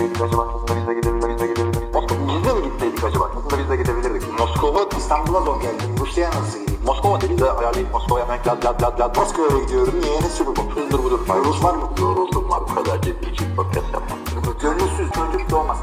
[0.00, 0.42] gitseydik acaba?
[0.54, 1.82] Aslında biz de gidebilirdik.
[2.28, 3.30] Biz de mi gitseydik acaba?
[3.36, 4.38] Aslında biz de gidebilirdik.
[4.38, 5.82] Moskova İstanbul'a zor geldi.
[6.00, 6.80] Rusya'ya nasıl gideyim?
[6.86, 9.94] Moskova dedi de ayarlayıp Moskova'ya hemen lad lad lad lad Moskova'ya gidiyorum.
[10.00, 10.20] Niye?
[10.20, 10.70] Ne sürü bu?
[10.74, 11.20] Hızdır budur.
[11.44, 11.90] Rus var mı?
[12.00, 12.60] Yoruldum var.
[12.70, 14.18] Bu kadar ciddi için podcast yapmam.
[14.62, 15.78] Gönülsüz çocuk doğmaz.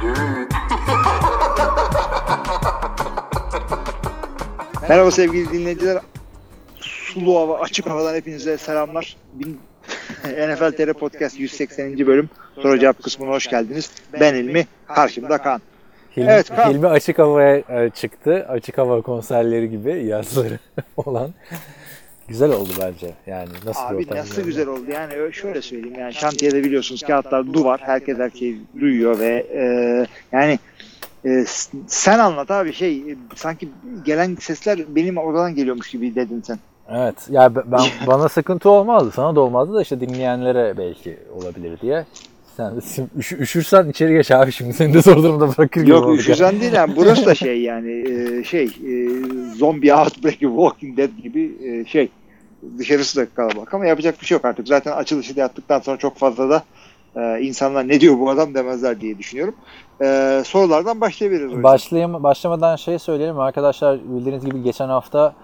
[0.00, 0.48] Düğün.
[4.88, 6.02] Merhaba sevgili dinleyiciler.
[6.80, 9.16] Sulu hava, açık havadan hepinize selamlar.
[10.32, 12.06] NFL TR Podcast 180.
[12.06, 12.28] bölüm
[12.62, 13.90] soru cevap kısmına hoş geldiniz.
[14.20, 15.60] Ben İlmi, karşımda Kaan.
[16.16, 16.70] Hilmi, Evet, Kaan.
[16.72, 18.46] Hilmi açık havaya e, çıktı.
[18.48, 20.58] Açık hava konserleri gibi yazları
[20.96, 21.30] olan.
[22.28, 23.14] Güzel oldu bence.
[23.26, 24.46] Yani nasıl bir Abi ortam nasıl bilmiyorum.
[24.46, 29.46] güzel oldu yani şöyle söyleyeyim yani şantiyede biliyorsunuz kağıtlar duvar herkes her şeyi duyuyor ve
[29.54, 29.62] e,
[30.32, 30.58] yani
[31.24, 31.44] e,
[31.86, 33.68] sen anlat abi şey e, sanki
[34.04, 36.58] gelen sesler benim odadan geliyormuş gibi dedin sen.
[36.90, 37.14] Evet.
[37.30, 39.10] Ya ben ben- bana sıkıntı olmazdı.
[39.10, 42.06] Sana da olmazdı da işte dinleyenlere belki olabilir diye.
[42.56, 42.72] Sen
[43.18, 46.72] üşü- üşürsen içeri geç abi şimdi seni de zor durumda bırakır gibi Yok üşüsen değil
[46.72, 49.08] yani burası da şey yani e, şey e,
[49.56, 52.08] zombi outbreak Walking Dead gibi e, şey
[52.78, 56.16] dışarısı da kalabalık ama yapacak bir şey yok artık zaten açılışı da yaptıktan sonra çok
[56.16, 56.62] fazla da
[57.16, 59.54] e, insanlar ne diyor bu adam demezler diye düşünüyorum.
[60.02, 61.62] E, sorulardan başlayabiliriz.
[61.62, 65.34] Başlayayım, başlamadan şey söyleyelim arkadaşlar bildiğiniz gibi geçen hafta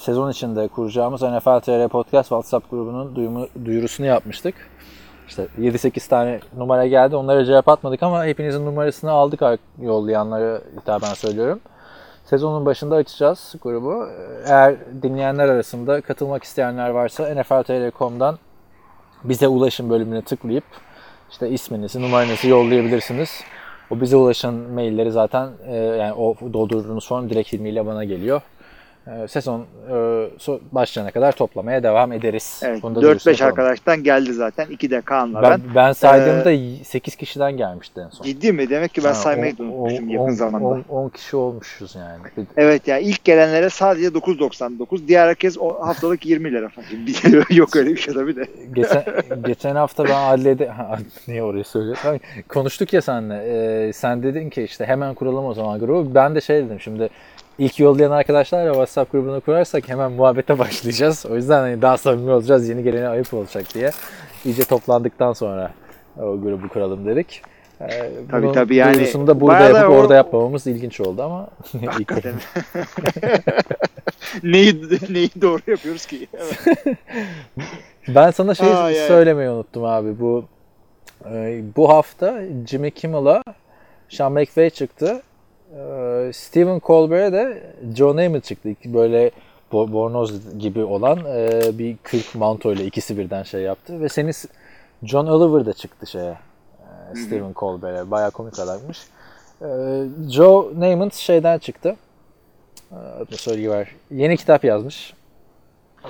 [0.00, 4.54] sezon içinde kuracağımız NFL TR Podcast WhatsApp grubunun duyumu, duyurusunu yapmıştık.
[5.28, 7.16] İşte 7-8 tane numara geldi.
[7.16, 11.60] Onlara cevap atmadık ama hepinizin numarasını aldık ar- yollayanlara hitaben söylüyorum.
[12.24, 14.06] Sezonun başında açacağız grubu.
[14.46, 18.38] Eğer dinleyenler arasında katılmak isteyenler varsa nfltr.com'dan
[19.24, 20.64] bize ulaşın bölümüne tıklayıp
[21.30, 23.40] işte isminizi, numaranızı yollayabilirsiniz.
[23.90, 28.42] O bize ulaşan mailleri zaten e, yani o doldurduğunuz form direkt ilmiyle bana geliyor.
[29.08, 29.92] E, sezon e,
[30.38, 32.60] so- başlayana kadar toplamaya devam ederiz.
[32.64, 33.60] Evet, Bunu da duyurusunu 4-5 yapalım.
[33.60, 34.66] arkadaştan geldi zaten.
[34.70, 35.74] 2 de Kaan'la Ben, ben.
[35.74, 38.24] ben saydığımda 8 kişiden gelmişti en son.
[38.24, 38.70] Ciddi mi?
[38.70, 40.66] Demek ki ben Ha, saymayı on- unutmuşum on- yakın on- zamanda.
[40.66, 42.46] on- 10 kişi olmuşuz yani.
[42.56, 45.08] Evet ya ilk gelenlere sadece 9.99.
[45.08, 46.88] Diğer herkes o haftalık 20 lira falan.
[47.50, 48.44] Yok öyle bir şey tabii de.
[48.74, 49.04] geçen,
[49.46, 50.70] geçen hafta ben adliyede
[51.28, 52.20] niye oraya söylüyorum?
[52.48, 53.34] Konuştuk ya seninle.
[53.88, 56.14] Ee, sen dedin ki işte hemen kuralım o zaman grubu.
[56.14, 57.08] Ben de şey dedim şimdi
[57.58, 61.26] ilk yollayan arkadaşlarla WhatsApp grubunu kurarsak hemen muhabbete başlayacağız.
[61.26, 62.68] O yüzden hani daha samimi olacağız.
[62.68, 63.90] Yeni gelene ayıp olacak diye.
[64.44, 65.70] İyice toplandıktan sonra
[66.20, 67.42] o grubu kuralım dedik.
[67.80, 71.48] Ee, Tabii, tabii, yani duyurusunu da burada yapıp o- orada yapmamamız ilginç oldu ama
[71.86, 72.32] Hakikaten.
[74.42, 76.26] neyi, neyi doğru yapıyoruz ki?
[78.08, 79.08] Ben sana şey Aa, yani.
[79.08, 80.20] söylemeyi unuttum abi.
[80.20, 80.44] Bu
[81.30, 83.42] e, bu hafta Jimmy Kimmel'a
[84.08, 85.22] Sean McVay çıktı.
[85.76, 87.62] E, Stephen Colbert'e de
[87.96, 88.68] Joe Namath çıktı.
[88.84, 89.30] Böyle
[89.72, 94.00] bo- bornoz gibi olan e, bir 40 manto ile ikisi birden şey yaptı.
[94.00, 94.32] Ve senin
[95.02, 96.36] John Oliver da çıktı şeye.
[97.12, 98.10] e, Stephen Colbert'e.
[98.10, 98.98] Bayağı komik adammış.
[99.62, 99.66] E,
[100.30, 101.96] Joe Namath şeyden çıktı.
[102.92, 103.88] E, adını söyleyiver.
[104.10, 105.14] Yeni kitap yazmış.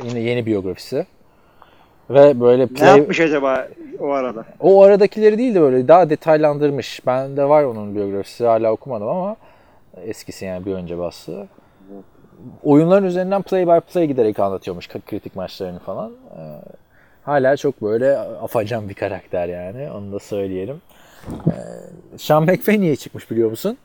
[0.04, 1.06] Yine yeni biyografisi.
[2.10, 3.68] Ve böyle ne play, yapmış acaba
[4.00, 4.44] o arada?
[4.60, 7.06] o aradakileri değil de böyle daha detaylandırmış.
[7.06, 9.36] Bende var onun biyografisi hala okumadım ama
[10.04, 11.48] eskisi yani bir önce bastı.
[12.62, 16.12] Oyunların üzerinden play by play giderek anlatıyormuş kritik maçlarını falan.
[16.12, 16.62] Ee,
[17.22, 20.82] hala çok böyle afacan bir karakter yani onu da söyleyelim.
[21.46, 23.78] Ee, Sean McVay niye çıkmış biliyor musun?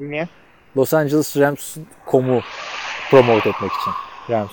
[0.00, 0.28] Niye?
[0.76, 2.40] Los Angeles Rams.com'u
[3.10, 3.92] promote etmek için.
[4.30, 4.50] Rams.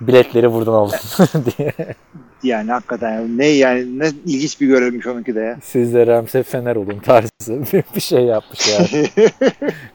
[0.00, 0.92] Biletleri buradan alın
[1.58, 1.72] diye.
[2.42, 5.58] Yani hakikaten ne yani ne ilginç bir görevmiş onunki de ya.
[5.62, 7.28] Siz de Ramsey Fener olun tarzı
[7.94, 9.08] bir şey yapmış yani.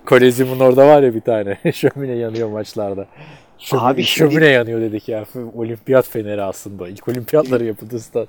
[0.06, 1.58] Kolezyumun orada var ya bir tane.
[1.74, 3.08] Şömine yanıyor maçlarda.
[3.62, 5.26] Şömine, Abi şimdi- şömine yanıyor dedik ya.
[5.56, 6.88] Olimpiyat feneri aslında.
[6.90, 8.28] İlk olimpiyatları yapıldı stat.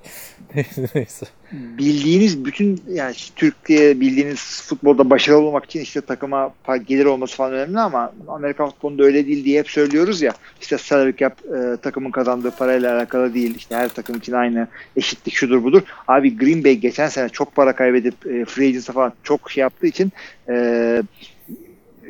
[0.95, 1.27] Neyse.
[1.53, 6.53] bildiğiniz bütün yani Türkiye bildiğiniz futbolda başarılı olmak için işte takıma
[6.87, 10.33] gelir olması falan önemli ama Amerikan futbolunda öyle değil diye hep söylüyoruz ya.
[10.61, 13.55] İşte salary cap e, takımın kazandığı parayla alakalı değil.
[13.57, 15.83] İşte her takım için aynı eşitlik şudur budur.
[16.09, 19.87] Abi Green Bay geçen sene çok para kaybedip e, free agency falan çok şey yaptığı
[19.87, 20.13] için
[20.49, 21.03] e,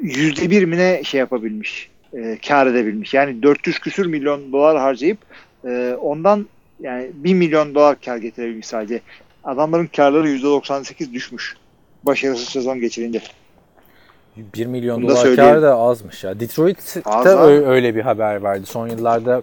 [0.03, 1.93] yüzde bir mi ne şey yapabilmiş.
[2.15, 3.15] E, kar edebilmiş.
[3.15, 5.19] Yani 400 küsür milyon dolar harcayıp
[5.65, 6.47] e, ondan
[6.81, 9.01] yani 1 milyon dolar kar getirebilmiş sadece.
[9.45, 11.57] Adamların karları %98 düşmüş.
[12.03, 13.21] Başarısız sezon geçirince.
[14.37, 15.55] 1 milyon Bunu da dolar söyleyelim.
[15.55, 16.41] kar da azmış ya.
[16.41, 17.51] Detroit'te abi.
[17.51, 18.67] öyle bir haber verdi.
[18.67, 19.43] Son yıllarda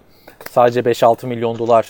[0.51, 1.87] sadece 5-6 milyon dolar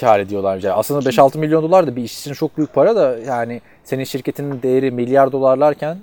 [0.00, 0.60] kar ediyorlar.
[0.62, 4.04] Yani aslında 5-6 milyon dolar da bir iş için çok büyük para da yani senin
[4.04, 5.98] şirketinin değeri milyar dolarlarken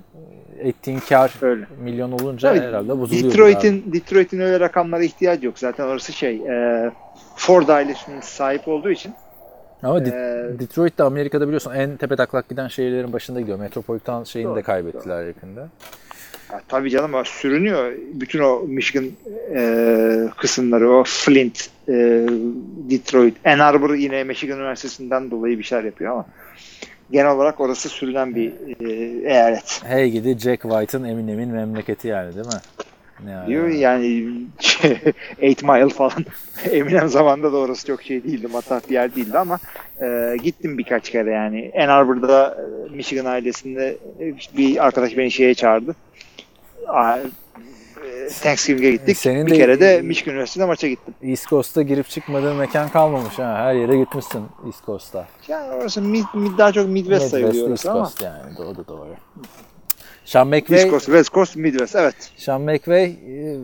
[0.59, 1.65] ettiğin kar Öyle.
[1.83, 3.31] milyon olunca Tabii, herhalde bozuluyor.
[3.31, 5.59] Detroit'in Detroit'in öyle rakamlara ihtiyacı yok.
[5.59, 6.91] Zaten orası şey e,
[7.35, 9.13] Ford ailesinin sahip olduğu için
[9.83, 13.59] Ama Ee, De- Detroit de Amerika'da biliyorsun en tepe taklak giden şehirlerin başında gidiyor.
[13.59, 15.69] Metropolitan şeyini de Doğru, kaybettiler yakında.
[16.51, 17.93] Ya, tabii canım sürünüyor.
[18.13, 19.05] Bütün o Michigan
[19.55, 21.93] e, kısımları, o Flint, e,
[22.89, 26.25] Detroit, Ann Arbor yine Michigan Üniversitesi'nden dolayı bir şeyler yapıyor ama
[27.11, 28.93] genel olarak orası sürülen bir e,
[29.29, 29.81] eyalet.
[29.87, 32.61] Hey gidi Jack White'ın Eminem'in memleketi yani değil mi?
[33.25, 33.73] Ne Diyor ala.
[33.73, 34.31] yani
[35.39, 36.25] 8 mile falan.
[36.71, 38.47] Eminem zamanında da orası çok şey değildi.
[38.47, 39.59] Matah bir yer değildi ama
[40.01, 41.71] e, gittim birkaç kere yani.
[41.79, 42.57] Ann Arbor'da
[42.91, 45.95] e, Michigan ailesinde e, bir arkadaş beni şeye çağırdı.
[48.05, 49.17] Aa, e, Thanksgiving'e gittik.
[49.17, 51.13] Senin bir de- kere de Michigan Üniversitesi'nde maça gittim.
[51.23, 53.55] East Coast'ta girip çıkmadığın mekan kalmamış ha.
[53.57, 55.27] Her yere gitmişsin East Coast'ta.
[55.47, 57.99] Yani orası mid, mid, daha çok Midwest sayılıyor East ama.
[57.99, 58.57] Coast yani.
[58.57, 59.15] Da doğru.
[60.25, 62.15] Sean McVay, East Coast, West Coast, Midwest evet.
[62.37, 63.57] Sean McVay e,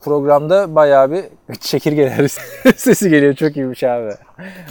[0.00, 1.24] programda bayağı bir
[1.60, 2.28] çekirgeler
[2.76, 3.34] sesi geliyor.
[3.34, 4.12] Çok iyiymiş abi.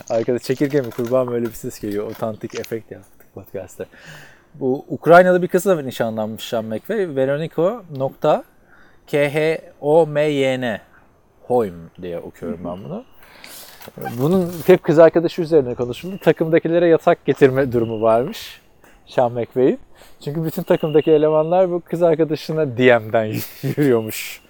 [0.10, 2.08] Arkada çekirge mi kurban mı öyle bir ses geliyor.
[2.12, 3.86] Otantik efekt yaptık podcast'ta.
[4.56, 7.16] Bu Ukraynalı bir kızla nişanlanmış Sean McVay.
[7.16, 8.44] Veronica nokta
[9.12, 10.82] K-H-O-M-Y-N
[11.48, 13.04] Hoym diye okuyorum ben bunu.
[14.22, 16.18] Bunun hep kız arkadaşı üzerine konuşuldu.
[16.18, 18.62] Takımdakilere yatak getirme durumu varmış.
[19.08, 19.80] Sean McVay'in.
[20.24, 24.42] Çünkü bütün takımdaki elemanlar bu kız arkadaşına DM'den yürüyormuş.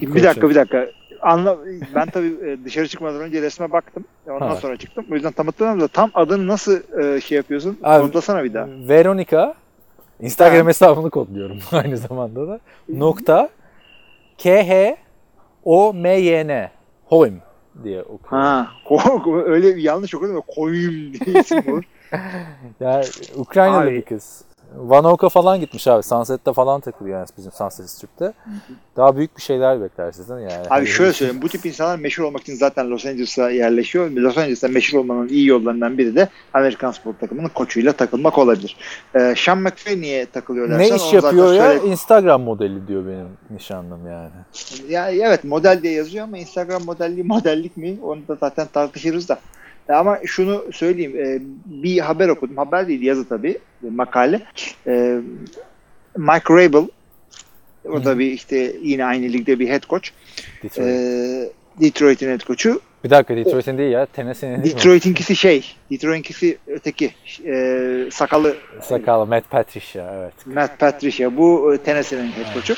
[0.00, 0.86] Bir dakika bir dakika.
[1.22, 1.58] Anla,
[1.94, 4.04] ben tabii e, dışarı çıkmadan önce resme baktım.
[4.28, 4.56] Ondan Ha.
[4.56, 5.04] sonra çıktım.
[5.12, 7.78] O yüzden tam hatırlamıyorum da tam adını nasıl e, şey yapıyorsun?
[7.82, 8.66] Abi- Kodlasana bir daha.
[8.68, 9.54] Veronica
[10.20, 10.68] Instagram Ha.
[10.68, 12.60] hesabını kodluyorum aynı zamanda da.
[12.88, 13.48] Nokta
[14.38, 14.96] K H
[15.64, 16.70] O M Y N
[17.04, 17.42] Hoym
[17.84, 18.38] diye okuyorum.
[18.46, 18.70] Ha,
[19.46, 20.42] öyle yanlış okudum.
[20.46, 21.84] Koyayım diye isim olur.
[22.80, 23.04] Yani
[23.36, 23.94] Ukraynalı Abi.
[23.94, 24.44] bir kız.
[24.76, 26.02] Vanoka falan gitmiş abi.
[26.02, 28.32] Sunset'te falan takılıyor yani bizim Sunset Strip'te.
[28.96, 30.52] Daha büyük bir şeyler bekler sizden yani.
[30.52, 31.42] Abi Hani- şöyle söyleyeyim.
[31.42, 34.10] Bu tip insanlar meşhur olmak için zaten Los Angeles'a yerleşiyor.
[34.10, 38.76] Los Angeles'ta meşhur olmanın iyi yollarından biri de Amerikan spor takımının koçuyla takılmak olabilir.
[39.14, 41.66] Ee, Sean McVay niye takılıyor Ne dersen, iş onu zaten yapıyor ya?
[41.78, 44.30] söyle- Instagram modeli diyor benim nişanlım yani.
[44.88, 47.98] Ya evet model diye yazıyor ama Instagram modelliği modellik mi?
[48.02, 49.38] Onu da zaten tartışırız da.
[49.88, 51.16] Ya Ama şunu söyleyeyim.
[51.18, 51.38] e,
[51.82, 52.56] bir haber okudum.
[52.56, 53.58] Haber değil yazı tabii.
[53.90, 54.40] makale.
[54.86, 55.18] E,
[56.16, 56.88] Mike Rabel
[57.84, 60.08] o da bir işte yine aynı ligde bir head coach.
[60.62, 60.88] Detroit.
[60.88, 61.50] E,
[61.80, 62.80] Detroit'in head coach'u.
[63.04, 64.06] bir dakika Detroit'in değil ya.
[64.06, 64.76] Tennessee'nin değil?
[64.76, 65.74] Detroit'inkisi şey.
[65.90, 67.10] Detroit'inkisi öteki.
[67.46, 70.46] E, sakallı Sakallı Matt Patricia evet.
[70.46, 71.36] Matt Patricia.
[71.36, 72.74] Bu e, Tennessee'nin head coach'u.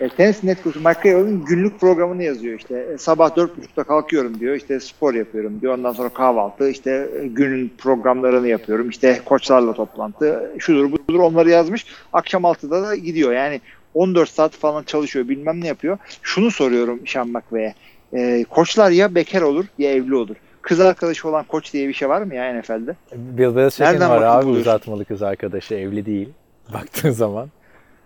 [0.00, 2.86] E, head coach'u Mike Rabel'in günlük programını yazıyor işte.
[2.94, 4.54] E, sabah dört buçukta kalkıyorum diyor.
[4.54, 5.74] İşte spor yapıyorum diyor.
[5.74, 6.70] Ondan sonra kahvaltı.
[6.70, 8.90] işte e, günün programlarını yapıyorum.
[8.90, 10.52] İşte koçlarla toplantı.
[10.58, 11.86] Şudur budur onları yazmış.
[12.12, 13.32] Akşam 6'da da gidiyor.
[13.32, 13.60] Yani
[13.94, 15.28] 14 saat falan çalışıyor.
[15.28, 15.98] Bilmem ne yapıyor.
[16.22, 17.74] Şunu soruyorum Sean McVay'e.
[18.12, 20.36] E, koçlar ya bekar olur ya evli olur.
[20.62, 22.96] Kız arkadaşı olan koç diye bir şey var mı ya NFL'de?
[23.12, 24.60] Bill Belichick'in var abi buluyorsun?
[24.60, 26.28] uzatmalı kız arkadaşı evli değil.
[26.74, 27.48] Baktığın zaman.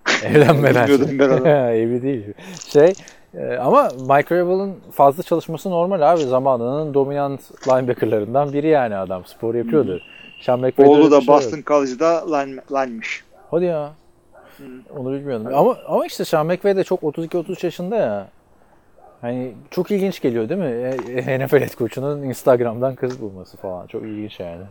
[0.24, 0.88] Evlenmeden.
[0.88, 2.24] Evli değil.
[2.68, 2.92] Şey
[3.34, 6.20] e, ama Mike Rabel'ın fazla çalışması normal abi.
[6.20, 9.24] Zamanının dominant linebackerlarından biri yani adam.
[9.24, 10.00] Spor yapıyordu.
[10.40, 11.28] Sean McVay'de öyle Oğlu da şey yok.
[11.28, 13.24] Boston College'da line, line'miş.
[13.50, 13.92] Hadi ya.
[14.96, 15.46] Onu bilmiyordum.
[15.54, 18.28] Ama ama işte Sean McVay de çok 32-33 yaşında ya.
[19.20, 20.96] Hani çok ilginç geliyor değil mi?
[21.16, 23.86] E, NFL head coach'unun Instagram'dan kız bulması falan.
[23.86, 24.62] Çok ilginç yani.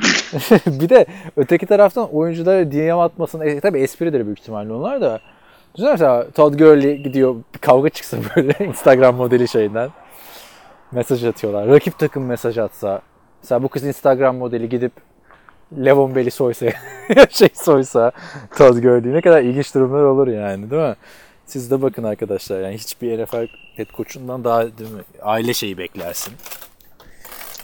[0.66, 3.40] bir de öteki taraftan oyunculara DM atmasın.
[3.40, 5.20] E, tabii espridir büyük ihtimalle onlar da.
[5.74, 9.90] Düşünsene mesela Todd Gurley gidiyor bir kavga çıksa böyle Instagram modeli şeyden.
[10.92, 11.68] Mesaj atıyorlar.
[11.68, 13.00] Rakip takım mesaj atsa.
[13.42, 14.92] Mesela bu kız Instagram modeli gidip
[15.76, 16.66] Levon Bell'i soysa,
[17.30, 18.12] şey soysa
[18.56, 20.94] Todd Gurley ne kadar ilginç durumlar olur yani değil mi?
[21.46, 25.02] Siz de bakın arkadaşlar yani hiçbir NFL head coach'undan daha değil mi?
[25.22, 26.34] aile şeyi beklersin.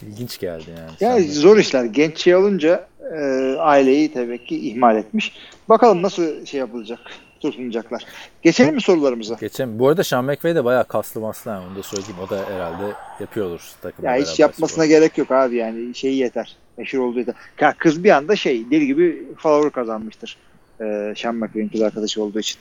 [0.02, 0.90] İlginç geldi yani.
[1.00, 1.84] Ya de- zor işler.
[1.84, 3.18] Genç şey olunca e,
[3.58, 5.32] aileyi tabii ki ihmal etmiş.
[5.68, 6.98] Bakalım nasıl şey yapılacak,
[7.40, 8.04] tutunacaklar.
[8.42, 9.34] Geçelim mi sorularımıza?
[9.40, 9.78] Geçelim.
[9.78, 12.16] Bu arada Sean McVay de bayağı kaslı maslı yani onu da söyleyeyim.
[12.26, 14.88] O da herhalde yapıyordur takımla Ya hiç yapmasına spor.
[14.94, 16.56] gerek yok abi yani şeyi yeter.
[16.76, 17.34] Meşhur olduğu yeter.
[17.60, 20.36] Ya kız bir anda şey deli gibi favori kazanmıştır.
[20.80, 22.58] E, Sean McVay'in kız arkadaşı olduğu için.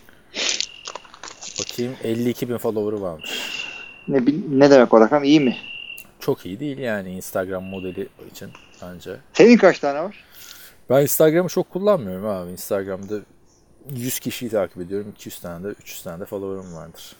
[1.60, 3.32] Bakayım 52 bin follower'ı varmış.
[4.08, 5.24] Ne, ne demek o rakam?
[5.24, 5.58] İyi mi?
[6.26, 8.50] Çok iyi değil yani Instagram modeli için
[8.82, 9.12] bence.
[9.34, 10.24] Senin kaç tane var?
[10.90, 12.52] Ben Instagram'ı çok kullanmıyorum abi.
[12.52, 13.16] Instagram'da
[13.96, 15.12] 100 kişiyi takip ediyorum.
[15.16, 17.16] 200 tane de 300 tane de follower'ım vardır.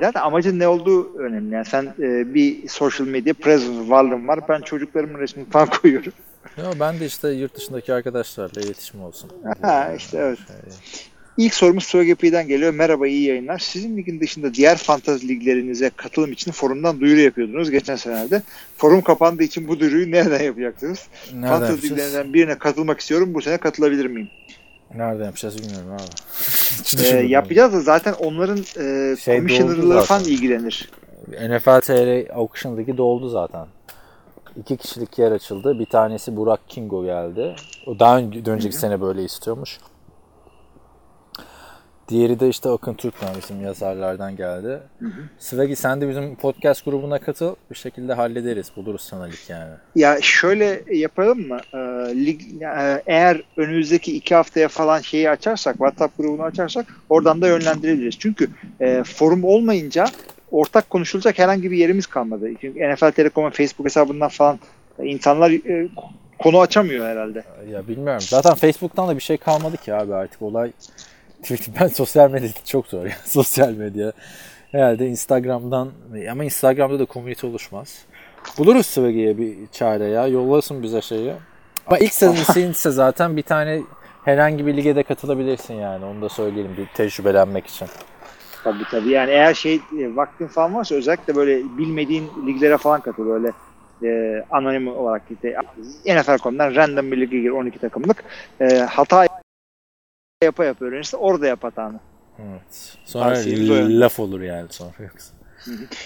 [0.00, 1.54] Zaten amacın ne olduğu önemli.
[1.54, 4.40] Yani sen e, bir social media presence varlığın var.
[4.48, 6.12] Ben çocuklarımın resmini falan koyuyorum.
[6.56, 9.30] Ya ben de işte yurt dışındaki arkadaşlarla iletişim olsun.
[9.62, 10.38] Ha, işte evet.
[10.38, 11.06] Şey,
[11.38, 12.74] İlk sorumuz Sogepi'den geliyor.
[12.74, 13.58] Merhaba iyi yayınlar.
[13.58, 18.42] Sizin ligin dışında diğer fantazi liglerinize katılım için forumdan duyuru yapıyordunuz geçen senelerde.
[18.76, 21.06] Forum kapandığı için bu duyuruyu nereden yapacaksınız?
[21.32, 21.92] Nereden fantazi yapacağız?
[21.92, 23.34] liglerinden birine katılmak istiyorum.
[23.34, 24.28] Bu sene katılabilir miyim?
[24.94, 26.02] Nerede yapacağız bilmiyorum abi.
[27.04, 30.90] Ee, yapacağız da zaten onların e, Şey commissioner'ları falan ilgilenir.
[31.28, 33.66] NFL TR Auction'daki doldu zaten.
[34.56, 35.78] İki kişilik yer açıldı.
[35.78, 37.56] Bir tanesi Burak Kingo geldi.
[37.86, 39.78] O daha önce, önceki sene böyle istiyormuş.
[42.08, 44.80] Diğeri de işte Akın Türkmen bizim yazarlardan geldi.
[45.38, 47.54] Svegi sen de bizim podcast grubuna katıl.
[47.70, 48.70] Bir şekilde hallederiz.
[48.76, 49.70] Buluruz sana lig yani.
[49.96, 51.58] Ya şöyle yapalım mı?
[51.74, 51.78] Ee,
[52.26, 58.18] lig, e, eğer önümüzdeki iki haftaya falan şeyi açarsak, WhatsApp grubunu açarsak oradan da yönlendirebiliriz.
[58.18, 58.48] Çünkü
[58.80, 60.06] e, forum olmayınca
[60.50, 62.48] ortak konuşulacak herhangi bir yerimiz kalmadı.
[62.60, 64.58] Çünkü NFL Telekom'un Facebook hesabından falan
[65.02, 65.88] insanlar e,
[66.38, 67.44] konu açamıyor herhalde.
[67.72, 68.20] Ya bilmiyorum.
[68.20, 70.72] Zaten Facebook'tan da bir şey kalmadı ki abi artık olay.
[71.44, 73.12] Twitter ben sosyal medya çok zor ya.
[73.24, 74.12] sosyal medya.
[74.72, 75.90] Herhalde Instagram'dan
[76.30, 78.04] ama Instagram'da da komünite oluşmaz.
[78.58, 80.26] Buluruz Svegi'ye bir çare ya.
[80.26, 81.32] Yollasın bize şeyi.
[81.86, 83.82] Ama ilk sezon ise zaten bir tane
[84.24, 86.04] herhangi bir lige de katılabilirsin yani.
[86.04, 87.88] Onu da söyleyelim bir tecrübelenmek için.
[88.64, 89.10] Tabii tabii.
[89.10, 93.52] Yani eğer şey e, vaktin falan varsa özellikle böyle bilmediğin liglere falan katıl böyle
[94.02, 95.56] e, anonim olarak işte
[96.06, 98.24] NFL.com'dan random bir lige gir 12 takımlık.
[98.60, 99.26] E, hata
[100.42, 101.18] yapa yapa öğrenirsin.
[101.18, 102.00] Orada yap hatanı.
[102.38, 102.96] Evet.
[103.04, 104.92] Sonra Tavsiyemiz laf olur yani sonra.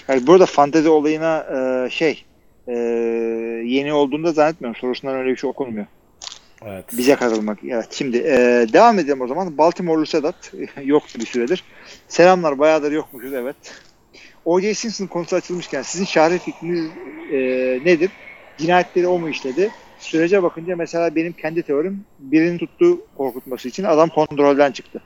[0.08, 2.24] Yani burada fantezi olayına e, şey
[2.68, 2.72] e,
[3.64, 4.80] yeni olduğunda zannetmiyorum.
[4.80, 5.86] Sorusundan öyle bir şey okunmuyor.
[6.66, 6.84] Evet.
[6.92, 7.58] Bize katılmak.
[7.64, 9.58] Evet, şimdi e, devam edelim o zaman.
[9.58, 10.52] Baltimore'lu Sedat
[10.84, 11.64] yoktu bir süredir.
[12.08, 13.56] Selamlar bayağıdır yokmuşuz evet.
[14.44, 14.74] O.J.
[14.74, 16.90] Simpson konusu açılmışken sizin şahri fikriniz
[17.32, 17.38] e,
[17.84, 18.10] nedir?
[18.58, 19.70] Cinayetleri o mu işledi?
[19.98, 25.00] Sürece bakınca mesela benim kendi teorim birinin tuttuğu korkutması için adam kontrolden çıktı.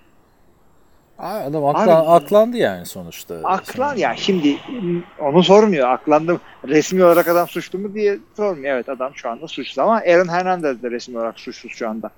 [1.19, 3.35] Abi adam aklan, aklandı yani sonuçta.
[3.45, 4.57] Aklan ya şimdi
[5.21, 5.89] onu sormuyor.
[5.89, 8.75] Aklandı resmi olarak adam suçlu mu diye sormuyor.
[8.75, 12.11] Evet adam şu anda suçlu ama Aaron Hernandez de resmi olarak suçsuz şu anda.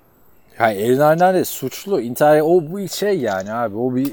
[0.57, 2.01] Ha Aaron Hernandez suçlu.
[2.01, 3.75] İntihar o bu şey yani abi.
[3.77, 4.07] O bir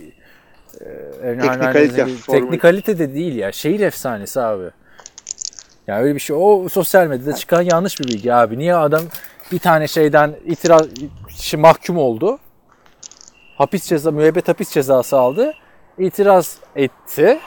[0.81, 3.53] e, Aaron Teknikalite, bir- teknikalite de değil ya.
[3.53, 4.71] Şehir efsanesi abi.
[5.87, 6.37] Ya öyle bir şey.
[6.41, 8.59] O sosyal medyada çıkan yanlış bir bilgi abi.
[8.59, 9.03] Niye adam
[9.53, 10.87] bir tane şeyden itiraz
[11.29, 12.39] şey, mahkum oldu.
[13.57, 15.55] Hapis ceza, müebbet hapis cezası aldı.
[15.99, 17.39] İtiraz etti.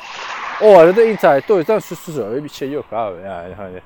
[0.63, 1.53] O arada intihar etti.
[1.53, 3.79] O yüzden suçsuz öyle bir şey yok abi yani hani.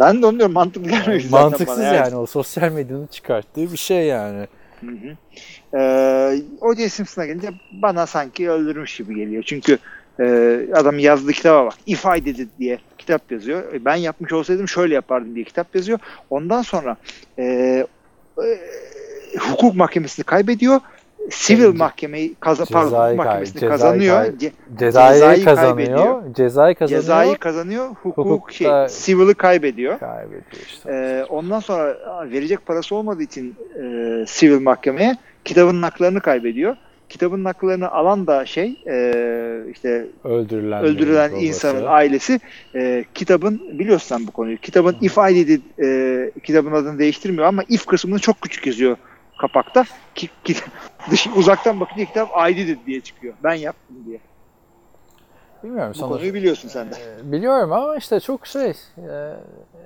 [0.00, 1.20] Ben de onu diyorum mantıklı gelmiyor.
[1.20, 1.94] zaten Mantıksız bana.
[1.94, 4.46] yani o sosyal medyanın çıkarttığı bir şey yani.
[4.80, 5.16] Hı hı.
[5.78, 6.88] Ee, O.J.
[6.88, 9.42] Simpson'a gelince bana sanki öldürmüş gibi geliyor.
[9.46, 9.78] Çünkü
[10.20, 10.24] e,
[10.74, 11.74] adam yazdığı kitaba bak.
[11.86, 13.72] If I did it diye kitap yazıyor.
[13.74, 15.98] E, Ben yapmış olsaydım şöyle yapardım diye kitap yazıyor.
[16.30, 16.96] Ondan sonra
[17.38, 18.58] e, e,
[19.38, 20.80] hukuk mahkemesini kaybediyor.
[21.30, 24.24] Sivil Ceza- mahkemeyi kaza, pardon, hukuk mahkemesini cezayı kazanıyor.
[24.78, 26.22] Cezayı, Cezayı kazanıyor.
[26.34, 27.02] Cezayı kazanıyor.
[27.02, 27.88] cezayı kazanıyor.
[27.88, 29.98] Hukuk Hukukta- şey, sivil'i kaybediyor.
[29.98, 30.90] kaybediyor işte.
[30.92, 31.96] Ee, ondan sonra
[32.30, 36.76] verecek parası olmadığı için e, sivil mahkemeye kitabın haklarını kaybediyor.
[37.08, 41.44] Kitabın haklarını alan da şey e, işte öldürülen öldürülen babası.
[41.46, 42.40] insanın ailesi
[42.74, 44.56] e, kitabın biliyorsun sen bu konuyu.
[44.56, 48.96] Kitabın if I did it, e, kitabın adını değiştirmiyor ama if kısmını çok küçük yazıyor
[49.40, 49.84] kapakta.
[50.14, 50.54] Ki, ki,
[51.10, 53.34] dış, uzaktan bakınca kitap I did it diye çıkıyor.
[53.44, 54.18] Ben yaptım diye.
[55.64, 56.94] Bilmiyorum Bu konuyu biliyorsun sen de.
[56.94, 58.74] Ee, Biliyorum ama işte çok şey e,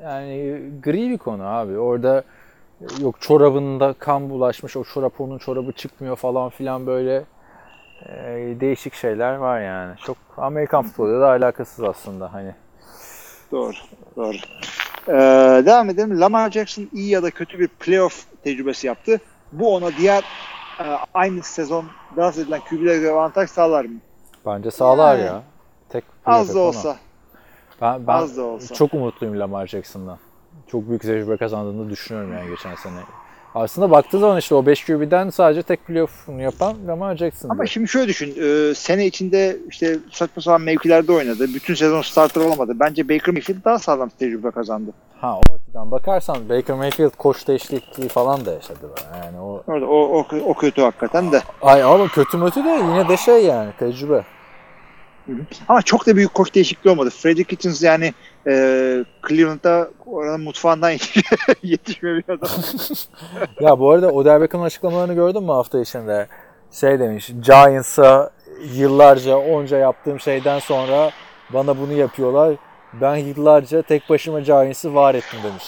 [0.05, 1.79] yani gri bir konu abi.
[1.79, 2.23] Orada e,
[3.01, 7.25] yok çorabında kan bulaşmış o çorap onun çorabı çıkmıyor falan filan böyle
[8.07, 8.15] e,
[8.61, 9.97] değişik şeyler var yani.
[9.99, 12.55] Çok Amerikan futboluyla da alakasız aslında hani.
[13.53, 13.73] Doğru.
[14.17, 14.37] Doğru.
[15.09, 15.13] Ee,
[15.67, 16.21] devam edelim.
[16.21, 19.21] Lamar Jackson iyi ya da kötü bir playoff tecrübesi yaptı.
[19.53, 20.25] Bu ona diğer
[20.81, 20.85] e,
[21.15, 21.85] aynı sezon
[22.17, 23.99] dans edilen QB'lere göre avantaj sağlar mı?
[24.47, 25.27] Bence sağlar Yani.
[25.27, 25.43] ya.
[25.89, 26.97] Tek Az da olsa.
[27.83, 28.75] Ben, ben Az da olsa.
[28.75, 30.19] çok umutluyum Lamar Jackson'dan.
[30.73, 33.00] Çok büyük tecrübe kazandığını düşünüyorum yani geçen sene.
[33.55, 37.53] Aslında baktığı zaman işte o 5 QB'den sadece tek playoff'unu yapan Lamar Jackson'dı.
[37.53, 38.35] Ama şimdi şöyle düşün.
[38.43, 41.47] e, sene içinde işte saçma sapan mevkilerde oynadı.
[41.55, 42.73] Bütün sezon starter olamadı.
[42.81, 44.91] Bence Baker Mayfield daha sağlam tecrübe kazandı.
[45.21, 48.91] Ha o açıdan bakarsan Baker Mayfield koç değişikliği falan da yaşadı.
[49.25, 51.43] Yani o Orada o, o, o kötü hakikaten de.
[51.62, 54.25] ay ama kötü mötü de yine de şey yani tecrübe.
[55.69, 57.11] Ama çok da büyük koç değişikliği olmadı.
[57.11, 58.15] Freddie Kitchens yani
[58.47, 58.53] e,
[59.29, 60.91] Cleveland'da oranın mutfağından
[61.62, 62.49] yetişme bir adam.
[63.61, 66.27] Ya bu arada Odell Beckham'ın açıklamalarını gördün mü hafta içinde?
[66.73, 68.31] Şey demiş, Giants'a
[68.75, 71.11] yıllarca onca yaptığım şeyden sonra
[71.50, 72.55] bana bunu yapıyorlar.
[73.00, 75.65] Ben yıllarca tek başıma Giants'ı var ettim demiş.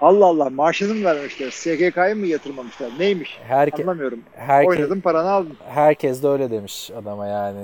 [0.00, 1.50] Allah Allah maaşını mı vermişler?
[1.50, 2.90] SGK'yı mı yatırmamışlar?
[2.98, 3.38] Neymiş?
[3.48, 4.20] Herke, Anlamıyorum.
[4.34, 5.56] herke, Oynadın paranı aldın.
[5.68, 7.60] herkes de öyle demiş adama yani.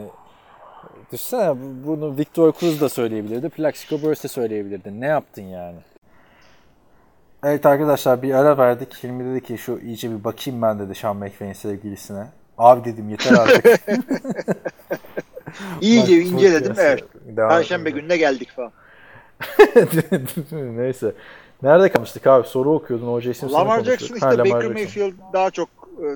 [1.13, 3.49] Düşünsene bu- bunu Victor Cruz da söyleyebilirdi.
[3.49, 5.01] Plaxico Burress de söyleyebilirdi.
[5.01, 5.77] Ne yaptın yani?
[7.45, 9.05] Evet arkadaşlar bir ara verdik.
[9.05, 12.27] Hilmi dedi ki şu iyice bir bakayım ben dedi Sean McVay'in sevgilisine.
[12.59, 13.65] Abi dedim yeter artık.
[15.81, 16.75] İyice Bak, inceledim.
[16.79, 17.05] Evet.
[17.25, 18.73] devam Perşembe gününe geldik falan.
[20.77, 21.13] Neyse.
[21.63, 22.49] Nerede kalmıştık abi?
[22.49, 23.07] Soru okuyordun.
[23.09, 23.35] O.J.
[23.35, 23.85] Simpson'ı Lamar.
[23.85, 24.73] Jackson Ha, işte Lamar Baker Jackson.
[24.73, 25.69] Mayfield daha çok
[26.03, 26.07] e,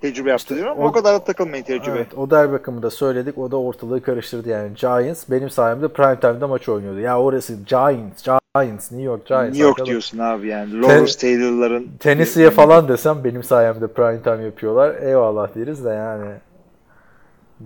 [0.00, 1.90] tecrübe yaptı İşte diyorum o- o kadar da takılmayın tecrübe.
[1.96, 3.38] Evet, o der Beckham'ı da söyledik.
[3.38, 4.74] O da ortalığı karıştırdı yani.
[4.74, 6.98] Giants benim sayemde prime time'da maç oynuyordu.
[7.00, 8.22] Ya orası Giants,
[8.54, 9.44] Giants, New York Giants.
[9.46, 9.88] New York arkadaş.
[9.88, 10.82] diyorsun abi yani.
[10.82, 14.94] Lawrence Taylor'ların Tennessee'ye falan desem benim sayemde prime time yapıyorlar.
[15.02, 16.30] Eyvallah deriz de yani.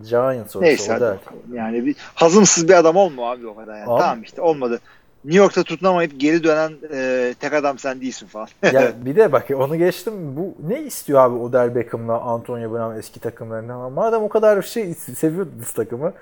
[0.08, 1.20] Giants orası Neyse hadi bakalım.
[1.52, 3.90] Yani bir hazımsız bir adam olma abi o kadar yani.
[3.90, 4.80] Abi- Tamam işte olmadı.
[5.24, 8.48] New York'ta tutunamayıp geri dönen e, tek adam sen değilsin falan.
[8.72, 10.36] ya bir de bak onu geçtim.
[10.36, 13.92] Bu ne istiyor abi Odell Beckham'la Antonio Brown eski takımlarından?
[13.92, 16.12] Madem o kadar şey seviyordunuz takımı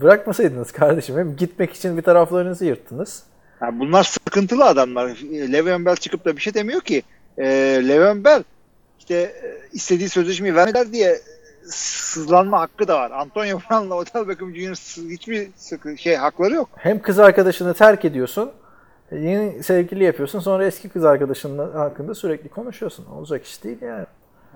[0.00, 1.18] bırakmasaydınız kardeşim.
[1.18, 3.22] Hem gitmek için bir taraflarınızı yırttınız.
[3.60, 5.08] Yani bunlar sıkıntılı adamlar.
[5.52, 7.02] Le'Veon Bell çıkıp da bir şey demiyor ki.
[7.38, 7.44] E,
[7.88, 8.42] Le'Veon Bell
[8.98, 11.20] işte e, istediği sözleşmeyi vermediler diye
[11.70, 13.10] sızlanma hakkı da var.
[13.10, 14.74] Antonio Brown'la Odell Beckham Jr.
[15.10, 16.68] hiçbir sıkı, şey hakları yok.
[16.76, 18.50] Hem kız arkadaşını terk ediyorsun,
[19.12, 23.06] yeni sevgili yapıyorsun, sonra eski kız arkadaşının hakkında sürekli konuşuyorsun.
[23.06, 24.06] Olacak iş değil yani.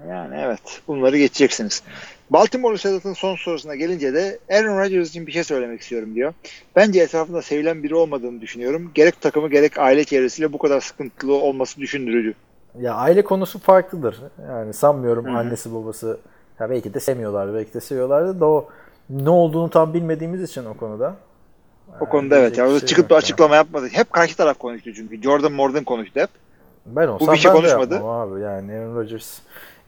[0.08, 0.82] Yani evet.
[0.88, 1.82] Bunları geçeceksiniz.
[2.30, 6.34] Baltimore Sedat'ın son sorusuna gelince de Aaron Rodgers için bir şey söylemek istiyorum diyor.
[6.76, 8.90] Bence etrafında sevilen biri olmadığını düşünüyorum.
[8.94, 12.34] Gerek takımı gerek aile çevresiyle bu kadar sıkıntılı olması düşündürücü.
[12.80, 14.22] Ya aile konusu farklıdır.
[14.48, 15.36] Yani sanmıyorum Hı hı.
[15.36, 16.18] annesi babası
[16.60, 18.68] ya belki de sevmiyorlar, belki de seviyorlardı da o
[19.10, 21.14] ne olduğunu tam bilmediğimiz için o konuda.
[22.00, 22.58] O konuda evet.
[22.58, 23.18] Ya, bir şey çıkıp yok da ya.
[23.18, 23.88] açıklama yapmadı.
[23.92, 25.22] Hep karşı taraf konuştu çünkü.
[25.22, 26.30] Jordan Morgan konuştu hep.
[26.86, 27.94] Ben olsam bir şey ben de konuşmadı.
[27.94, 28.40] yapmam abi.
[28.40, 29.38] Yani Aaron Rodgers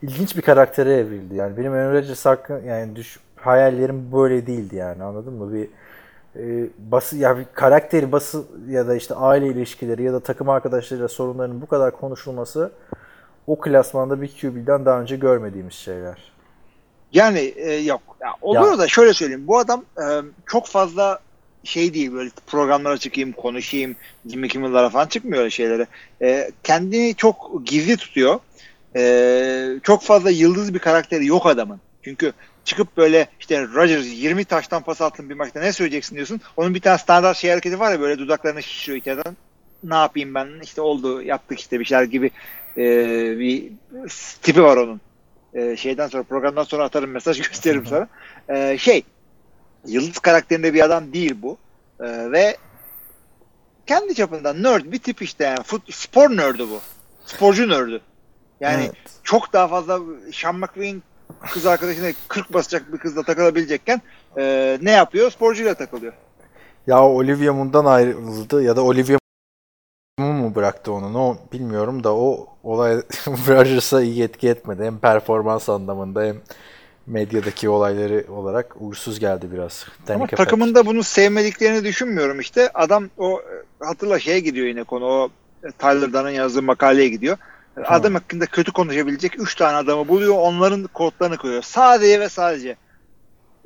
[0.01, 1.35] ilginç bir karaktere evrildi.
[1.35, 5.53] Yani benim Aaron Rodgers hakkı yani düş, hayallerim böyle değildi yani anladın mı?
[5.53, 5.67] Bir
[6.35, 11.07] e, bası ya bir karakteri bası ya da işte aile ilişkileri ya da takım arkadaşlarıyla
[11.07, 12.71] sorunların bu kadar konuşulması
[13.47, 16.31] o klasmanda bir QB'den daha önce görmediğimiz şeyler.
[17.13, 18.01] Yani e, yok.
[18.21, 18.77] Ya, olur Ya.
[18.77, 19.47] da şöyle söyleyeyim.
[19.47, 20.05] Bu adam e,
[20.45, 21.19] çok fazla
[21.63, 23.95] şey değil böyle programlara çıkayım, konuşayım,
[24.29, 25.87] Jimmy Kimmel'lara falan çıkmıyor öyle şeylere.
[26.21, 28.39] E, kendini çok gizli tutuyor.
[28.95, 31.81] E, çok fazla yıldız bir karakteri yok adamın.
[32.03, 32.33] Çünkü
[32.65, 36.41] çıkıp böyle işte Rodgers 20 taştan pas attın bir maçta ne söyleyeceksin diyorsun.
[36.57, 39.37] Onun bir tane standart şey hareketi var ya böyle dudaklarını şişiriyor içeriden.
[39.83, 42.31] Ne yapayım ben işte oldu yaptık işte bir şeyler gibi
[42.77, 42.85] e,
[43.39, 43.71] bir
[44.41, 45.01] tipi var onun
[45.53, 48.07] e, şeyden sonra programdan sonra atarım mesaj gösteririm sana.
[48.49, 49.03] E, şey
[49.85, 51.57] yıldız karakterinde bir adam değil bu.
[51.99, 52.57] E, ve
[53.87, 56.79] kendi çapında nerd bir tip işte yani fut, spor nerdü bu.
[57.25, 58.01] Sporcu nerdü.
[58.59, 58.95] Yani Evet.
[59.23, 59.99] çok daha fazla
[60.33, 61.03] Sean McVay'in
[61.41, 64.01] kız arkadaşına 40 basacak bir kızla takılabilecekken
[64.37, 65.31] e, ne yapıyor?
[65.31, 66.13] Sporcuyla takılıyor.
[66.87, 69.17] Ya Olivia Munn'dan ayrıldı ya da Olivia
[70.55, 72.95] Bıraktı onu o bilmiyorum da o olay
[73.27, 74.83] Rodgers'a iyi etki etmedi.
[74.83, 76.35] Hem performans anlamında hem
[77.07, 79.85] medyadaki olayları olarak uğursuz geldi biraz.
[80.09, 82.69] Ama Danica takımında bunu sevmediklerini düşünmüyorum işte.
[82.73, 85.29] Adam o e, hatırla şeye gidiyor yine konu o
[85.63, 87.37] e, Tyler Dunn'ın yazdığı makaleye gidiyor.
[87.85, 90.35] Adam hakkında kötü konuşabilecek 3 tane adamı buluyor.
[90.37, 91.61] Onların kodlarını koyuyor.
[91.61, 92.75] Sadece ve sadece.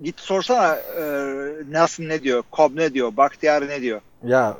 [0.04, 1.04] Git sorsana e,
[1.70, 2.44] Nelson ne diyor?
[2.54, 3.18] Cobb ne diyor?
[3.18, 4.02] Bakhtiari ne diyor?
[4.24, 4.58] Ya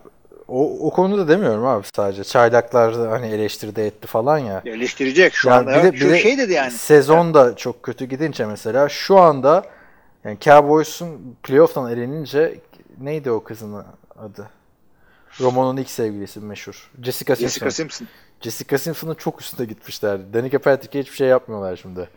[0.48, 2.24] o, o konuda demiyorum abi sadece.
[2.24, 4.62] Çaylaklar hani eleştirdi etti falan ya.
[4.66, 5.84] Eleştirecek şu Ya anda.
[5.84, 6.72] bir de- şu bir de şey dedi yani.
[6.72, 9.64] Sezon da çok kötü gidince mesela şu anda
[10.24, 12.60] yani Cowboys'un playoff'tan elenince
[13.02, 13.84] neydi o kızın
[14.20, 14.50] adı?
[15.42, 16.92] Roman'ın ilk sevgilisi meşhur.
[17.04, 17.48] Jessica Simpson.
[17.48, 18.08] Jessica Simpson.
[18.42, 20.34] Jessica Simpson'ın çok üstüne gitmişler.
[20.34, 22.10] Danica Patrick'e hiçbir şey yapmıyorlar şimdi.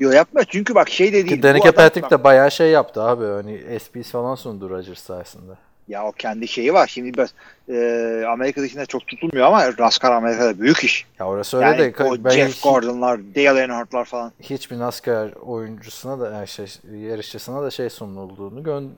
[0.00, 1.42] Yo yapma çünkü bak şey de değil.
[1.42, 3.24] Danica Patrick de bayağı şey yaptı abi.
[3.24, 5.52] Hani SPs falan sundu Rodgers sayesinde.
[5.90, 6.86] Ya o kendi şeyi var.
[6.86, 7.34] Şimdi biraz
[7.68, 11.06] e, Amerika dışında çok tutulmuyor ama NASCAR Amerika'da büyük iş.
[11.18, 14.32] Ya orası öyle Yani de o ben Jeff hiç- Gordon'lar, Dale Earnhardt'lar falan.
[14.40, 16.66] hiçbir NASCAR oyuncusuna da yani şey,
[17.02, 18.88] yarışçısına da şey sunulduğunu gö-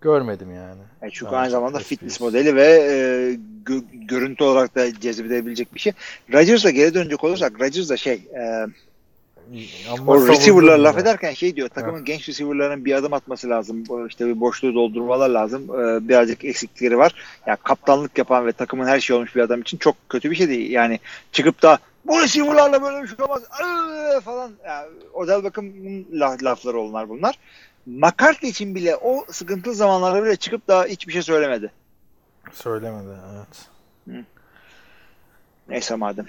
[0.00, 0.80] görmedim yani.
[1.02, 1.88] E çünkü aynı zamanda FPS.
[1.88, 2.94] fitness modeli ve e,
[3.64, 5.92] gö- görüntü olarak da cezbedebilecek bir şey.
[6.32, 8.66] Rodgers'a geri dönecek olursak Rodgers da şey e,
[9.92, 11.00] Ama o receiver'lar laf ya.
[11.00, 13.84] ederken şey diyor takımın genç receiver'ların bir adım atması lazım.
[14.08, 15.62] İşte bir boşluğu doldurmalar lazım.
[15.62, 17.14] E, birazcık eksiklikleri var.
[17.46, 20.48] Ya kaptanlık yapan ve takımın her şey olmuş bir adam için çok kötü bir şey
[20.48, 20.70] değil.
[20.70, 21.00] Yani
[21.32, 24.20] çıkıp da bu receiver'larla böyle bir şey olmaz Aa!
[24.20, 24.52] falan.
[24.64, 27.38] Ya, Odell Beckham'ın la- lafları onlar bunlar.
[27.86, 31.70] McCarthy için bile o sıkıntılı zamanlarda bile çıkıp da hiçbir şey söylemedi.
[32.52, 34.24] Söylemedi evet.
[35.68, 36.26] Neyse madem.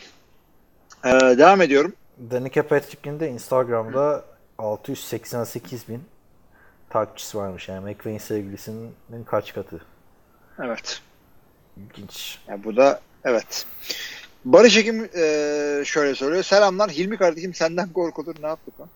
[1.05, 1.93] Ee, devam ediyorum.
[2.29, 4.25] Danica Patrick'in de Instagram'da
[4.57, 6.03] 688 bin
[6.89, 7.69] takipçisi varmış.
[7.69, 9.81] Yani McVay'in sevgilisinin kaç katı.
[10.59, 11.01] Evet.
[11.77, 12.39] İlginç.
[12.47, 13.65] Ya bu da evet.
[14.45, 16.43] Barış Ekim e, şöyle söylüyor.
[16.43, 18.89] Selamlar Hilmi kardeşim senden korkulur ne yaptık lan?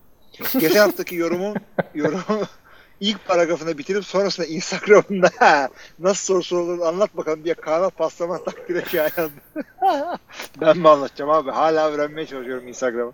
[0.59, 1.55] Geçen haftaki yorumun
[1.95, 2.45] yorumu
[2.99, 5.29] ilk paragrafını bitirip sonrasında Instagram'da
[5.99, 9.31] nasıl soru sorulur anlat bakalım diye kahve paslama takdire şayan.
[10.61, 11.51] ben mi anlatacağım abi?
[11.51, 13.13] Hala öğrenmeye çalışıyorum Instagram'ı.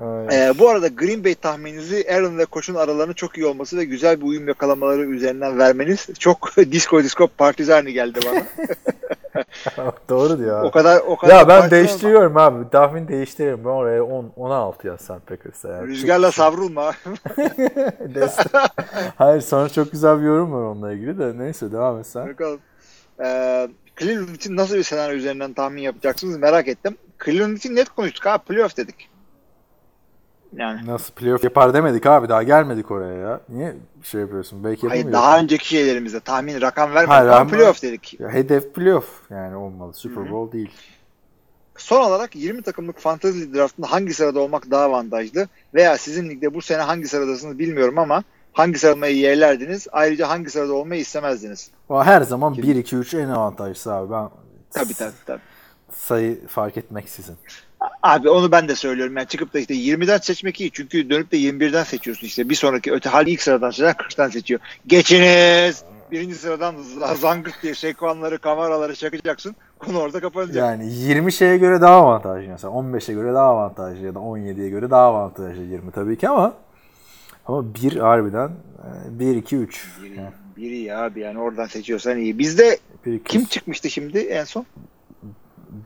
[0.00, 4.20] Ee, bu arada Green Bay tahmininizi Aaron ve Koç'un aralarının çok iyi olması ve güzel
[4.20, 8.42] bir uyum yakalamaları üzerinden vermeniz çok disco disco partizani geldi bana.
[10.08, 10.66] Doğru diyor abi.
[10.66, 12.70] o kadar o kadar Ya ben değiştiriyorum abi.
[12.70, 13.64] Tahmin değiştiriyorum.
[13.64, 15.86] Ben oraya 10 16 yazsam Packers'a yani.
[15.86, 16.92] Rüzgarla savrulma.
[18.14, 18.52] Destek.
[19.16, 21.38] Hayır sonra çok güzel bir yorum var onunla ilgili de.
[21.38, 22.28] Neyse devam et sen.
[22.28, 22.60] Bakalım.
[23.24, 26.96] Ee, Cleveland için nasıl bir senaryo üzerinden tahmin yapacaksınız merak ettim.
[27.24, 29.11] Cleveland için net konuştuk abi playoff dedik.
[30.56, 30.86] Yani.
[30.86, 33.40] Nasıl playoff yapar demedik abi daha gelmedik oraya ya.
[33.48, 34.64] Niye şey yapıyorsun?
[34.64, 38.20] Belki Hayır daha önceki şeylerimizde tahmin rakam vermedik Hayır, ama playoff dedik.
[38.20, 39.92] Ya hedef playoff yani olmalı.
[39.92, 40.70] Super Bowl değil.
[41.76, 46.62] Son olarak 20 takımlık fantasy draftında hangi sırada olmak daha avantajlı veya sizin ligde bu
[46.62, 49.86] sene hangi sıradasınız bilmiyorum ama hangi sıralamayı yerlerdiniz?
[49.92, 51.70] Ayrıca hangi sırada olmayı istemezdiniz?
[51.88, 54.12] O her zaman 1 2 3 en avantajlısı abi.
[54.12, 54.28] Ben
[54.70, 55.40] Tabii tabii tabii.
[55.92, 57.36] sayı fark etmeksizin.
[58.02, 59.16] Abi onu ben de söylüyorum.
[59.16, 60.70] Yani çıkıp da işte 20'den seçmek iyi.
[60.70, 62.48] Çünkü dönüp de 21'den seçiyorsun işte.
[62.48, 64.60] Bir sonraki öte hal ilk sıradan seçen 40'tan seçiyor.
[64.86, 65.84] Geçiniz!
[66.10, 66.74] Birinci sıradan
[67.14, 69.56] zangırt diye sekvanları, kameraları çakacaksın.
[69.78, 70.56] Konu orada kapanacak.
[70.56, 74.90] Yani 20 şeye göre daha avantajlı mesela 15'e göre daha avantajlı ya da 17'ye göre
[74.90, 76.54] daha avantajlı 20 tabii ki ama
[77.46, 78.50] ama bir harbiden
[79.08, 80.20] 1 2 3 Biri,
[80.56, 82.38] biri ya abi yani oradan seçiyorsan iyi.
[82.38, 84.66] Bizde 1 2 kim çıkmıştı şimdi en son?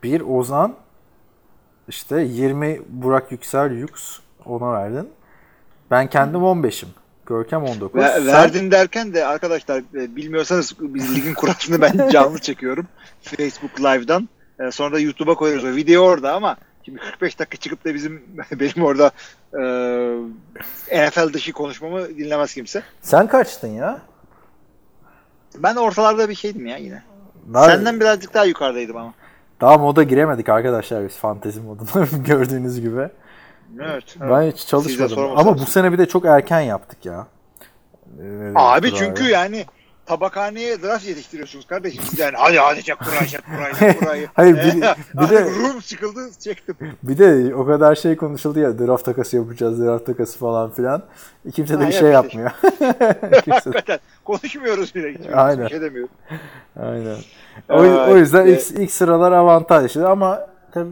[0.03, 0.75] Bir Ozan
[1.87, 5.09] işte 20 Burak Yüksel Yux ona verdin.
[5.91, 6.89] Ben kendim 15'im.
[7.25, 8.01] Görkem 19.
[8.01, 12.87] Ve, Sen- verdin derken de arkadaşlar e, bilmiyorsanız biz ligin kurasını ben canlı çekiyorum.
[13.21, 14.29] Facebook Live'dan.
[14.59, 15.65] E, sonra da YouTube'a koyuyoruz.
[15.65, 19.11] O video orada ama şimdi 45 dakika çıkıp da bizim benim orada
[20.91, 22.83] e, NFL dışı konuşmamı dinlemez kimse.
[23.01, 24.01] Sen kaçtın ya?
[25.55, 27.03] Ben ortalarda bir şeydim ya yine.
[27.53, 29.13] Daha, Senden birazcık daha yukarıdaydım ama.
[29.61, 33.09] Daha moda giremedik arkadaşlar biz fantezi moduna gördüğünüz gibi.
[33.79, 34.15] Evet.
[34.19, 35.37] Ben hiç Siz de çalışmadım.
[35.37, 37.27] Ama bu sene bir de çok erken yaptık ya.
[38.21, 39.65] Ee, Abi çünkü yani
[40.07, 42.03] tabakhaneye draft yetiştiriyorsunuz kardeşim.
[42.17, 44.27] Yani hadi hadi çek burayı çek burayı çek burayı.
[44.33, 44.81] Hayır, bir-
[45.21, 46.75] bir de- Rum çıkıldı çektim.
[47.03, 51.03] Bir de o kadar şey konuşuldu ya draft takası yapacağız, draft takası falan filan.
[51.53, 52.51] Kimse de bir şey yapmıyor.
[53.43, 55.13] Kimse de- konuşmuyoruz bile.
[55.13, 55.65] Hiç Aynen.
[55.65, 56.11] Bir şey demiyoruz.
[56.79, 57.17] Aynen.
[57.69, 60.89] O, Aa, o yüzden işte- ilk, ilk sıralar avantajlı ama tabii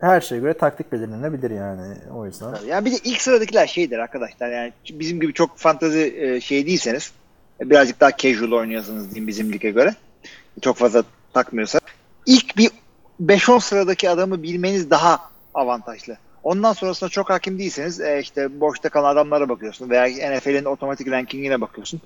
[0.00, 2.54] her şeye göre taktik belirlenebilir yani o yüzden.
[2.66, 7.12] Yani bir de ilk sıradakiler şeydir arkadaşlar yani bizim gibi çok fantazi e, şey değilseniz
[7.12, 7.12] e,
[7.60, 9.94] birazcık daha casual oynuyorsanız diyeyim bizim lige göre.
[10.62, 11.80] Çok fazla takmıyorsa.
[12.26, 12.70] İlk bir
[13.24, 15.18] 5-10 sıradaki adamı bilmeniz daha
[15.54, 16.16] avantajlı.
[16.42, 21.60] Ondan sonrasında çok hakim değilseniz e, işte boşta kalan adamlara bakıyorsun veya NFL'in otomatik rankingine
[21.60, 22.00] bakıyorsun.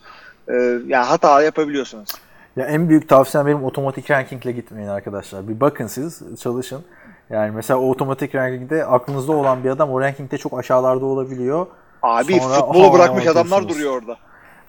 [0.48, 0.54] E,
[0.86, 2.08] yani hata yapabiliyorsunuz.
[2.56, 5.48] Ya en büyük tavsiyem benim otomatik rankingle gitmeyin arkadaşlar.
[5.48, 6.84] Bir bakın siz çalışın.
[7.30, 11.66] Yani mesela o otomatik rankingde aklınızda olan bir adam o rankingde çok aşağılarda olabiliyor.
[12.02, 14.16] Abi Sonra futbolu bırakmış adamlar duruyor orada.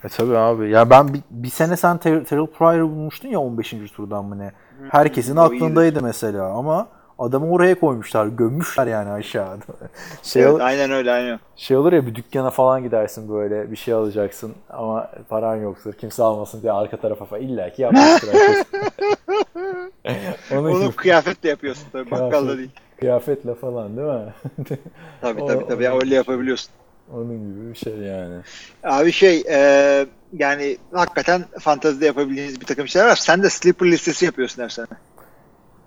[0.03, 0.69] E tabii abi.
[0.69, 3.73] Ya ben bir, bir sene sen Ter- Terrell Pryor'ı bulmuştun ya 15.
[3.95, 4.51] turdan mı ne?
[4.89, 6.87] Herkesin o aklındaydı mesela ama
[7.19, 8.27] adamı oraya koymuşlar.
[8.27, 9.61] Gömmüşler yani aşağıda.
[10.23, 11.39] Şey, Evet, aynen öyle aynen.
[11.55, 15.93] şey olur ya bir dükkana falan gidersin böyle bir şey alacaksın ama paran yoktur.
[15.93, 18.29] Kimse almasın diye arka tarafa falan illa ki yapmıştır
[20.51, 22.31] Onu gibi kıyafetle yapıyorsun tabii Kıyafet.
[22.31, 22.69] bakkalda değil.
[22.99, 24.33] kıyafetle falan değil mi?
[25.21, 26.71] Tabii tabii tabii o- öyle yapabiliyorsun.
[27.11, 28.35] Onun gibi bir şey yani.
[28.83, 33.15] Abi şey e, yani hakikaten fantazide yapabildiğiniz bir takım şeyler var.
[33.15, 34.87] Sen de sleeper listesi yapıyorsun her sene.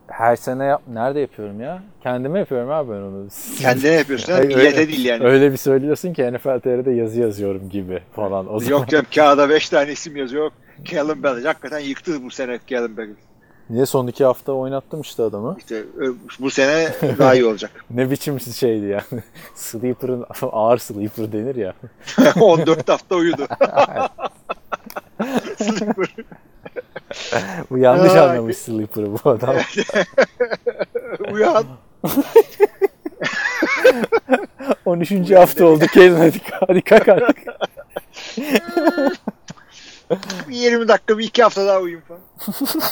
[0.09, 1.83] Her sene yap nerede yapıyorum ya?
[2.03, 3.29] Kendime yapıyorum abi ben onu.
[3.59, 4.33] Kendine yapıyorsun.
[4.33, 5.25] ha, Hayır, Millete öyle- değil yani.
[5.25, 8.55] Öyle bir söylüyorsun ki NFL TR'de yazı yazıyorum gibi falan.
[8.55, 10.45] O zaman Yok canım kağıda 5 tane isim yazıyor.
[10.45, 10.53] Yok.
[10.85, 11.47] Callum Ballage.
[11.47, 13.13] Hakikaten yıktı bu sene Callum Ballage.
[13.71, 15.57] Niye son iki hafta oynattım işte adamı.
[15.59, 17.71] İşte ö- bu sene daha iyi olacak.
[17.91, 19.23] Ne biçim şeydi yani.
[19.55, 21.75] Sleeper'ın ağır sleeper denir ya.
[22.41, 23.47] 14 hafta uyudu.
[25.59, 26.15] sleeper.
[27.71, 29.55] Bu yanlış anlamış sleeper'ı bu adam.
[31.33, 31.65] Uyan.
[34.85, 35.31] 13.
[35.31, 37.37] hafta oldu Kevin hadi, hadi kalk artık.
[40.49, 42.21] Bir 20 dakika bir iki hafta daha uyuyayım falan.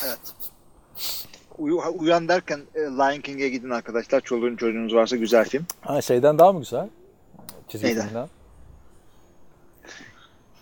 [0.06, 0.18] Evet.
[1.58, 4.20] Uyan derken e, Lion King'e gidin arkadaşlar.
[4.20, 5.66] Çoluğun çocuğunuz varsa güzel film.
[5.80, 6.88] Ha, şeyden daha mı güzel?
[7.68, 8.02] Çizgi Neyden?
[8.06, 8.28] filmden.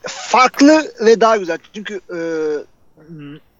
[0.06, 1.58] Farklı ve daha güzel.
[1.74, 2.18] Çünkü e,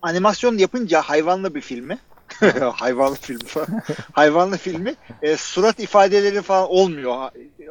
[0.03, 1.99] animasyon yapınca hayvanlı bir filmi
[2.75, 3.67] hayvanlı filmi falan.
[4.13, 7.31] hayvanlı filmi e, surat ifadeleri falan olmuyor ha-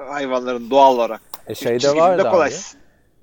[0.09, 1.21] hayvanların doğal olarak.
[1.47, 2.49] E şeyde vardı filmde kolay.
[2.49, 2.55] abi.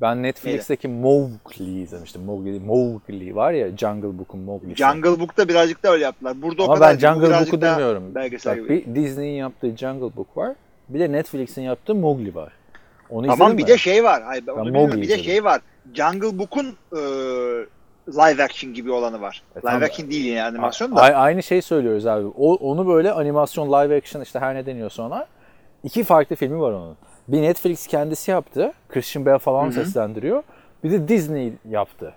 [0.01, 2.23] Ben Netflix'teki Mowgli izlemiştim.
[2.23, 4.77] Mowgli, Mowgli var ya Jungle Book'un Mowgli'si.
[4.77, 6.43] Jungle Book'ta birazcık da öyle yaptılar.
[6.43, 8.15] Burada o Ama kadar ben Jungle Book'u demiyorum.
[8.15, 8.33] Bak,
[8.69, 10.55] bir Disney'in yaptığı Jungle Book var.
[10.89, 12.53] Bir de Netflix'in yaptığı Mowgli var.
[13.11, 13.69] Onu Tamam bir mi?
[13.69, 14.23] de şey var.
[14.23, 14.73] Hayır, ben onu.
[14.73, 15.61] Mowgli Bir de şey var.
[15.95, 17.01] Jungle Book'un e,
[18.09, 19.43] live action gibi olanı var.
[19.55, 19.83] E, live tamam.
[19.83, 21.01] action değil yani animasyon da.
[21.01, 22.27] aynı şey söylüyoruz abi.
[22.39, 25.27] O, onu böyle animasyon, live action işte her ne deniyorsa ona.
[25.85, 26.97] iki farklı filmi var onun.
[27.29, 28.73] Bir Netflix kendisi yaptı.
[28.89, 30.43] Christian Bale falan seslendiriyor.
[30.85, 32.15] Bir de Disney yaptı.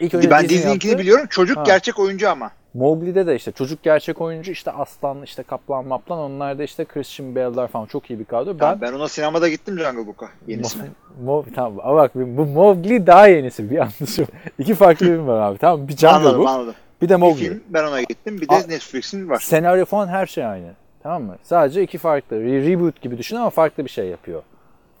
[0.00, 1.26] İlk önce ben Disney Disney'inkini biliyorum.
[1.30, 1.62] Çocuk Ha.
[1.66, 2.50] gerçek oyuncu ama.
[2.74, 7.34] Mowgli'de de işte çocuk gerçek oyuncu işte aslan işte kaplan maplan onlar da işte Christian
[7.34, 8.46] Bale'lar falan çok iyi bir kadro.
[8.46, 10.28] Ben, Ben, ben ona sinemada gittim Jungle Book'a.
[10.46, 10.82] Yenisine.
[11.24, 14.28] Mo, tamam ama bak bu Mowgli daha yenisi bir yanlış yok.
[14.58, 16.74] İki farklı film var abi tamam bir Jungle anladım Book anladım.
[17.02, 17.44] bir de Bir Mowgli.
[17.44, 18.40] film ben ona gittim.
[18.40, 19.40] Bir de A- Netflix'in var.
[19.40, 20.72] Senaryo falan her şey aynı.
[21.02, 21.36] Tamam mı?
[21.42, 22.36] Sadece iki farklı.
[22.36, 24.42] Re- reboot gibi düşün ama farklı bir şey yapıyor.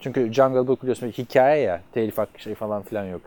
[0.00, 1.80] Çünkü Jungle Book biliyorsun hikaye ya.
[1.92, 3.20] Telif hakkı şey falan filan yok.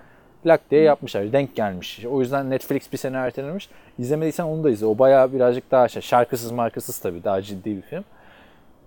[0.43, 1.33] Plak diye yapmışlar.
[1.33, 2.05] Denk gelmiş.
[2.05, 3.69] O yüzden Netflix bir sene ertelemiş.
[3.99, 4.85] İzlemediysen onu da izle.
[4.85, 6.01] O bayağı birazcık daha şey.
[6.01, 7.23] Şarkısız markasız tabii.
[7.23, 8.03] Daha ciddi bir film.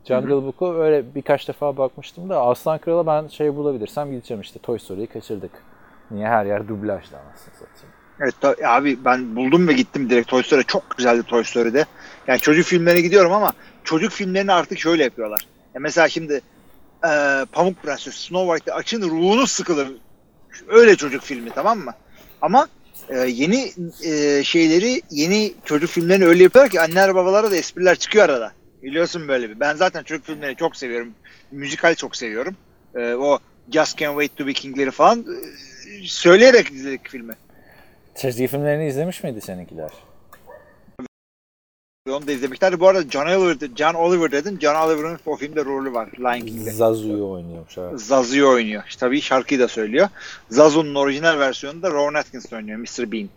[0.04, 4.58] Jungle Book'u öyle birkaç defa bakmıştım da Aslan Kral'a ben şey bulabilirsem gideceğim işte.
[4.58, 5.50] Toy Story'yi kaçırdık.
[6.10, 7.94] Niye her yer dublajdı anasını satayım.
[8.20, 10.64] Evet abi ben buldum ve gittim direkt Toy Story.
[10.64, 11.84] Çok güzeldi Toy Story'de.
[12.26, 13.52] Yani çocuk filmlerine gidiyorum ama
[13.84, 15.46] çocuk filmlerini artık şöyle yapıyorlar.
[15.74, 16.40] Ya mesela şimdi
[17.04, 19.88] e, Pamuk Prenses, Snow White'de açın ruhunu sıkılır.
[20.68, 21.94] Öyle çocuk filmi tamam mı?
[22.42, 22.68] Ama
[23.08, 23.72] e, yeni
[24.04, 28.52] e, şeyleri, yeni çocuk filmlerini öyle yapıyorlar ki anneler babalara da espriler çıkıyor arada.
[28.82, 29.60] Biliyorsun böyle bir.
[29.60, 31.14] Ben zaten çocuk filmlerini çok seviyorum.
[31.50, 32.56] Müzikal çok seviyorum.
[32.94, 33.38] E, o
[33.72, 35.36] Just Can't Wait to Be King'leri falan e,
[36.06, 37.34] söyleyerek izledik filmi.
[38.14, 39.90] Çizgi filmlerini izlemiş miydi seninkiler?
[42.10, 42.80] Onu da izlemişler.
[42.80, 44.58] Bu arada John Oliver, John Oliver dedin.
[44.60, 46.08] John Oliver'ın o filmde rolü var.
[46.18, 46.70] Lion King'de.
[46.70, 47.98] Zazu'yu oynuyormuş abi.
[47.98, 48.82] Zazu'yu oynuyor.
[48.88, 50.08] İşte tabii şarkıyı da söylüyor.
[50.50, 52.78] Zazu'nun orijinal versiyonunda Rowan Atkinson oynuyor.
[52.78, 53.12] Mr.
[53.12, 53.28] Bean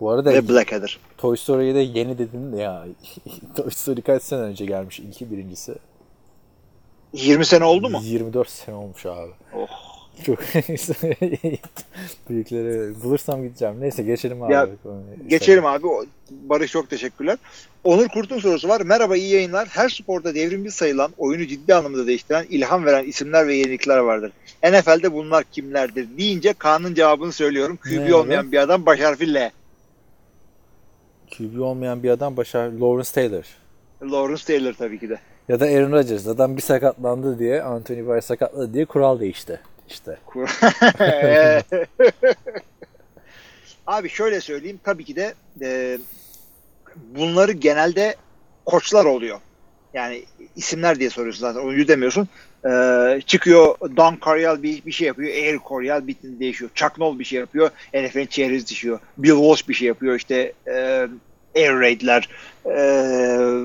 [0.00, 0.98] Bu arada ve Blackadder.
[1.18, 2.86] Toy Story'yi de yeni dedin de ya.
[3.56, 5.74] Toy Story kaç sene önce gelmiş ilki birincisi.
[7.12, 8.00] 20 sene oldu mu?
[8.02, 9.30] 24 sene olmuş abi.
[9.54, 9.91] Oh.
[10.26, 10.38] Çok
[12.28, 13.74] büyükleri bulursam gideceğim.
[13.80, 14.52] Neyse geçelim abi.
[14.52, 14.68] Ya.
[15.26, 15.86] Geçelim abi.
[16.30, 17.38] Barış çok teşekkürler.
[17.84, 18.80] Onur Kurt'un sorusu var.
[18.80, 19.68] Merhaba iyi yayınlar.
[19.68, 24.32] Her sporda devrimci sayılan, oyunu ciddi anlamda değiştiren, ilham veren isimler ve yenilikler vardır.
[24.64, 26.08] NFL'de bunlar kimlerdir?
[26.18, 27.76] Deyince Kaan'ın cevabını söylüyorum.
[27.76, 29.50] QB olmayan bir adam baş harfi L.
[31.38, 33.44] QB olmayan bir adam başar Lawrence Taylor.
[34.02, 35.18] Lawrence Taylor tabii ki de.
[35.48, 36.26] Ya da Aaron Rodgers.
[36.26, 39.60] Adam bir sakatlandı diye Anthony Barr sakatladı diye kural değişti.
[39.88, 40.18] İşte.
[43.86, 45.98] Abi şöyle söyleyeyim tabii ki de e,
[46.96, 48.16] bunları genelde
[48.66, 49.40] koçlar oluyor.
[49.94, 50.24] Yani
[50.56, 52.28] isimler diye soruyorsun zaten oyuncu demiyorsun.
[52.64, 52.70] E,
[53.26, 55.32] çıkıyor Don Coryell bir, bir şey yapıyor.
[55.32, 56.70] Air Coryell bitin değişiyor.
[56.74, 57.70] Chuck Noll bir şey yapıyor.
[57.94, 59.00] NFL'in çeyresi düşüyor.
[59.18, 60.14] Bill Walsh bir şey yapıyor.
[60.14, 61.08] İşte e,
[61.56, 62.28] Air Raid'ler,
[62.66, 62.74] e,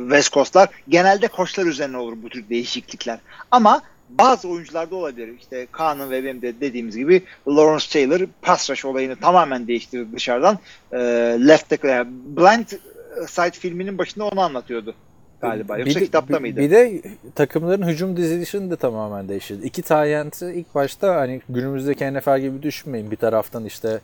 [0.09, 0.69] West Coast'lar.
[0.89, 3.19] Genelde koçlar üzerine olur bu tür değişiklikler.
[3.51, 5.29] Ama bazı oyuncularda olabilir.
[5.39, 10.59] İşte Kaan'ın ve benim de dediğimiz gibi Lawrence Taylor pass rush olayını tamamen değiştirdi dışarıdan.
[10.91, 10.97] E,
[11.47, 12.67] left tackle, yani Blind
[13.27, 14.95] Side filminin başında onu anlatıyordu
[15.41, 15.77] galiba.
[15.77, 16.59] Yoksa Bir de- kitapta bir- mıydı?
[16.59, 17.01] Bir de
[17.35, 19.65] takımların hücum dizilişini de tamamen değiştirdi.
[19.67, 23.11] İki tayyenti ilk başta hani günümüzdeki NFL gibi düşünmeyin.
[23.11, 23.99] Bir taraftan işte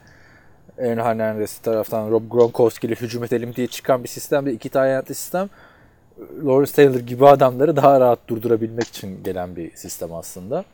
[0.80, 5.16] Aaron Hernandez taraftan Rob Gronkowski ile hücum edelim diye çıkan bir sistem de iki tayyentli
[5.16, 5.50] sistem.
[6.46, 10.66] Lawrence Taylor gibi adamları daha rahat durdurabilmek için gelen bir sistem aslında.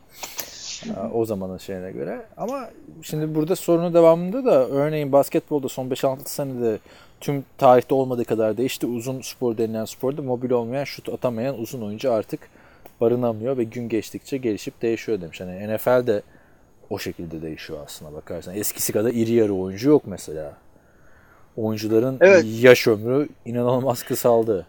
[0.96, 2.22] Aa, O zamanın şeyine göre.
[2.36, 2.68] Ama
[3.02, 6.78] şimdi burada sorunun devamında da örneğin basketbolda son 5-6 senede
[7.20, 8.86] tüm tarihte olmadığı kadar değişti.
[8.86, 12.40] Uzun spor denilen sporda mobil olmayan, şut atamayan uzun oyuncu artık
[13.00, 15.40] barınamıyor ve gün geçtikçe gelişip değişiyor demiş.
[15.40, 16.22] Hani NFL de
[16.90, 18.54] o şekilde değişiyor aslında bakarsan.
[18.56, 20.52] Eskisi kadar iri yarı oyuncu yok mesela.
[21.56, 22.44] Oyuncuların Evet.
[22.60, 24.66] yaş ömrü inanılmaz kısaldı.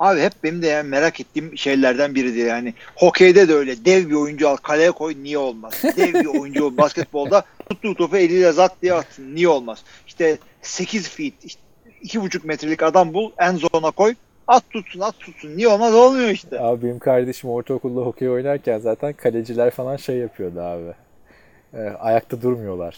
[0.00, 2.74] Abi hep benim de yani merak ettiğim şeylerden biridir yani.
[2.96, 3.84] Hokeyde de öyle.
[3.84, 5.82] Dev bir oyuncu al kaleye koy niye olmaz?
[5.96, 9.84] Dev bir oyuncu ol basketbolda tuttuğu topu eliyle zat diye atsın niye olmaz?
[10.06, 11.60] İşte 8 feet işte
[12.04, 14.14] 2,5 metrelik adam bul en zona koy
[14.48, 16.60] at tutsun at tutsun niye olmaz olmuyor işte.
[16.60, 20.92] Abi benim kardeşim ortaokulda hokey oynarken zaten kaleciler falan şey yapıyordu abi.
[21.74, 22.96] Ee, ayakta durmuyorlar.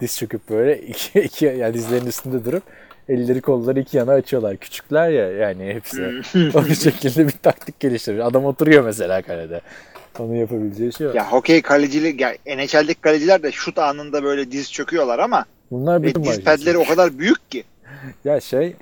[0.00, 2.62] Diz çöküp böyle iki, iki yani dizlerinin üstünde durup
[3.08, 4.56] elleri kolları iki yana açıyorlar.
[4.56, 6.22] Küçükler ya yani hepsi.
[6.54, 8.26] o şekilde bir taktik geliştiriyor.
[8.26, 9.60] Adam oturuyor mesela kalede.
[10.18, 11.16] Onu yapabileceği şey yok.
[11.16, 16.24] Ya hokey kalecili, ya NHL'deki kaleciler de şut anında böyle diz çöküyorlar ama Bunlar bütün
[16.24, 17.64] diz pedleri o kadar büyük ki.
[18.24, 18.74] Ya şey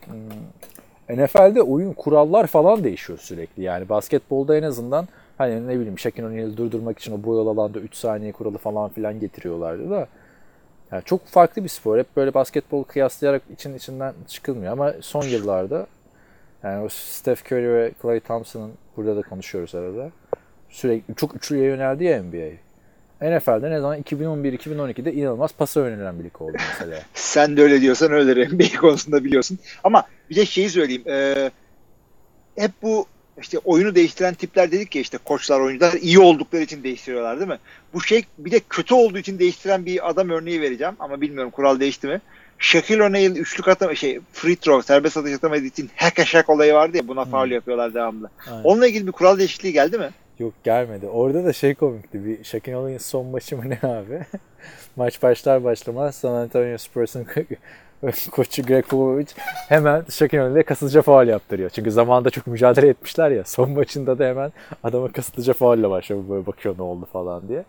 [1.08, 3.62] hmm, NFL'de oyun kurallar falan değişiyor sürekli.
[3.62, 5.08] Yani basketbolda en azından
[5.38, 9.20] hani ne bileyim Shaquille O'Neal'i durdurmak için o boyalı alanda 3 saniye kuralı falan filan
[9.20, 10.08] getiriyorlardı da.
[10.92, 11.98] Yani çok farklı bir spor.
[11.98, 15.86] Hep böyle basketbol kıyaslayarak için içinden çıkılmıyor ama son yıllarda
[16.62, 20.10] yani o Steph Curry ve Klay Thompson'ın burada da konuşuyoruz arada.
[20.68, 22.50] Sürekli çok üçlüye yöneldi ya NBA.
[23.22, 27.02] NFL'de ne zaman 2011-2012'de inanılmaz pasa yönelen bir lig oldu mesela.
[27.14, 29.58] Sen de öyle diyorsan öyledir NBA konusunda biliyorsun.
[29.84, 31.02] Ama bir de şeyi söyleyeyim.
[31.06, 31.50] e,
[32.56, 33.06] hep bu
[33.40, 37.58] işte oyunu değiştiren tipler dedik ya işte koçlar oyuncular iyi oldukları için değiştiriyorlar değil mi?
[37.94, 41.80] Bu şey bir de kötü olduğu için değiştiren bir adam örneği vereceğim ama bilmiyorum kural
[41.80, 42.20] değişti mi?
[42.58, 46.74] Shaquille O'Neal üçlük atama şey free throw serbest atış atamadığı için hack a shack olayı
[46.74, 48.30] vardı ya buna faul yapıyorlar devamlı.
[48.50, 48.64] Aynen.
[48.64, 50.10] Onunla ilgili bir kural değişikliği geldi mi?
[50.38, 51.06] Yok gelmedi.
[51.06, 52.24] Orada da şey komikti.
[52.24, 54.26] Bir Shaquille O'Neal'in son maçı mı ne abi?
[54.96, 57.26] Maç başlar başlamaz San Antonio Spurs'un
[58.30, 59.32] koçu Greg Popovich
[59.68, 61.70] hemen Shaquille O'Neal'e kasıtlıca faul yaptırıyor.
[61.70, 63.44] Çünkü zamanında çok mücadele etmişler ya.
[63.44, 64.52] Son maçında da hemen
[64.84, 66.22] adama kasıtlıca faulle başlıyor.
[66.28, 67.64] Böyle bakıyor ne oldu falan diye.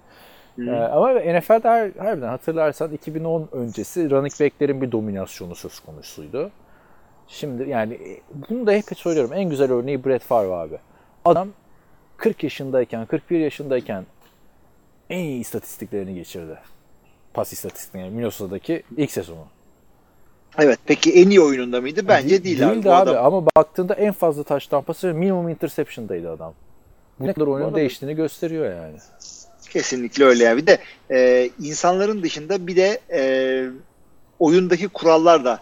[0.60, 6.52] Ee, ama NFL'de her, harbiden hatırlarsan 2010 öncesi running back'lerin bir dominasyonu söz konusuydu.
[7.28, 9.32] Şimdi yani e, bunu da hep söylüyorum.
[9.34, 10.78] En güzel örneği Brett Favre abi.
[11.26, 11.50] Adam
[12.18, 14.06] 40 yaşındayken, 41 yaşındayken
[15.10, 16.58] en iyi istatistiklerini geçirdi.
[17.34, 18.08] Pas istatistiklerini.
[18.08, 19.46] Yani Minnesota'daki ilk sezonu.
[20.60, 20.80] Evet.
[20.86, 22.08] Peki en iyi oyununda mıydı?
[22.08, 22.74] Bence değil abi.
[22.76, 26.54] Değildi Bu abi adam- ama baktığında en fazla touchdown pası ve minimum interception'daydı adam.
[27.20, 28.96] Bu ne kadar oyunun arada- değiştiğini gösteriyor yani.
[29.70, 30.58] Kesinlikle öyle ya.
[30.58, 30.78] Bir de
[31.12, 33.22] e, insanların dışında bir de e,
[34.40, 35.60] oyundaki kurallar da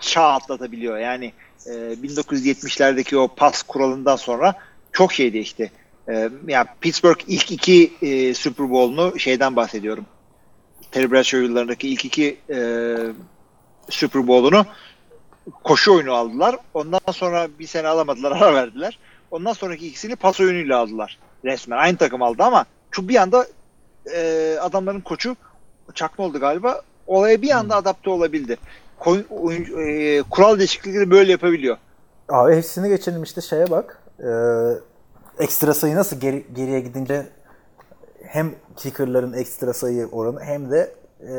[0.00, 0.98] çağ atlatabiliyor.
[0.98, 1.32] Yani
[1.66, 1.70] e,
[2.02, 4.54] 1970'lerdeki o pas kuralından sonra
[4.92, 5.70] çok şey değişti.
[6.08, 10.06] E, ya Pittsburgh ilk iki e, Super Bowl'unu şeyden bahsediyorum.
[10.90, 12.56] Terry Bradshaw yıllarındaki ilk iki e,
[13.90, 14.66] Super Bowl'unu
[15.64, 16.56] koşu oyunu aldılar.
[16.74, 18.98] Ondan sonra bir sene alamadılar, ara verdiler.
[19.30, 21.76] Ondan sonraki ikisini pas oyunuyla aldılar resmen.
[21.78, 23.46] Aynı takım aldı ama şu bir anda
[24.14, 25.36] e, adamların koçu
[25.94, 26.82] çakma oldu galiba.
[27.06, 28.56] Olaya bir anda adapte olabildi.
[28.98, 31.76] Koy- oyun- e, kural değişiklikleri böyle yapabiliyor.
[32.28, 34.02] Abi hepsini geçelim işte şeye bak.
[34.20, 34.24] Ee,
[35.44, 37.26] ekstra sayı nasıl geri, geriye gidince
[38.22, 41.34] hem kickerların ekstra sayı oranı hem de e,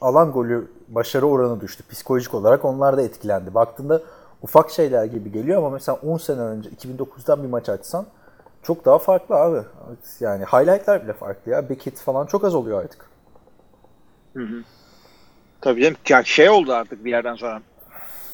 [0.00, 1.84] alan golü başarı oranı düştü.
[1.90, 3.54] Psikolojik olarak onlar da etkilendi.
[3.54, 4.02] Baktığında
[4.42, 8.06] ufak şeyler gibi geliyor ama mesela 10 sene önce 2009'dan bir maç açsan
[8.62, 9.58] çok daha farklı abi.
[10.20, 11.62] Yani highlightlar bile farklı ya.
[11.86, 13.10] Hit falan çok az oluyor artık.
[15.60, 17.62] Tabii canım ya şey oldu artık bir yerden sonra.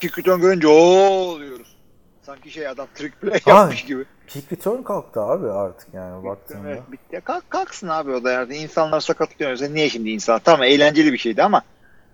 [0.00, 1.76] Kick return görünce o oluyoruz.
[2.22, 3.54] Sanki şey adam trick play Ay.
[3.54, 4.04] yapmış gibi.
[4.26, 6.68] Kick return kalktı abi artık yani baktığında.
[6.68, 7.20] Evet, bitti.
[7.24, 8.56] Kalk, kalksın abi o da yani.
[8.56, 10.40] İnsanlar sakatlanıyorsa niye şimdi insan?
[10.44, 11.62] Tamam eğlenceli bir şeydi ama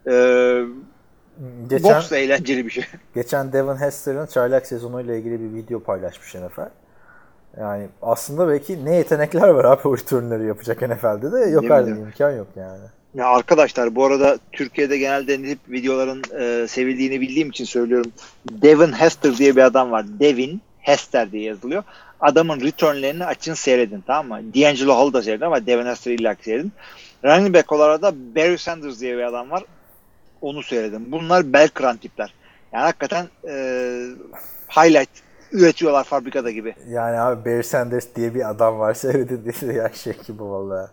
[0.07, 0.65] e,
[1.69, 2.85] Geçen, boks da eğlenceli bir şey.
[3.15, 6.69] Geçen Devin Hester'ın çaylak sezonuyla ilgili bir video paylaşmış NFL.
[7.61, 9.97] Yani aslında belki ne yetenekler var abi o
[10.45, 12.85] yapacak NFL'de de yok artık imkan yok yani.
[13.15, 18.13] Ya arkadaşlar bu arada Türkiye'de genelde ne tip videoların e, sevildiğini bildiğim için söylüyorum.
[18.51, 20.07] Devin Hester diye bir adam var.
[20.21, 21.83] Devin Hester diye yazılıyor.
[22.21, 24.55] Adamın returnlerini açın seyredin tamam mı?
[24.55, 26.73] D'Angelo Hall'ı da seyredin ama Devin Hester'ı illa seyredin.
[27.25, 29.65] Running back olarak da Barry Sanders diye bir adam var.
[30.41, 31.13] Onu seyredin.
[31.13, 32.35] Bunlar bel kıran tipler.
[32.73, 33.53] Yani hakikaten e,
[34.77, 35.09] highlight
[35.53, 36.75] üretiyorlar fabrikada gibi.
[36.89, 40.91] Yani abi Barry Sanders diye bir adam var seyredin diye ya şey gibi valla.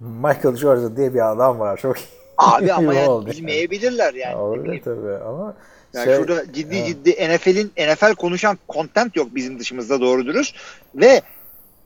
[0.00, 1.96] Michael Jordan diye bir adam var çok
[2.38, 4.36] Abi ama yani oldu bilmeyebilirler yani.
[4.36, 4.82] Oldu bileyim.
[4.84, 5.54] tabii ama
[5.94, 6.86] Yani şey- şurada ciddi Evet.
[6.86, 10.56] ciddi NFL'in NFL konuşan content yok bizim dışımızda doğru dürüst
[10.94, 11.22] ve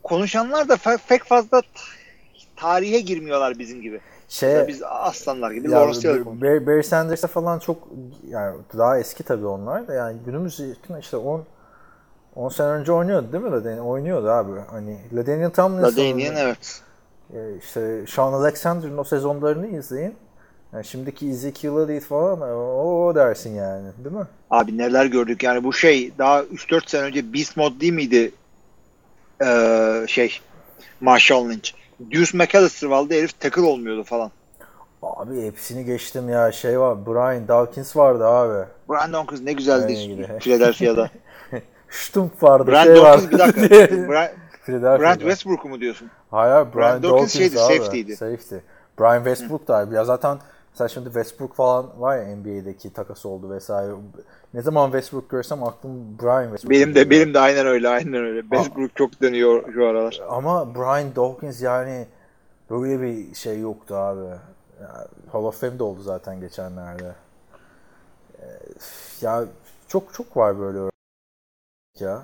[0.02, 0.76] konuşanlar da
[1.08, 1.62] pek fazla
[2.56, 4.00] tarihe girmiyorlar bizim gibi.
[4.30, 6.26] Şey biz aslanlar gibi Ya Lawrence Taylor.
[6.26, 7.88] Barry, Barry Sanders'a falan çok
[8.28, 10.60] yani daha eski tabii onlar da yani günümüz
[11.00, 11.44] işte 10
[12.34, 13.86] 10 sene önce oynuyordu değil mi LaDainian?
[13.86, 14.60] Oynuyordu abi.
[14.70, 16.82] Hani LaDainian Tomlinson'ın LaDainian evet.
[17.34, 20.14] e, işte Sean Alexander'ın o sezonlarını izleyin.
[20.72, 24.26] Yani şimdiki Ezekiel Elliott falan o, o dersin yani değil mi?
[24.50, 28.32] Abi neler gördük yani bu şey daha 3-4 sene önce Beast Mode değil miydi
[29.44, 30.40] Ee, şey
[31.00, 31.70] Marshall Lynch.
[32.12, 34.30] Deuce McAllister vardı herif tackle olmuyordu falan.
[35.02, 38.66] Abi hepsini geçtim ya şey var Brian Dawkins vardı abi.
[38.88, 40.16] Brian Dawkins ne güzeldi.
[40.40, 41.10] Philadelphia'da.
[41.90, 43.32] Stump vardı Brian şey Dawkins vardı.
[43.32, 43.96] bir dakika.
[44.08, 44.28] Brian.
[45.00, 46.10] Brent Westbrook'u mu diyorsun?
[46.30, 47.74] Hayır Brian, Brian Dawkins Dawkins şeydi, abi.
[47.76, 48.16] safety'ydi.
[48.16, 48.54] Safety.
[48.98, 49.94] Brian Westbrook da abi.
[49.94, 50.38] Ya zaten
[50.72, 53.92] Mesela şimdi Westbrook falan var ya NBA'deki takas oldu vesaire.
[54.54, 56.70] Ne zaman Westbrook görsem aklım Brian Westbrook.
[56.70, 58.40] Benim de benim de aynen öyle aynen öyle.
[58.40, 60.20] Westbrook çok dönüyor şu aralar.
[60.28, 62.06] Ama Brian Dawkins yani
[62.70, 64.24] böyle bir şey yoktu abi.
[64.80, 67.14] Ya, Hall of Fame'de oldu zaten geçenlerde.
[68.40, 68.44] Ee,
[69.20, 69.44] Ya
[69.88, 70.78] çok çok var böyle
[72.00, 72.22] ya.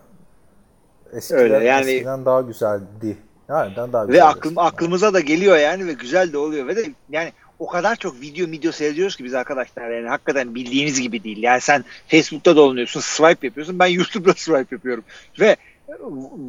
[1.12, 3.18] Eskiden, Öyle, yani- eskiden daha güzeldi.
[3.48, 4.64] Nereden daha Ve güzeldi aklım eskiden.
[4.64, 8.46] aklımıza da geliyor yani ve güzel de oluyor ve de yani o kadar çok video
[8.46, 11.42] video seyrediyoruz ki biz arkadaşlar yani hakikaten bildiğiniz gibi değil.
[11.42, 13.78] Yani sen Facebook'ta dolanıyorsun, swipe yapıyorsun.
[13.78, 15.04] Ben YouTube'da swipe yapıyorum.
[15.40, 15.56] Ve
[15.88, 15.92] e,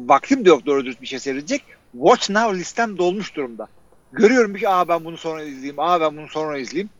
[0.06, 1.64] vaktim de yok doğru dürüst bir şey seyredecek.
[1.92, 3.68] Watch Now listem dolmuş durumda.
[4.12, 6.90] Görüyorum şey, aa ben bunu sonra izleyeyim, aa ben bunu sonra izleyeyim.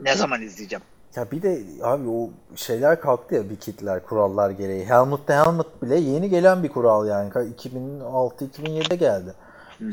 [0.00, 0.82] Ne zaman izleyeceğim?
[1.16, 4.84] Ya bir de abi o şeyler kalktı ya bir kitler kurallar gereği.
[4.84, 7.30] Helmet de helmet bile yeni gelen bir kural yani.
[7.30, 9.34] 2006-2007'de geldi.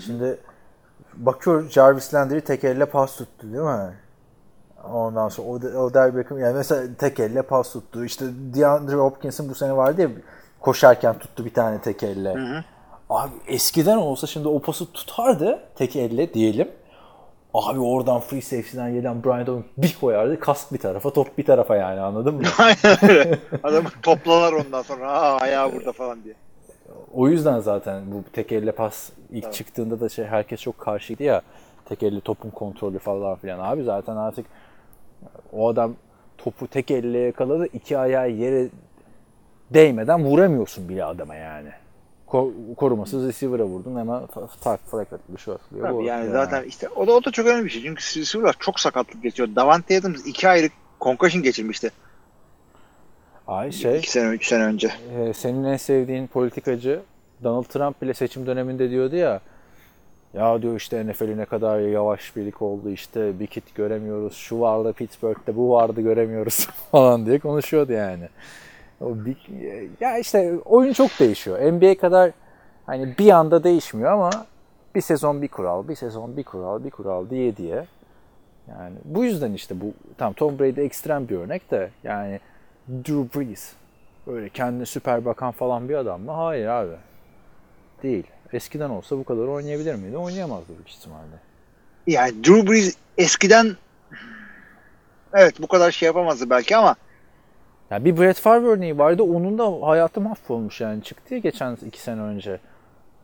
[0.06, 0.38] Şimdi
[1.18, 3.94] bakıyor Jarvis Landry tek elle pas tuttu değil mi?
[4.94, 8.06] Ondan sonra Od- Odell Beckham yani mesela tek elle pas tuttu.
[8.06, 10.10] İşte DeAndre Hopkins'in bu sene vardı ya
[10.60, 12.64] koşarken tuttu bir tane tek elle.
[13.10, 16.72] Abi eskiden olsa şimdi o pası tutardı tek elle diyelim.
[17.54, 20.40] Abi oradan free safety'den gelen Brian Dawkins bir koyardı.
[20.40, 22.42] Kask bir tarafa, top bir tarafa yani anladın mı?
[22.58, 23.40] Aynen öyle.
[23.64, 25.12] Adamı toplalar ondan sonra.
[25.12, 26.34] Aa ayağı burada falan diye.
[27.14, 31.42] O yüzden zaten bu tek elle pas ilk çıktığında da şey herkes çok karşıydı ya.
[31.86, 33.60] Tek elle topun kontrolü falan filan.
[33.60, 34.46] Abi zaten artık
[35.54, 35.96] o adam
[36.38, 37.66] topu tek elle yakaladı.
[37.74, 38.68] iki ayağı yere
[39.74, 41.70] değmeden vuramıyorsun bile adama yani.
[42.28, 45.88] Ko- korumasız receiver'a vurdun hemen ta- tak flag bir şey atılıyor.
[45.88, 47.82] Tabii Bu- yani zaten işte o da, o da çok önemli bir şey.
[47.82, 49.50] Çünkü receiver'lar çok sakatlık geçiyor.
[49.56, 50.70] Davante Adams iki ayrı
[51.02, 51.92] concussion geçirmişti.
[53.48, 54.92] Ay şey İki sene, üç sene önce.
[55.20, 57.02] e, senin en sevdiğin politikacı
[57.44, 59.40] Donald Trump bile seçim döneminde diyordu ya
[60.34, 64.60] ya diyor işte NFL'i ne kadar yavaş bir lig oldu işte bir kit göremiyoruz şu
[64.60, 68.30] vardı Pittsburgh'te bu vardı göremiyoruz falan diye konuşuyordu yani.
[69.02, 69.38] O bir,
[70.00, 71.72] ya işte oyun çok değişiyor.
[71.72, 72.32] NBA kadar
[72.86, 74.30] hani bir anda değişmiyor ama
[74.96, 77.86] bir sezon bir kural, bir sezon bir kural, bir kural diye diye.
[78.70, 82.40] Yani bu yüzden işte bu tam Tom Brady ekstrem bir örnek de yani
[82.90, 83.74] Drew Brees
[84.28, 86.32] böyle kendine süper bakan falan bir adam mı?
[86.32, 86.96] Hayır abi.
[88.04, 88.24] Değil.
[88.54, 90.18] Eskiden olsa bu kadar oynayabilir miydi?
[90.18, 91.40] Oynayamazdı büyük ihtimalle.
[92.08, 93.78] Yani Drew Brees eskiden
[95.34, 96.96] evet bu kadar şey yapamazdı belki ama
[97.92, 99.24] Yani bir Brett Favre örneği vardı.
[99.24, 101.04] Onun da hayatı mahvolmuş yani.
[101.04, 102.60] Çıktı ya geçen iki sene önce.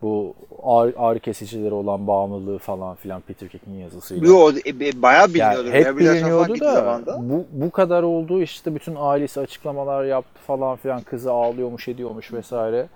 [0.02, 4.28] Bu ağrı, ağrı kesicileri olan bağımlılığı falan filan Peter Kick'in yazısıyla.
[4.28, 5.70] yo, e, e, bayağı Yani biliniyordu.
[5.70, 10.76] hep Rehabilitasyon falan biliniyordu da bu, bu kadar oldu işte bütün ailesi açıklamalar yaptı falan
[10.78, 12.88] filan kızı ağlıyormuş ediyormuş vesaire.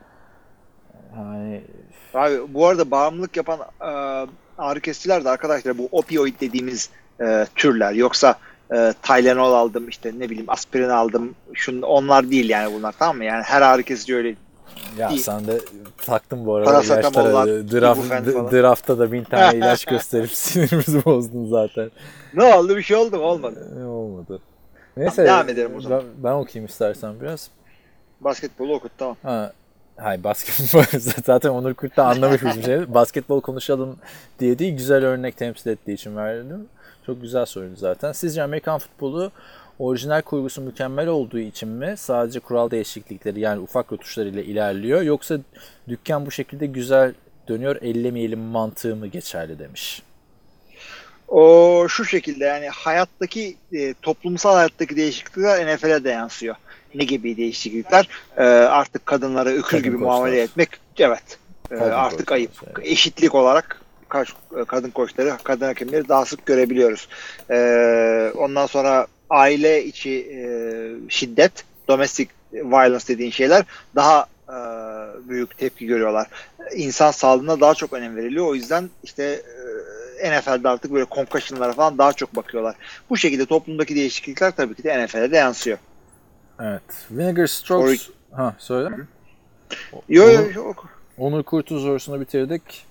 [1.17, 1.61] Yani
[2.13, 4.27] Abi bu arada bağımlılık yapan e,
[4.57, 6.89] ağrı kesiciler de arkadaşlar bu opioid dediğimiz
[7.21, 7.93] e, türler.
[7.93, 8.35] Yoksa
[8.73, 11.35] e, Tylenol aldım işte ne bileyim aspirin aldım.
[11.53, 13.25] Şun, onlar değil yani bunlar tamam mı?
[13.25, 14.35] Yani her ağrı kesici öyle
[14.97, 15.19] ya İyi.
[15.19, 15.61] sen de
[16.05, 17.71] taktın bu arada Parasetamol ilaçlara.
[17.71, 21.91] Draft, draftta da bin tane ilaç gösterip sinirimizi bozdun zaten.
[22.33, 22.77] Ne oldu?
[22.77, 23.23] Bir şey oldu mu?
[23.23, 23.67] Olmadı.
[23.79, 24.39] Ne olmadı.
[24.97, 25.25] Neyse.
[25.25, 25.99] Devam edelim o zaman.
[25.99, 27.49] Ben, ben okuyayım istersen biraz.
[28.21, 29.17] Basketbolu okut tamam.
[29.23, 29.53] Ha,
[29.97, 32.93] hayır basketbol zaten Onur Kurt da anlamış bizim şey.
[32.93, 33.97] Basketbol konuşalım
[34.39, 36.67] diye değil güzel örnek temsil ettiği için verdim.
[37.05, 38.11] Çok güzel soruydu zaten.
[38.11, 39.31] Sizce Amerikan futbolu
[39.79, 45.37] orijinal kurgusu mükemmel olduğu için mi sadece kural değişiklikleri yani ufak rötuşlarıyla ilerliyor yoksa
[45.87, 47.13] dükkan bu şekilde güzel
[47.47, 50.03] dönüyor ellemeyelim mantığı mı geçerli demiş.
[51.27, 56.55] O şu şekilde yani hayattaki e, toplumsal hayattaki değişiklikler NFL'e de yansıyor.
[56.95, 58.07] Ne gibi değişiklikler?
[58.37, 60.07] E, artık kadınlara öküz Kadın gibi koçlar.
[60.07, 60.69] muamele etmek
[60.99, 61.23] evet.
[61.71, 62.51] E, artık koçlar, ayıp.
[62.77, 62.77] evet.
[62.87, 64.33] Eşitlik olarak kaç-
[64.67, 67.07] kadın koçları, kadın hakemleri daha sık görebiliyoruz.
[67.49, 67.57] E,
[68.37, 70.41] ondan sonra aile içi e,
[71.09, 71.51] şiddet,
[71.87, 73.63] domestic violence dediğin şeyler
[73.95, 74.55] daha e,
[75.29, 76.27] büyük tepki görüyorlar.
[76.75, 78.47] İnsan sağlığına daha çok önem veriliyor.
[78.47, 79.41] O yüzden işte
[80.21, 82.75] e, NFL'de artık böyle concussion'lara falan daha çok bakıyorlar.
[83.09, 85.77] Bu şekilde toplumdaki değişiklikler tabii ki de NFL'e de yansıyor.
[86.61, 86.81] Evet.
[87.11, 88.09] Vinegar Strokes.
[88.31, 88.89] Ha söyle.
[90.09, 90.87] Yo yo, Onu- yo oku.
[91.17, 92.85] Onur Kurt'un sorusunu bitirdik.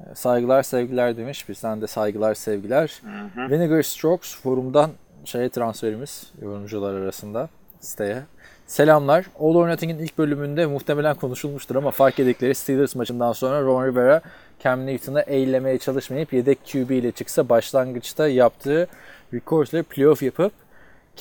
[0.00, 1.48] Ee, Saygılar sevgiler demiş.
[1.48, 3.02] Bir sen de saygılar sevgiler.
[3.36, 4.90] Vinegar Strokes forumdan
[5.24, 7.48] şeye transferimiz yorumcular arasında
[7.80, 8.22] siteye.
[8.66, 9.24] Selamlar.
[9.40, 14.20] All or Nothing'in ilk bölümünde muhtemelen konuşulmuştur ama fark edikleri Steelers maçından sonra Ron Rivera
[14.64, 18.86] Cam Newton'ı eğlemeye çalışmayıp yedek QB ile çıksa başlangıçta yaptığı
[19.34, 20.52] record'la playoff yapıp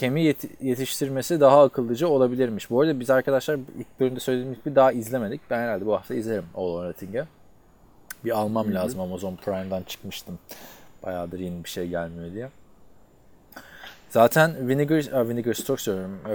[0.01, 2.69] Yet- yetiştirmesi daha akıllıca olabilirmiş.
[2.69, 5.41] Bu arada biz arkadaşlar ilk bölümde söylediğimiz gibi daha izlemedik.
[5.49, 7.23] Ben herhalde bu hafta izlerim All or Nothing'i.
[8.25, 10.39] Bir almam lazım Amazon Prime'dan çıkmıştım.
[11.03, 12.49] Bayağıdır yeni bir şey gelmiyor diye.
[14.09, 16.19] Zaten Vinegar, a, Vinegar Stokes söylüyorum.
[16.25, 16.31] Ee,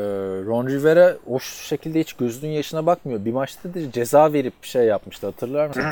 [0.46, 3.24] Ron Rivera o şekilde hiç gözünün yaşına bakmıyor.
[3.24, 5.82] Bir maçta da ceza verip bir şey yapmıştı hatırlar mısın?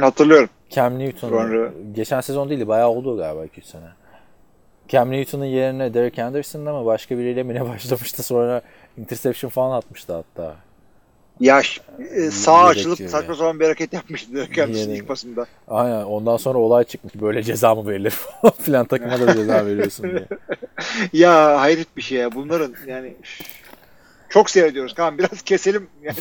[0.00, 0.48] Hatırlıyorum.
[0.70, 1.30] Cam Newton.
[1.94, 3.84] Geçen sezon değildi bayağı oldu galiba 2 sene.
[4.90, 8.62] Cam Newton'un yerine Derek Anderson'da mı başka biriyle mi ne başlamıştı sonra
[8.98, 10.56] interception falan atmıştı hatta.
[11.40, 11.62] Ya
[12.14, 15.46] e, sağ açılıp saçma sapan bir hareket yapmıştı Derek Anderson ilk pasında.
[15.68, 17.14] Aynen ondan sonra olay çıkmış.
[17.14, 20.26] Böyle ceza mı verilir falan filan takıma da ceza veriyorsun diye.
[21.12, 22.34] Ya hayret bir şey ya.
[22.34, 23.14] Bunların yani
[24.28, 24.94] çok seyrediyoruz.
[24.94, 26.18] Tamam biraz keselim yani.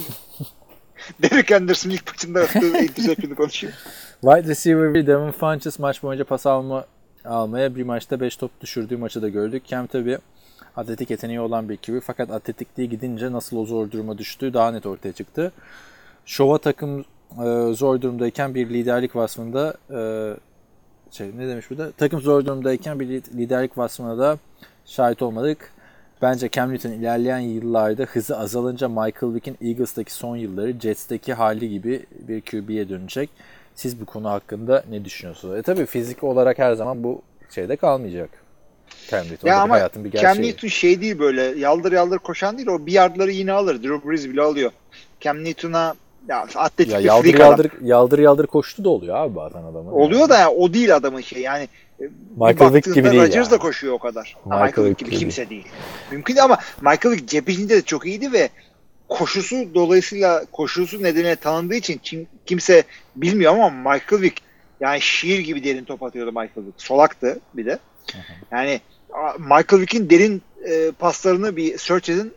[1.21, 3.75] Derek Anderson ilk maçında attığı interception'ı konuşayım.
[4.21, 6.85] Wide receiver bir Devin Funches maç boyunca pas alma
[7.29, 9.63] almaya bir maçta 5 top düşürdüğü maçı da gördük.
[9.67, 10.17] Cam tabi
[10.75, 14.85] atletik yeteneği olan bir QB fakat atletikliğe gidince nasıl o zor duruma düştüğü daha net
[14.85, 15.51] ortaya çıktı.
[16.25, 17.05] Şova takım
[17.45, 19.99] e, zor durumdayken bir liderlik vasfında e,
[21.11, 21.91] şey ne demiş burada?
[21.91, 24.37] Takım zor durumdayken bir li- liderlik vasfına da
[24.85, 25.71] şahit olmadık.
[26.21, 32.05] Bence Cam Newton ilerleyen yıllarda hızı azalınca Michael Vick'in Eagles'taki son yılları Jets'teki hali gibi
[32.27, 33.29] bir QB'ye dönecek.
[33.79, 35.57] Siz bu konu hakkında ne düşünüyorsunuz?
[35.57, 37.21] E tabii fizik olarak her zaman bu
[37.55, 38.29] şeyde kalmayacak.
[39.09, 40.33] Cam Newton Ya ama hayatın bir gerçeği.
[40.33, 42.67] Cam Newton şey değil böyle yaldır yaldır koşan değil.
[42.67, 43.83] O bir yardları yine alır.
[43.83, 44.71] Drew Brees bile alıyor.
[45.19, 45.95] Cam Newton'a
[46.29, 47.39] ya atletik ya bir yaldır adam.
[47.39, 49.91] yaldır, yaldır yaldır koştu da oluyor abi bazen adamın.
[49.91, 51.67] Oluyor da ya, o değil adamın şey yani.
[52.01, 52.03] e,
[52.37, 53.51] Michael Vick gibi değil Rodgers yani.
[53.51, 54.37] da koşuyor o kadar.
[54.43, 55.67] Ha, Michael Michael, Vick gibi kimse değil.
[56.11, 58.49] Mümkün değil ama Michael Vick cep içinde de çok iyiydi ve
[59.09, 62.83] koşusu dolayısıyla koşusu nedeniyle tanındığı için kim, kimse
[63.15, 64.41] bilmiyor ama Michael Vick
[64.79, 66.81] yani şiir gibi derin top atıyordu Michael Vick.
[66.81, 67.79] Solaktı bir de.
[68.51, 68.81] Yani
[69.39, 72.33] Michael Vick'in derin e, paslarını bir search edin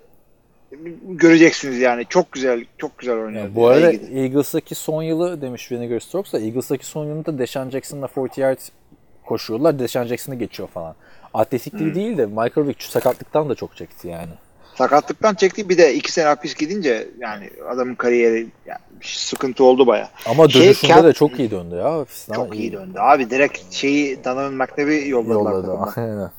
[1.08, 2.06] göreceksiniz yani.
[2.08, 3.44] Çok güzel, çok güzel oynuyor.
[3.44, 3.92] Ya bu arada?
[3.92, 8.58] Eagles'daki son yılı demiş Vinegar Stokes da Eagles'daki son yılında Deshaun Jackson'la 40 yard
[9.26, 9.78] koşuyorlar.
[9.78, 10.94] Deshaun Jackson'ı geçiyor falan.
[11.34, 11.94] Atletikliği Hmm.
[11.94, 14.32] değil de Michael Vick sakatlıktan da çok çekti yani.
[14.74, 15.68] Sakatlıktan çekti.
[15.68, 20.10] Bir de iki sene hapis gidince yani adamın kariyeri yani sıkıntı oldu baya.
[20.26, 21.92] Ama Şey, dönüşünde Cam- de çok iyi döndü ya.
[21.92, 22.98] Hafiften Çok iyi döndü.
[22.98, 25.52] Abi direkt şeyi Donovan McNabb'i yolladılar.
[25.52, 25.92] Yolladı.
[26.00, 26.30] Aynen.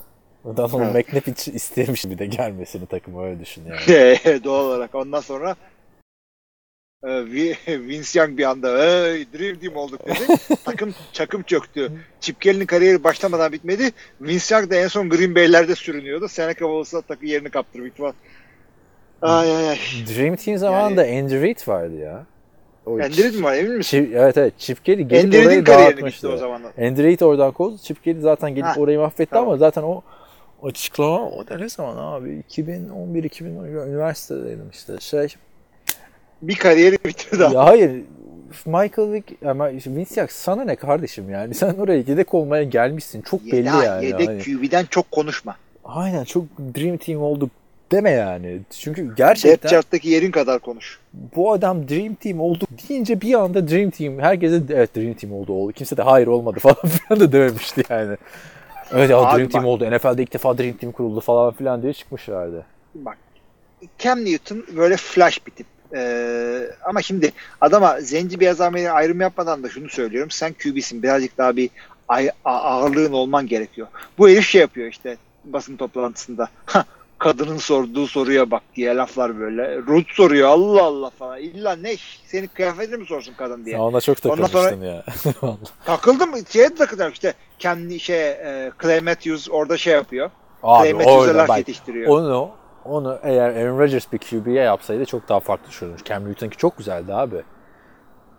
[0.57, 1.07] Donovan Evet.
[1.07, 4.17] McNabb hiç istemiş bir de gelmesini takıma öyle düşün yani.
[4.43, 4.95] Doğal olarak.
[4.95, 5.55] Ondan sonra
[7.68, 8.78] Vince Young bir anda
[9.34, 10.39] Dream Team olduk dedi.
[10.66, 11.91] Takım çakım çöktü.
[12.22, 13.91] Chip Kelly'nin kariyeri başlamadan bitmedi.
[14.22, 16.28] Vince Young da en son Green Bay'lerde sürünüyordu.
[16.28, 18.14] Seneca Wallace'a takı yerini kaptırdı büyük ihtimal.
[19.22, 19.78] Ay ay ay.
[20.18, 22.26] Dream Team zamanında Andy Reid vardı ya.
[22.86, 24.06] O Endiriz mi var emin misin?
[24.06, 26.30] Chip, evet evet Chip Kelly gelip Endiri'nin orayı dağıtmıştı.
[26.30, 26.62] o zaman.
[26.82, 27.78] Andy Reid oradan kovdu.
[27.78, 29.47] Chip Kelly zaten gelip Ha, orayı mahvetti tamam.
[29.47, 30.01] ama zaten o
[30.64, 32.43] açıklama o da ne zaman abi?
[32.49, 34.93] 2011-2012 üniversitedeydim işte.
[34.99, 35.28] Şey
[36.48, 37.41] Bir kariyeri bitirdi.
[37.44, 37.91] ya hayır
[38.66, 43.46] Michael Vick ama Vince Young sana ne kardeşim yani sen oraya yedek olmaya gelmişsin çok
[43.46, 44.06] belli Ya, yani.
[44.06, 45.56] Yedek Hani- QB'den çok konuşma.
[45.86, 47.50] aynen çok Dream Team olduk
[47.91, 48.60] deme yani.
[48.70, 51.00] Çünkü Depth gerçekten chart'taki yerin kadar konuş.
[51.36, 55.54] bu adam Dream Team oldu deyince bir anda Dream Team herkese evet Dream Team oldu
[55.54, 55.72] oldu.
[55.72, 58.18] Kimse de hayır olmadı falan filan da dememişti yani.
[58.94, 59.91] Evet ya Abi Dream Team oldu.
[59.91, 62.66] NFL'de ilk defa Dream Team kuruldu falan filan diye çıkmışlardı.
[62.96, 63.18] Bak
[64.00, 65.68] Cam Newton böyle flash bir tip.
[65.94, 67.32] Ee, ama şimdi
[67.62, 70.32] adama zenci beyaz ameli ayrım yapmadan da şunu söylüyorum.
[70.32, 71.04] Sen QB'sin.
[71.04, 71.70] Birazcık daha bir
[72.46, 73.88] ağırlığın olman gerekiyor.
[74.18, 76.48] Bu herif şey yapıyor işte basın toplantısında.
[76.66, 76.86] "Ha,
[77.20, 79.78] Kadının sorduğu soruya bak diye laflar böyle.
[79.78, 81.39] Root soruyor Allah Allah falan.
[81.39, 81.96] İlla ne?
[82.26, 83.76] Senin kıyafetini mi sorsun kadın diye.
[83.76, 85.04] Sen ona çok Ondan takılmıştın ya.
[85.86, 86.30] Takıldım.
[86.50, 87.34] Şeye de takıldım işte.
[87.60, 90.30] Kendi şey e, Clay Matthews orada şey yapıyor.
[90.64, 92.08] Abi Clay Matthews'a laf bak yetiştiriyor.
[92.10, 92.52] onu
[92.86, 96.03] onu eğer Aaron Rodgers bir QB'ye yapsaydı çok daha farklı düşünürmüş.
[96.03, 97.36] Cam Newton'ki çok güzeldi abi.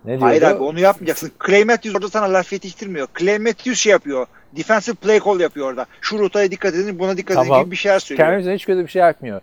[0.04, 0.24] Ne diyordu?
[0.24, 1.32] Hayır abi onu yapmayacaksın.
[1.46, 3.08] Clay Matthews orada sana laf yetiştirmiyor.
[3.18, 4.26] Clay Matthews şey yapıyor.
[4.56, 5.86] Defensive play call yapıyor orada.
[6.00, 7.62] Şu rotaya dikkat edin, buna dikkat edin Tamam.
[7.62, 8.28] gibi bir şeyler söylüyor.
[8.28, 9.40] Cam Newton hiç kötü bir şey yapmıyor.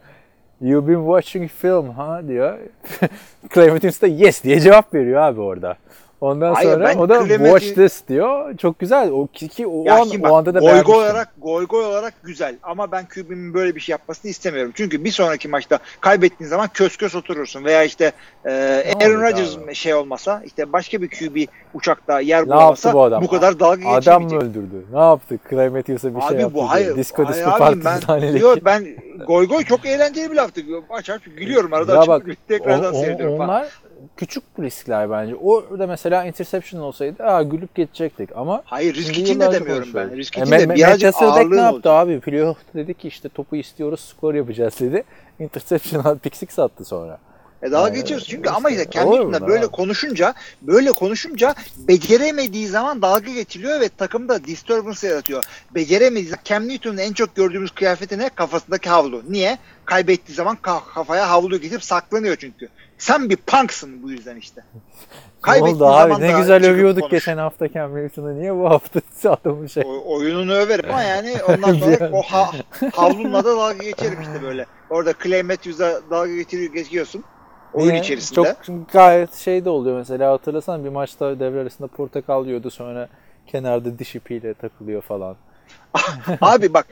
[0.62, 2.60] You've been watching film ha diyor.
[3.54, 5.78] Clay Matthews da yes diye cevap veriyor abi orada.
[6.22, 8.58] Ondan Hayır, sonra o da Clay watch this diyor.
[8.58, 9.10] Çok güzel.
[9.12, 12.92] O ki, ki o, Ya an, o anda da goy olarak goy olarak güzel ama
[12.92, 14.72] ben QB'min böyle bir şey yapmasını istemiyorum.
[14.76, 18.12] Çünkü bir sonraki maçta kaybettiğin zaman kös kös oturursun veya işte
[18.46, 18.52] e,
[19.02, 23.28] Aaron Rodgers şey olmasa işte başka bir QB uçakta yer Ne bulamasa bu adam?
[23.28, 23.94] kadar dalga Adam
[24.24, 24.42] mı geçemeyecek.
[24.42, 24.86] öldürdü?
[24.94, 25.40] Ne yaptı?
[25.50, 26.56] Clay Matthews'a bir Abi şey yaptı.
[26.56, 26.96] bu hayır.
[26.96, 28.38] Disco hayır disco abi, parti ben.
[28.38, 28.86] Yok ben
[29.28, 30.62] goy goy çok eğlenceli bir laftı.
[30.90, 33.66] Açar gülüyorum arada Ya açıp bak, tekrardan O- o- seyrediyorum falan.
[34.18, 35.36] Küçük riskler bence.
[35.36, 40.18] O da mesela interception olsaydı aa, gülüp geçecektik ama Hayır risk için de demiyorum ben.
[40.18, 42.08] Risk E, için Me- de birazcık ağırlığın ne yaptı olacak.
[42.08, 42.20] abi?
[42.20, 45.04] Playoff dedi ki işte topu istiyoruz, skor yapacağız dedi.
[45.40, 47.18] Interception pick six attı sonra.
[47.64, 49.48] E dalga Yani, geçiyoruz çünkü işte, ama işte mu?
[49.48, 49.72] böyle Abi.
[49.72, 55.44] konuşunca böyle konuşunca beceremediği zaman dalga geçiliyor ve takımda disturbance yaratıyor.
[55.76, 58.30] Beceremediği Cam Newton'un en çok gördüğümüz kıyafeti ne?
[58.30, 59.22] Kafasındaki havlu.
[59.30, 59.58] Niye?
[59.86, 62.70] Kaybettiği zaman ka- kafaya havlu getirip saklanıyor çünkü.
[63.02, 64.64] Sen bir punksın bu yüzden işte.
[65.48, 66.22] Ne oldu abi?
[66.22, 67.12] Ne güzel övüyorduk konuş.
[67.12, 68.40] geçen hafta Cam Newton'u.
[68.40, 69.84] Niye bu hafta adamın şey?
[69.86, 72.52] O, oyununu överim ama yani ondan sonra o ha,
[72.94, 74.66] havlunla da dalga geçerim işte böyle.
[74.90, 77.24] Orada Clay Matthews'a dalga geçiriyor, geçiyorsun.
[77.74, 78.00] Oyun Niye?
[78.00, 78.56] içerisinde.
[78.68, 83.10] Çok gayet şey de oluyor mesela hatırlasana bir maçta devre arasında portakal yiyordu sonra
[83.48, 85.36] kenarda diş ipiyle takılıyor falan.
[86.42, 86.88] Abi bak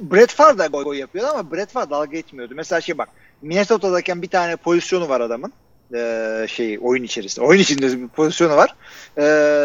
[0.00, 2.54] Brett Favre da gol gol yapıyordu ama Brett Favre dalga geçmiyordu.
[2.56, 3.08] Mesela şey bak
[3.42, 5.52] Minnesota'dayken bir tane pozisyonu var adamın.
[5.94, 7.46] Ee, şey oyun içerisinde.
[7.46, 8.74] Oyun içinde bir pozisyonu var.
[9.18, 9.22] Ee,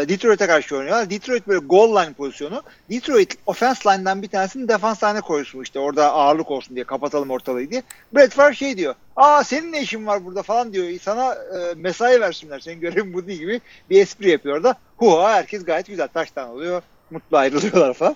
[0.09, 1.09] Detroit'e karşı oynuyorlar.
[1.09, 2.63] Detroit böyle goal line pozisyonu.
[2.89, 7.71] Detroit offense line'dan bir tanesini defans line koysun işte orada ağırlık olsun diye kapatalım ortalığı
[7.71, 7.83] diye.
[8.15, 8.95] Brett Favre şey diyor.
[9.15, 10.99] Aa senin ne işin var burada falan diyor.
[11.01, 12.59] Sana e, mesai versinler.
[12.59, 14.75] Senin görevin bu değil gibi bir espri yapıyor orada.
[14.97, 16.81] Huha herkes gayet güzel taştan oluyor.
[17.11, 18.15] Mutlu ayrılıyorlar falan.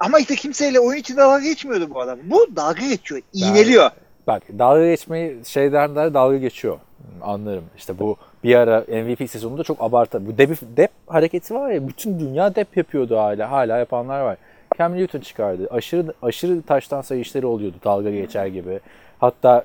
[0.00, 2.18] Ama işte kimseyle oyun içinde dalga geçmiyordu bu adam.
[2.24, 3.22] Bu dalga geçiyor.
[3.32, 3.90] iğneliyor.
[4.26, 6.78] Bak dalga geçmeyi şeyden de dalga geçiyor.
[7.22, 7.64] Anlarım.
[7.76, 10.26] İşte bu bir ara MVP sezonunda çok abartı.
[10.26, 13.50] Bu dep, dep hareketi var ya bütün dünya dep yapıyordu hala.
[13.50, 14.36] Hala yapanlar var.
[14.78, 15.68] Cam Newton çıkardı.
[15.70, 18.80] Aşırı aşırı taştan sayı işleri oluyordu dalga geçer gibi.
[19.18, 19.64] Hatta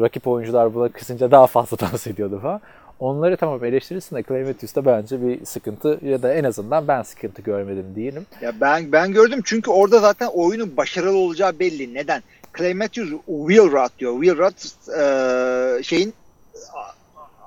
[0.00, 2.60] rakip oyuncular buna kısınca daha fazla dans ediyordu falan.
[3.00, 7.42] Onları tamam eleştirirsin de Clay Matthews'ta bence bir sıkıntı ya da en azından ben sıkıntı
[7.42, 8.26] görmedim diyelim.
[8.40, 11.94] Ya ben ben gördüm çünkü orada zaten oyunun başarılı olacağı belli.
[11.94, 12.22] Neden?
[12.58, 14.22] Clay Matthews wheel route diyor.
[14.22, 14.68] Wheel route
[15.00, 16.14] e, şeyin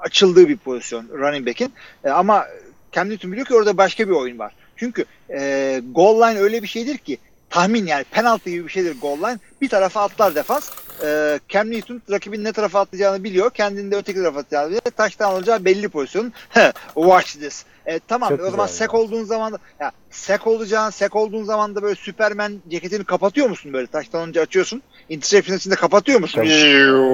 [0.02, 1.74] açıldığı bir pozisyon running back'in.
[2.04, 2.46] E, ama
[2.92, 4.54] Cam Newton biliyor ki orada başka bir oyun var.
[4.76, 7.18] Çünkü e, goal line öyle bir şeydir ki
[7.50, 9.40] tahmin yani penaltı gibi bir şeydir goal line.
[9.62, 10.70] Bir tarafa atlar defans.
[11.04, 13.50] E, Cam Newton rakibin ne tarafa atlayacağını biliyor.
[13.52, 14.82] Kendini de öteki tarafa atacağını biliyor.
[14.82, 16.34] Taştan alacağı belli pozisyon.
[16.96, 17.66] Watch this.
[17.86, 21.76] E, tamam Çok o zaman sek olduğun zaman da- ya sek olacağın sek olduğun zaman
[21.76, 24.82] da böyle Superman ceketini kapatıyor musun böyle taştan önce açıyorsun.
[25.12, 26.42] Interception içinde kapatıyor musun?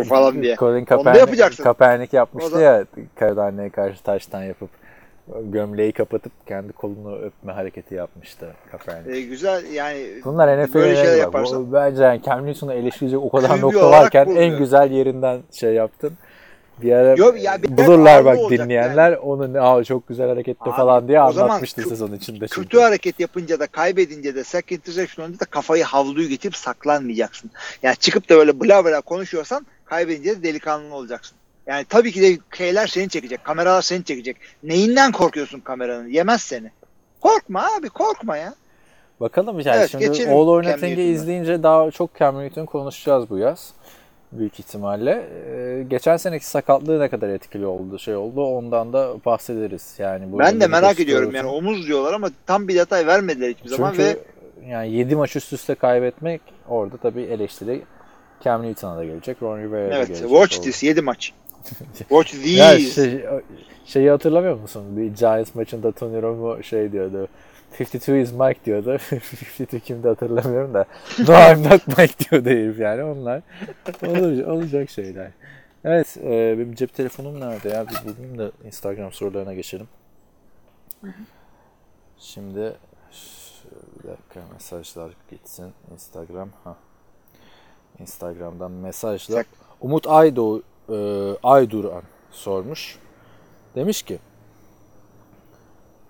[0.09, 0.55] Falan diye.
[0.55, 1.63] Colin Onu da Kaepernick, yapacaksın.
[1.63, 2.85] Kaepernick yapmıştı da- ya
[3.15, 4.69] Kaepernick'e karşı taştan yapıp
[5.43, 9.17] gömleği kapatıp kendi kolunu öpme hareketi yapmıştı Kaepernick.
[9.17, 11.17] E, güzel yani Bunlar NFL'e bak.
[11.17, 15.73] yaparsan- Bence yani Cam Newton'u eleştirecek o kadar QB nokta varken en güzel yerinden şey
[15.73, 16.13] yaptın.
[16.81, 21.07] Bir ara Yok ya, bir bulurlar bak dinleyenler onu ne Aa, çok güzel harekette falan
[21.07, 22.47] diye zaman anlatmıştı kö- sezon içinde.
[22.47, 27.51] kötü hareket yapınca da kaybedince de sack interception da kafayı havluyu getirip saklanmayacaksın.
[27.83, 31.37] Yani çıkıp da böyle bla bla konuşuyorsan kaybedince de delikanlı olacaksın.
[31.67, 33.43] Yani tabii ki de şeyler seni çekecek.
[33.43, 34.37] Kameralar seni çekecek.
[34.63, 36.07] Neyinden korkuyorsun kameranın?
[36.07, 36.71] Yemez seni.
[37.21, 38.53] Korkma abi korkma ya.
[39.19, 43.73] Bakalım yani Evet, şimdi All or Nothing'i izleyince daha çok Cam Newton konuşacağız bu yaz.
[44.31, 45.27] Büyük ihtimalle.
[45.47, 49.95] Ee, geçen seneki sakatlığı ne kadar etkili oldu şey oldu ondan da bahsederiz.
[49.97, 53.69] Yani bu ben de merak ediyorum yani omuz diyorlar ama tam bir detay vermediler hiçbir
[53.69, 54.17] zaman Çünkü ve
[54.69, 57.81] yani 7 maç üst üste kaybetmek orada tabii eleştiri
[58.43, 60.29] Cam Newton'a da gelecek, Ron Rivera'ya da evet gelecek.
[60.29, 60.63] watch oldu.
[60.63, 61.33] this 7 maç.
[61.97, 62.49] Watch these.
[62.49, 63.25] Ya şey,
[63.85, 64.83] şeyi hatırlamıyor musun?
[64.97, 67.27] Bir Giants maçında Tony Romo şey diyordu.
[67.73, 68.91] 52 is Mike diyordu.
[69.59, 70.85] 52 kimdi hatırlamıyorum da.
[71.19, 73.41] No I'm not Mike diyordu herif yani onlar.
[74.07, 75.31] Olacak, olacak şeyler.
[75.83, 77.85] Evet e, benim cep telefonum nerede ya?
[77.87, 79.87] Bir bulayım da Instagram sorularına geçelim.
[82.17, 82.73] Şimdi
[84.03, 85.73] bir dakika mesajlar gitsin.
[85.93, 86.49] Instagram.
[86.63, 86.75] ha.
[87.99, 89.35] Instagram'dan mesajlar.
[89.37, 89.47] Sak-
[89.81, 90.95] Umut Aydo e,
[91.43, 92.99] Ayduran sormuş.
[93.75, 94.19] Demiş ki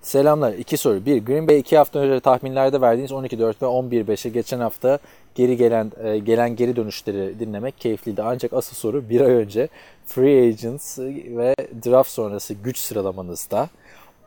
[0.01, 0.53] Selamlar.
[0.53, 1.05] İki soru.
[1.05, 4.99] Bir, Green Bay iki hafta önce tahminlerde verdiğiniz 12-4 ve 11-5'e geçen hafta
[5.35, 8.23] geri gelen e, gelen geri dönüşleri dinlemek keyifliydi.
[8.23, 9.67] Ancak asıl soru bir ay önce
[10.05, 10.99] Free Agents
[11.37, 13.69] ve draft sonrası güç sıralamanızda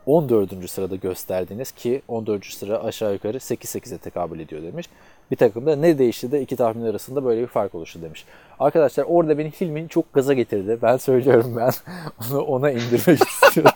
[0.05, 0.69] 14.
[0.69, 2.45] sırada gösterdiğiniz ki 14.
[2.45, 4.89] sıra aşağı yukarı 8-8'e tekabül ediyor demiş.
[5.31, 8.25] Bir takımda ne değişti de iki tahmin arasında böyle bir fark oluştu demiş.
[8.59, 10.77] Arkadaşlar orada beni Hilmi çok gaza getirdi.
[10.81, 11.71] Ben söylüyorum ben
[12.31, 13.71] onu ona indirmek istiyorum.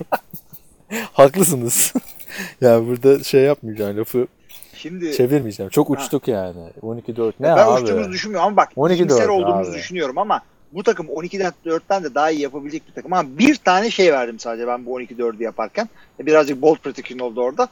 [1.14, 1.94] Haklısınız.
[2.62, 4.28] yani burada şey yapmayacağım lafı
[4.74, 5.70] Şimdi çevirmeyeceğim.
[5.70, 6.70] Çok uçtuk yani.
[6.82, 7.82] 12-4 ne ben abi?
[7.82, 9.78] uçtuğumuzu düşünmüyorum ama bak 12-4 iyimser olduğumuzu abi.
[9.78, 13.14] düşünüyorum ama bu takım 12'den 4'ten de daha iyi yapabilecek bir takım.
[13.14, 15.90] Ama bir tane şey verdim sadece ben bu 12-4'ü yaparken.
[16.20, 17.68] Birazcık bold prediction oldu orada.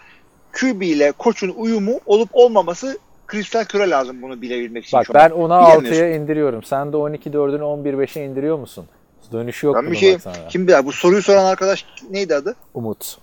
[0.51, 2.97] QB ile koçun uyumu olup olmaması
[3.27, 4.99] kristal küre lazım bunu bilebilmek için.
[4.99, 6.01] Bak ben ona Bilemiyorsun.
[6.01, 6.63] 6'ya indiriyorum.
[6.63, 8.85] Sen de 12-4'ünü 11-5'e indiriyor musun?
[9.31, 10.17] Dönüşü yok Ben bir şey
[10.49, 12.55] kim bilir bu soruyu soran arkadaş neydi adı?
[12.73, 13.17] Umut.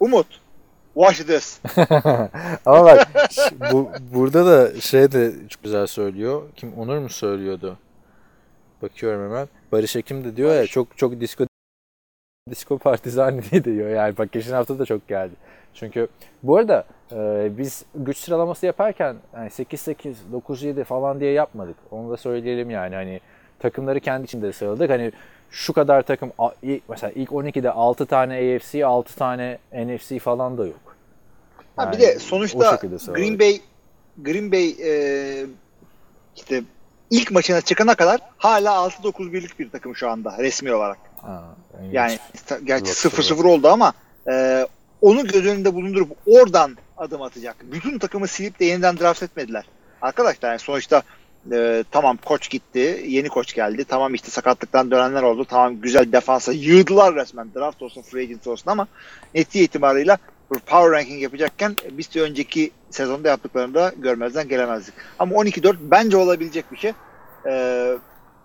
[0.00, 0.26] Umut.
[0.94, 1.60] Watch this.
[2.66, 3.08] Ama bak
[3.72, 6.42] bu, burada da şey de çok güzel söylüyor.
[6.56, 7.78] Kim Onur mu söylüyordu?
[8.82, 9.48] Bakıyorum hemen.
[9.72, 11.46] Barış Ekim de diyor ya çok çok disco
[12.50, 13.90] disco partizani diye diyor.
[13.90, 15.34] Yani bak geçen hafta da çok geldi.
[15.74, 16.08] Çünkü
[16.42, 21.76] bu arada e, biz güç sıralaması yaparken yani 8-8, 9-7 falan diye yapmadık.
[21.90, 22.94] Onu da söyleyelim yani.
[22.94, 23.20] Hani
[23.58, 24.90] takımları kendi içinde sıraladık.
[24.90, 25.12] Hani
[25.50, 26.32] şu kadar takım
[26.88, 30.96] mesela ilk 12'de 6 tane AFC, 6 tane NFC falan da yok.
[31.76, 32.80] Ha, bir Yani de sonuçta.
[33.12, 33.60] Green Bay
[34.18, 35.46] Green Bay e,
[36.36, 36.62] işte
[37.10, 40.98] ilk maçına çıkana kadar hala 6-9 birlik bir takım şu anda resmi olarak.
[41.22, 41.44] Ha,
[41.92, 42.18] Yani
[42.64, 43.92] gerçi Yok, 0-0 oldu ama
[44.30, 44.66] e,
[45.00, 47.56] onu göz önünde bulundurup oradan adım atacak.
[47.62, 49.64] Bütün takımı silip de yeniden draft etmediler.
[50.02, 51.02] Arkadaşlar yani sonuçta
[51.52, 53.84] e, tamam koç gitti, yeni koç geldi.
[53.84, 55.44] Tamam işte sakatlıktan dönenler oldu.
[55.44, 57.48] Tamam güzel defansa yığdılar resmen.
[57.54, 58.86] Draft olsun, free agent olsun ama
[59.34, 60.18] netice itibarıyla
[60.48, 64.94] power ranking yapacakken biz de önceki sezonda yaptıklarını da görmezden gelemezdik.
[65.18, 66.92] Ama 12-4 bence olabilecek bir şey.
[67.46, 67.94] E,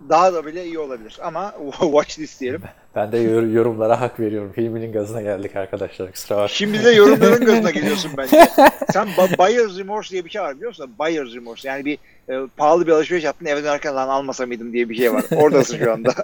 [0.09, 1.19] daha da bile iyi olabilir.
[1.23, 2.61] Ama watch this diyelim.
[2.95, 4.51] Ben de yor- yorumlara hak veriyorum.
[4.51, 6.11] Filminin gazına geldik arkadaşlar.
[6.11, 6.47] Kusura bakmayın.
[6.47, 8.47] Şimdi de yorumların gözüne geliyorsun bence.
[8.93, 9.07] Sen
[9.39, 10.91] buyer's remorse diye bir şey var biliyor musun?
[10.99, 11.67] Buyer's remorse.
[11.69, 11.97] Yani bir
[12.29, 15.23] e, pahalı bir alışveriş yaptın eve dönerken lan almasa mıydım diye bir şey var.
[15.35, 16.13] Oradasın şu anda.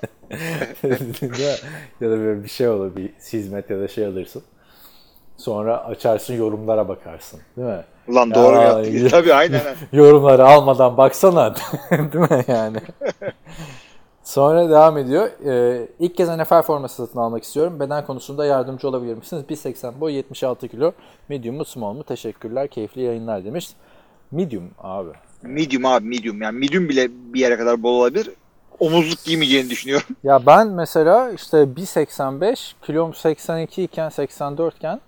[2.01, 2.95] Ya da böyle bir şey olur.
[2.95, 4.43] Bir hizmet ya da şey alırsın.
[5.37, 7.39] Sonra açarsın yorumlara bakarsın.
[7.57, 7.83] Değil mi?
[8.07, 9.07] Ulan doğru Ya, yaptın.
[9.09, 9.61] Tabii aynen.
[9.91, 11.55] Yorumları almadan baksana.
[11.91, 12.77] Değil mi yani?
[14.29, 15.29] Sonra devam ediyor.
[15.45, 17.79] Ee, ilk kez NFL forması satın almak istiyorum.
[17.79, 19.43] Beden konusunda yardımcı olabilir misiniz?
[19.49, 20.91] 1.80 boy 76 kilo.
[21.29, 22.03] Medium mu small mu?
[22.03, 22.67] Teşekkürler.
[22.67, 23.69] Keyifli yayınlar demiş.
[24.31, 25.09] Medium abi.
[25.41, 26.41] Medium abi medium.
[26.41, 28.29] Yani medium bile bir yere kadar bol olabilir.
[28.79, 30.07] Omuzluk giymeyeceğini düşünüyorum.
[30.23, 35.01] Ya ben mesela işte 1.85 kilom 82 iken 84 iken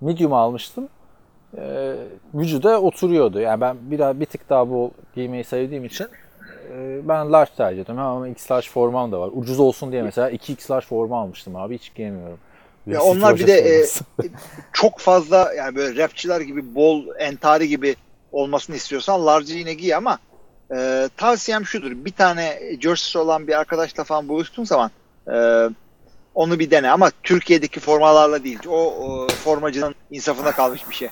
[0.00, 0.88] medium almıştım.
[1.58, 1.94] Ee,
[2.34, 3.40] vücuda oturuyordu.
[3.40, 6.06] Yani ben biraz bir tık daha bol giymeyi sevdiğim için
[7.02, 8.04] ben large tercih ediyorum.
[8.04, 9.30] Ama X large formam da var.
[9.32, 11.78] Ucuz olsun diye mesela 2X large forma almıştım abi.
[11.78, 12.38] Hiç giyemiyorum.
[12.86, 14.04] Ya onlar bir de e, forması.
[14.72, 17.96] çok fazla yani böyle rapçiler gibi bol entari gibi
[18.32, 20.18] olmasını istiyorsan large'ı yine giy ama
[20.76, 21.90] e, tavsiyem şudur.
[21.90, 24.90] Bir tane jersey'si olan bir arkadaşla falan buluştuğun zaman
[25.32, 25.68] e,
[26.34, 28.58] onu bir dene ama Türkiye'deki formalarla değil.
[28.68, 31.08] O, o formacının insafına kalmış bir şey.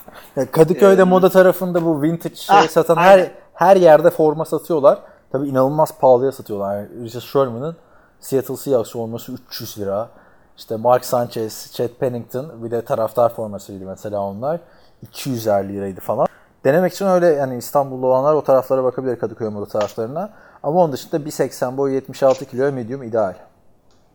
[0.53, 3.18] Kadıköy'de Ee, moda tarafında bu vintage şey ah, satan aynen.
[3.18, 4.98] her her yerde forma satıyorlar.
[5.33, 6.76] Tabii inanılmaz pahalıya satıyorlar.
[6.76, 7.76] Yani Richard Sherman'ın
[8.20, 10.11] Seattle Seahawks forması 300 lira.
[10.57, 14.61] İşte Mark Sanchez, Chet Pennington bir de taraftar formasıydı mesela onlar.
[15.03, 16.26] 250 liraydı falan.
[16.64, 20.30] Denemek için öyle yani İstanbul'da olanlar o taraflara bakabilir Kadıköy moda taraflarına.
[20.62, 23.35] Ama onun dışında 1.80 boy 76 kilo medium ideal.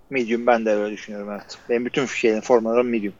[0.09, 1.57] Medium ben de öyle düşünüyorum evet.
[1.69, 3.13] Benim bütün şeylerin formalarım medium.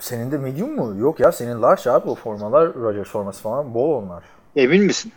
[0.00, 0.96] Senin de medium mu?
[0.98, 2.74] Yok ya senin large abi o formalar.
[2.74, 4.24] Rodgers forması falan bol onlar.
[4.56, 5.12] Emin misin?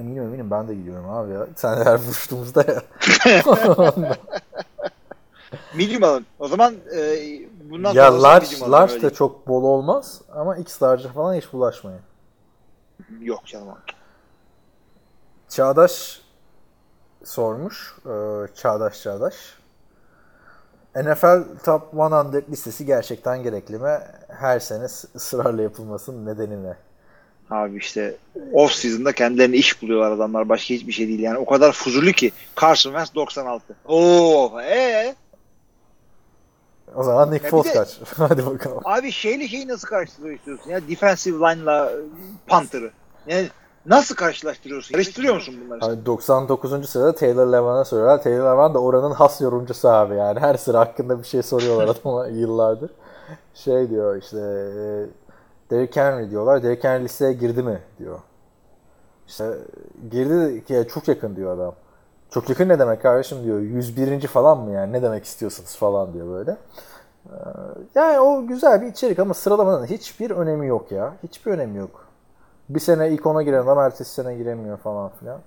[0.00, 1.46] Eminim eminim ben de gidiyorum abi ya.
[1.56, 2.82] Sen her buluştuğumuzda ya.
[5.74, 6.26] Medium alın.
[6.38, 7.18] O zaman e,
[7.70, 11.12] bundan ya sonra large, medium alın, large öyle de çok bol olmaz ama X large'a
[11.12, 12.00] falan hiç bulaşmayın.
[13.20, 13.78] Yok canım.
[15.48, 16.20] Çağdaş
[17.24, 17.94] sormuş.
[18.06, 19.34] Ee, Çağdaş Çağdaş.
[20.94, 23.98] NFL Top 100 listesi gerçekten gerekli mi?
[24.28, 24.84] Her sene
[25.14, 26.76] ısrarla yapılmasının nedeni ne?
[27.50, 28.16] Abi işte
[28.52, 30.48] off season'da kendilerine iş buluyorlar adamlar.
[30.48, 31.38] Başka hiçbir şey değil yani.
[31.38, 32.32] O kadar fuzuli ki.
[32.60, 33.76] Carson Wentz 96.
[33.84, 35.14] Oo, ee?
[36.94, 37.98] O zaman Nick Foles kaç?
[38.16, 38.80] Hadi bakalım.
[38.84, 40.88] Abi şeyle şeyi nasıl karşılaştırıyorsun ya?
[40.88, 41.92] Defensive line'la
[42.46, 42.90] Panther'ı.
[43.26, 43.48] Yani
[43.86, 44.92] nasıl karşılaştırıyorsun?
[44.92, 45.80] Karıştırıyor musun bunları?
[45.80, 46.90] Hani 99.
[46.90, 48.22] sırada Taylor Levan'a soruyorlar.
[48.22, 50.40] Taylor Levan da oranın has yorumcusu abi yani.
[50.40, 52.90] Her sıra hakkında bir şey soruyorlar adama yıllardır.
[53.54, 54.82] Şey diyor işte e,
[55.70, 56.62] Derrick Henry diyorlar.
[56.62, 58.18] Derrick Henry listeye girdi mi diyor.
[59.28, 59.50] İşte
[60.10, 61.74] girdi ki çok yakın diyor adam.
[62.30, 63.60] Çok yakın ne demek kardeşim diyor.
[63.60, 64.26] 101.
[64.26, 66.56] falan mı yani ne demek istiyorsunuz falan diyor böyle.
[67.30, 67.34] Ee,
[67.94, 71.12] Yani o güzel bir içerik ama sıralamanın hiçbir önemi yok ya.
[71.22, 72.06] Hiçbir önemi yok.
[72.68, 75.40] Bir sene ilk ona giren adam ertesi sene giremiyor falan filan.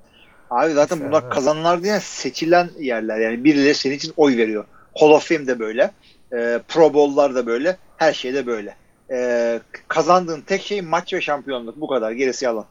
[0.50, 1.34] Abi zaten bunlar Evet.
[1.34, 3.18] kazananlar diye seçilen yerler.
[3.20, 4.66] Yani birileri senin için oy veriyor.
[5.00, 5.92] Hall of Fame de böyle.
[6.34, 7.78] E, Pro Bowl'lar da böyle.
[7.98, 8.76] Her şey de böyle.
[9.14, 11.82] E, kazandığın tek şey maç ve şampiyonluk.
[11.82, 12.12] Bu kadar.
[12.12, 12.66] Gerisi yalan.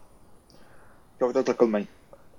[1.18, 1.88] Çok da takılmayın.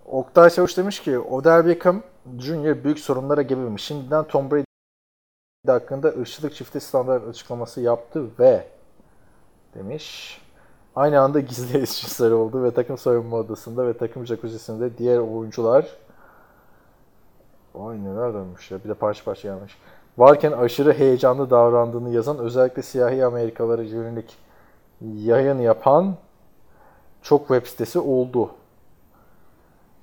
[0.06, 2.04] Oktay Çavuş demiş ki Odell Beckham
[2.40, 2.84] Jr.
[2.84, 3.84] büyük sorunlara gebemiş.
[3.84, 4.64] Şimdiden Tom Brady
[5.68, 8.68] hakkında ırkçılık çifti standart açıklaması yaptı ve
[9.76, 10.42] demiş.
[10.96, 15.86] Aynı anda gizli eşcinsel oldu ve takım soyunma odasında ve takım jacuzzi'sinde diğer oyuncular
[17.76, 18.84] Ay neler dönmüş ya.
[18.84, 19.78] Bir de parça parça gelmiş.
[20.18, 24.38] Varken aşırı heyecanlı davrandığını yazan özellikle siyahi Amerikalara yönelik
[25.02, 26.16] yayın yapan
[27.22, 28.52] çok web sitesi oldu.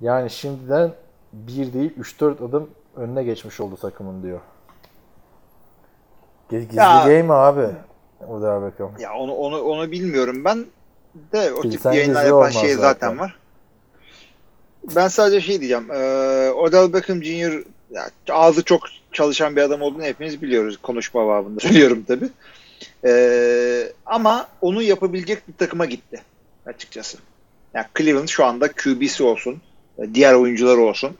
[0.01, 0.91] Yani şimdiden
[1.33, 4.39] bir değil 3-4 adım önüne geçmiş oldu takımın diyor.
[6.49, 7.67] Gizli Ya- game abi.
[8.27, 8.91] O da Beckham.
[8.99, 10.65] Ya onu onu onu bilmiyorum ben
[11.33, 12.81] de o tip Bilsen yayınlar gizli yapan şey zaten.
[13.09, 13.39] zaten var.
[14.95, 15.91] Ben sadece şey diyeceğim.
[15.91, 17.63] Ee, Odell Beckham Jr.
[17.91, 20.77] ya, ağzı çok çalışan bir adam olduğunu hepimiz biliyoruz.
[20.81, 22.29] Konuşma babında söylüyorum tabi.
[24.05, 26.21] ama onu yapabilecek bir takıma gitti
[26.65, 27.17] açıkçası.
[27.73, 29.61] Yani Cleveland şu anda QB'si olsun,
[30.13, 31.17] diğer oyuncular olsun,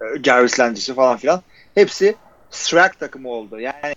[0.00, 1.42] e, Jarvis Landry'si falan filan.
[1.74, 2.14] Hepsi
[2.50, 3.60] strike takımı oldu.
[3.60, 3.94] Yani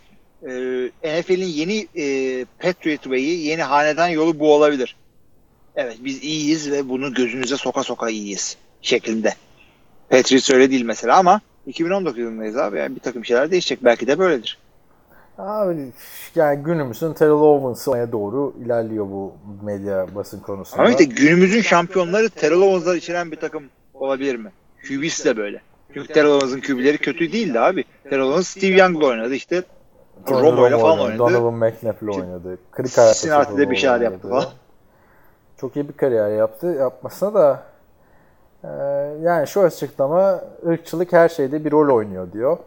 [1.04, 4.96] e, NFL'in yeni e, Patriot Way'i, yeni hanedan yolu bu olabilir.
[5.76, 9.34] Evet biz iyiyiz ve bunu gözünüze soka soka iyiyiz şeklinde.
[10.10, 12.78] Patriots öyle değil mesela ama 2019 yılındayız abi.
[12.78, 13.84] Yani bir takım şeyler değişecek.
[13.84, 14.58] Belki de böyledir.
[15.38, 15.92] Abi
[16.36, 20.82] yani günümüzün Terrell Owens'a doğru ilerliyor bu medya basın konusunda.
[20.82, 23.64] Ama işte günümüzün şampiyonları Terrell Owens'lar içeren bir takım
[23.94, 24.52] olabilir mi?
[24.88, 25.62] QB'si de böyle.
[25.94, 27.84] Çünkü Terrell Owens'ın QB'leri kötü değildi abi.
[28.04, 29.64] Terrell Owens Steve Young'la oynadı işte.
[30.26, 31.20] Tony Romo'yla falan oynadı.
[31.20, 32.58] Donovan McNabb'le oynadı.
[32.72, 34.46] Kırık Cincinnati'de bir şeyler yaptı falan.
[35.62, 36.68] Çok iyi bir kariyer yaptı.
[36.68, 37.64] Yapmasına da
[39.22, 42.58] yani şu açıklama ırkçılık her şeyde bir rol oynuyor diyor.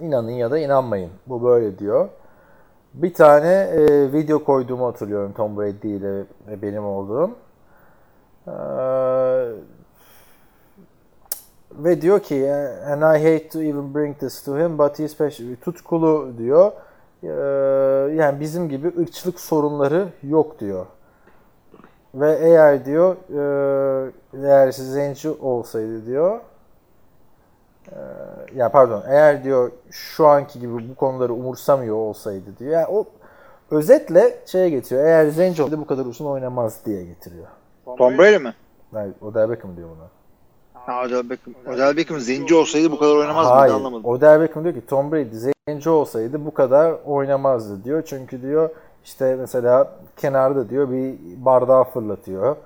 [0.00, 1.10] İnanın ya da inanmayın.
[1.26, 2.08] Bu böyle diyor.
[2.94, 7.30] Bir tane e, video koyduğumu hatırlıyorum Tom Brady ile ve benim olduğum.
[8.46, 8.52] E,
[11.72, 12.52] ve diyor ki
[12.86, 15.60] and I hate to even bring this to him but he's passionate.
[15.60, 16.72] tutkulu diyor.
[17.22, 17.28] Ee,
[18.14, 20.86] yani bizim gibi ırkçılık sorunları yok diyor.
[22.14, 24.12] Ve eğer diyor e,
[24.46, 26.40] eğer zenci olsaydı diyor
[27.88, 27.98] e,
[28.54, 32.72] ya pardon eğer diyor şu anki gibi bu konuları umursamıyor olsaydı diyor.
[32.72, 33.04] Yani o
[33.70, 35.06] özetle şeye getiriyor.
[35.06, 37.46] Eğer zenci olsaydı bu kadar uzun oynamaz diye getiriyor.
[37.98, 38.54] Tom Brady mi?
[38.94, 40.08] Yani Odell Beckham diyor buna.
[40.74, 41.54] Ha, Odell Beckham.
[41.74, 43.74] Odell Beckham zenci olsaydı bu kadar oynamaz mıydı Hayır.
[43.74, 44.04] anlamadım.
[44.04, 48.02] Odell Beckham diyor ki Tom Brady zenci olsaydı bu kadar oynamazdı diyor.
[48.06, 48.70] Çünkü diyor
[49.04, 52.56] işte mesela kenarda diyor bir bardağı fırlatıyor.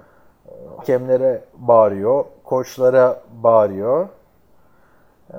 [0.76, 2.24] Hakemlere bağırıyor.
[2.44, 4.08] Koçlara bağırıyor.
[5.34, 5.38] Ee,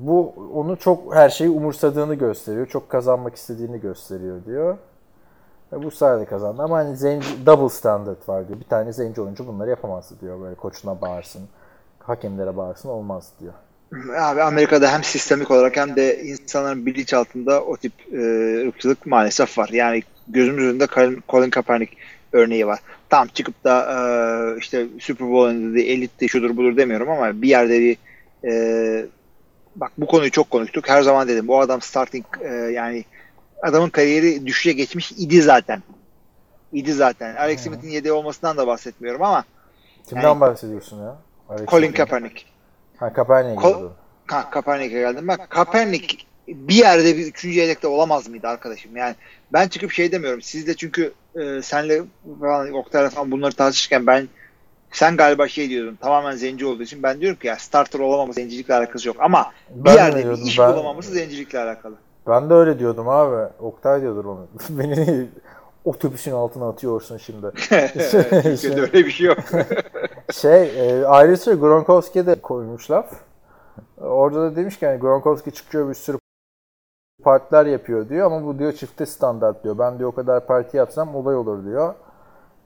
[0.00, 2.66] bu onu çok her şeyi umursadığını gösteriyor.
[2.66, 4.78] Çok kazanmak istediğini gösteriyor diyor.
[5.72, 6.62] Ve bu sayede kazandı.
[6.62, 8.60] Ama hani zenci, double standard var diyor.
[8.60, 10.40] Bir tane zenci oyuncu bunları yapamazdı diyor.
[10.40, 11.42] Böyle koçuna bağırsın,
[11.98, 13.52] hakemlere bağırsın olmaz diyor.
[14.18, 18.18] Abi Amerika'da hem sistemik olarak hem de insanların bilinçaltında o tip e,
[18.68, 19.68] ırkçılık maalesef var.
[19.72, 21.92] Yani gözümüz önünde Colin, Colin Kaepernick
[22.32, 22.78] örneği var.
[23.08, 23.98] Tam çıkıp da e,
[24.58, 27.96] işte Super Bowl oynadı, elitti, şudur budur demiyorum ama bir yerde bir
[28.48, 29.06] e,
[29.76, 30.88] bak bu konuyu çok konuştuk.
[30.88, 33.04] Her zaman dedim bu adam starting e, yani
[33.62, 35.82] adamın kariyeri düşüşe geçmiş idi zaten.
[36.72, 37.36] İdi zaten.
[37.36, 39.44] Alex Smith'in yedeği olmasından da bahsetmiyorum ama
[40.08, 41.16] Kimden Yani- bahsediyorsun ya?
[41.48, 41.92] Alex Colin.
[41.92, 42.44] Kaepernick.
[43.00, 43.92] Ha Kaepernick'e gidiyordu.
[44.26, 45.28] Ha, Kaepernick'e geldim.
[45.28, 46.16] Bak Kaepernick
[46.48, 48.96] bir yerde bir üçüncü yedekte olamaz mıydı arkadaşım?
[48.96, 49.14] Yani
[49.52, 50.42] ben çıkıp şey demiyorum.
[50.42, 52.02] Siz de çünkü e, senle
[52.40, 54.28] falan Oktay'la falan bunları tartışırken ben
[54.92, 58.74] sen galiba şey diyordun tamamen zenci olduğu için ben diyorum ki ya starter olamaması zencilikle
[58.74, 61.94] alakası yok ama bir Ben de yerde bir iş ben- bulamaması zencilikle alakalı.
[62.28, 63.52] Ben de öyle diyordum abi.
[63.60, 64.46] Oktay diyordur onu.
[64.70, 65.26] Beni
[65.84, 67.50] otobüsün altına atıyorsun şimdi.
[68.42, 69.38] Türkiye'de öyle bir şey yok.
[70.32, 73.12] Şey, e, ayrıca Gronkowski'ye de koymuş laf.
[74.00, 76.18] Orada da demiş ki yani Gronkowski çıkıyor bir sürü
[77.24, 79.78] partiler yapıyor diyor ama bu diyor çifte standart diyor.
[79.78, 81.94] Ben diyor o kadar parti yapsam olay olur diyor.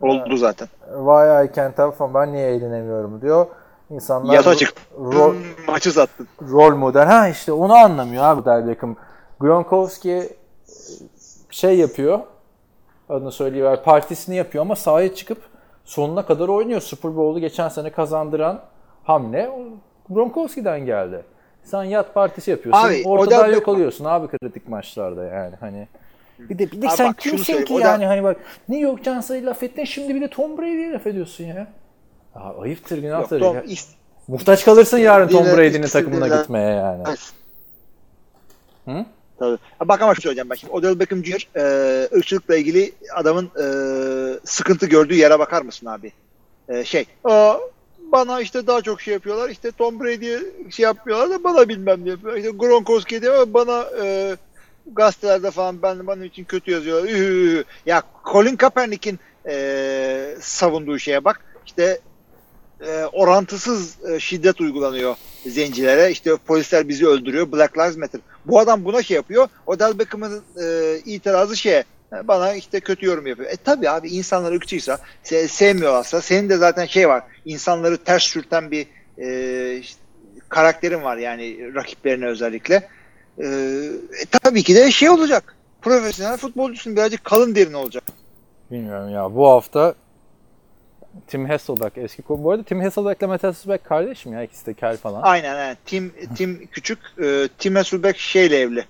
[0.01, 0.69] Oldu zaten.
[0.87, 3.47] Why I can't have fun, ben niye eğlenemiyorum diyor.
[3.91, 4.75] İnsanlar Yata çık.
[4.99, 5.35] rol,
[5.69, 6.29] Maçı sattın.
[6.51, 7.07] rol model.
[7.07, 8.97] Ha işte onu anlamıyor abi Beckham.
[9.41, 10.37] Gronkowski
[11.51, 12.21] şey yapıyor.
[13.13, 13.83] Adını söyleyiver.
[13.83, 15.39] Partisini yapıyor ama sahaya çıkıp
[15.85, 16.81] sonuna kadar oynuyor.
[16.81, 18.61] Super Bowl'u geçen sene kazandıran
[19.05, 19.51] hamle
[20.09, 21.23] Gronkowski'den geldi.
[21.65, 22.89] Sen yat partisi yapıyorsun.
[22.89, 25.89] Abi, ortada Odell yok oluyorsun abi kritik maçlarda yani hani.
[26.39, 28.37] Bir de, bir de Abi sen bak, kimsin ki Odell- yani hani bak
[28.69, 31.67] New York Giants'ı laf ettin şimdi bir de Tom Brady'ye laf ediyorsun ya.
[32.35, 33.41] Ya ayıptır Yok, günahtır.
[33.41, 33.63] Tom, ya.
[33.63, 33.95] ist-
[34.29, 37.05] Muhtaç kalırsın yarın Tom Brady'nin takımına gitmeye yani.
[38.85, 39.05] Hı?
[39.43, 39.59] Tabii.
[39.81, 40.73] Bak ama şu söyleyeceğim ben şimdi.
[40.73, 41.49] Odell Beckham Jr.
[41.57, 41.63] E,
[42.17, 43.65] ırkçılıkla ilgili adamın e,
[44.45, 46.13] sıkıntı gördüğü yere bakar mısın abi?
[46.69, 47.57] E, şey, Aa,
[48.13, 49.51] bana işte daha çok şey yapıyorlar.
[49.51, 50.41] İşte Tom Brady'ye
[50.71, 52.37] şey yapmıyorlar da bana bilmem ne yapıyor.
[52.37, 54.37] İşte Gronkowski ama bana e,
[54.93, 57.09] gazetelerde falan ben benim için kötü yazıyorlar.
[57.09, 57.65] Ühü.
[57.87, 59.19] Ya Colin Kaepernick'in
[59.49, 61.45] e, savunduğu şeye bak.
[61.67, 62.01] İşte
[62.87, 65.15] e, orantısız e, şiddet uygulanıyor
[65.47, 66.11] zencilere.
[66.11, 67.53] İşte polisler bizi öldürüyor.
[67.53, 68.21] Black Lives Matter.
[68.47, 69.49] Bu adam buna şey yapıyor.
[69.67, 71.83] Odell Beckham'ın e, itirazı şey
[72.25, 73.51] bana işte kötü yorum yapıyor.
[73.51, 78.71] E tabi abi insanlar ırkçıysa se- sevmiyorlarsa senin de zaten şey var insanları ters sürten
[78.71, 78.87] bir
[79.19, 80.03] e, işte
[80.49, 82.89] karakterin var yani rakiplerine özellikle.
[83.39, 83.47] Ee,
[84.23, 85.57] e, tabii ki de şey olacak.
[85.83, 88.05] Profesyonel futbolcusun birazcık kalın derin olacak.
[88.71, 89.35] Bilmiyorum ya.
[89.35, 89.95] Bu hafta
[91.27, 94.43] Tim Hasselbeck eski Bu arada Tim Hasselbeck'le Matt Hasselbeck kardeşim ya.
[94.43, 95.23] ikisi de kel falan.
[95.23, 95.77] Aynen aynen.
[95.87, 96.99] Tim, Tim küçük.
[97.23, 98.85] E, Tim Hasselbeck şeyle evli.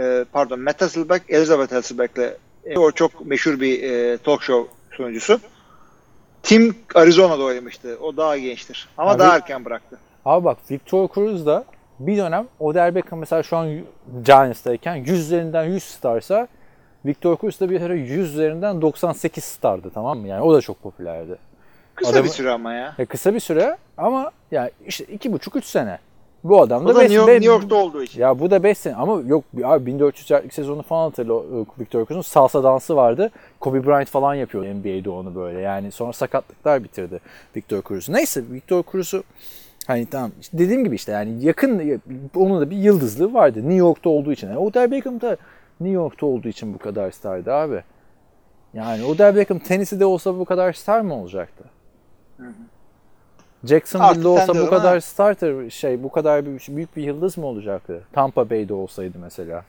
[0.00, 2.78] E, pardon Matt Hasselbeck Elizabeth Hasselbeck'le evli.
[2.78, 5.40] O çok meşhur bir e, talk show sunucusu.
[6.42, 7.98] Tim Arizona'da oynamıştı.
[8.02, 8.88] O daha gençtir.
[8.98, 9.98] Ama Abi- daha erken bıraktı.
[10.24, 11.64] Abi bak Victor Cruz da
[11.98, 13.80] bir dönem Odell Beckham mesela şu an
[14.24, 16.48] Giants'tayken 100 üzerinden 100 starsa
[17.06, 20.28] Victor Cruz da bir ara 100 üzerinden 98 stardı tamam mı?
[20.28, 21.36] Yani o da çok popülerdi.
[21.94, 22.94] Kısa Adamı- bir süre ama ya.
[22.98, 25.98] Ya kısa bir süre ama ya işte iki buçuk üç sene.
[26.44, 28.20] Bu adam da da beş- New, York, New York'ta olduğu için.
[28.20, 32.06] Ya bu da 5 sene ama yok abi 1400 yardlık sezonu falan hatırla o, Victor
[32.06, 33.30] Cruz'un salsa dansı vardı.
[33.60, 35.60] Kobe Bryant falan yapıyor NBA'de onu böyle.
[35.60, 37.20] Yani sonra sakatlıklar bitirdi
[37.56, 38.12] Victor Cruz'u.
[38.12, 39.22] Neyse Victor Cruz'u
[39.86, 42.00] hani tamam işte dediğim gibi işte yani yakın
[42.36, 44.48] onun da bir yıldızlığı vardı New York'ta olduğu için.
[44.48, 45.36] Yani Odell Beckham da
[45.80, 47.82] New York'ta olduğu için bu kadar stardı abi.
[48.74, 51.64] Yani Odell Beckham Tennessee'de olsa bu kadar star mı olacaktı?
[53.64, 58.02] Jacksonville'de olsa bu kadar starter şey bu kadar bir, büyük bir yıldız mı olacaktı?
[58.12, 59.64] Tampa Bay'de olsaydı mesela.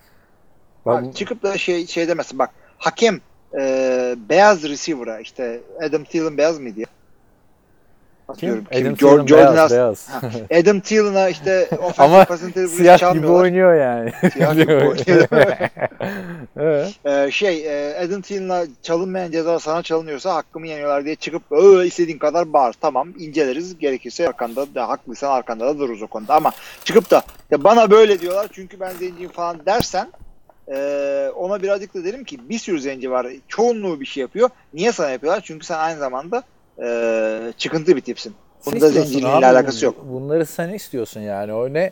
[0.86, 3.19] Bak, Abi çıkıp da şey şey demesin bak hakem
[3.53, 6.88] e, beyaz receiver'a işte Adam Thielen beyaz mıydı ya?
[8.38, 8.65] Kim?
[8.71, 10.09] Adam Jor- Thielen Jordan beyaz, beyaz.
[10.09, 10.21] Ha,
[10.59, 12.26] Adam Thielen'a işte Ama
[12.67, 14.11] Siyah gibi oynuyor yani.
[14.34, 15.28] Siyah gibi oynuyor.
[16.57, 16.93] evet.
[17.05, 21.43] Ee, şey e, Adam Thielen'a çalınmayan ceza sana çalınıyorsa hakkımı yeniyorlar diye çıkıp
[21.86, 22.76] istediğin kadar bağır.
[22.82, 26.51] Tamam inceleriz gerekirse arkanda da haklıysan arkanda da dururuz o konuda ama
[26.86, 27.21] çıkıp da
[27.51, 30.07] ya bana böyle diyorlar çünkü ben zenciyim falan dersen
[30.71, 33.28] e, ona birazcık da derim ki bir sürü zenci var.
[33.47, 34.49] Çoğunluğu bir şey yapıyor.
[34.73, 35.41] Niye sana yapıyorlar?
[35.45, 36.43] Çünkü sen aynı zamanda
[36.84, 38.34] e, çıkıntı bir tipsin.
[38.61, 39.95] Sen istiyorsun zenciliğinle alakası yok.
[40.11, 41.53] Bunları sen istiyorsun yani.
[41.53, 41.91] O ne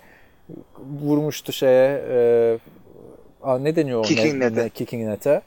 [1.04, 2.58] vurmuştu şeye e,
[3.44, 4.66] a, ne deniyor o Kicking ne, net'e.
[4.66, 5.42] ne- kicking net'e.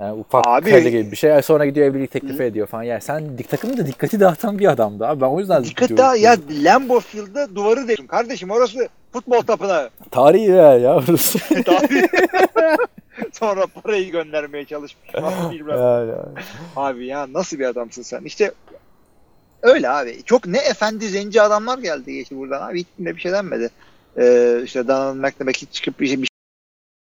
[0.00, 1.42] Yani ufak Abi- kale gibi bir şey.
[1.42, 2.82] Sonra gidiyor evlilik teklifi ediyor falan.
[2.82, 5.20] Yani sen dik takımın da dikkati dağıtan bir adamdı abi.
[5.20, 8.06] Ben o yüzden Dikkat daha ya Lambeau Field'da duvarı değişim.
[8.06, 9.90] Kardeşim orası futbol tapınağı.
[10.10, 11.00] Tarihi ya ya.
[11.64, 12.08] Tabii.
[13.32, 15.10] Sonra parayı göndermeye çalışmış.
[15.14, 16.12] yani,
[16.76, 18.22] Abi ya nasıl bir adamsın sen?
[18.24, 18.52] İşte
[19.62, 20.22] öyle abi.
[20.22, 22.80] Çok ne efendi zenci adamlar geldi geçti buradan abi.
[22.80, 23.70] Hiçbirine bir şey denmedi.
[24.18, 26.28] Ee, işte Donald hiç çıkıp bir şey, bir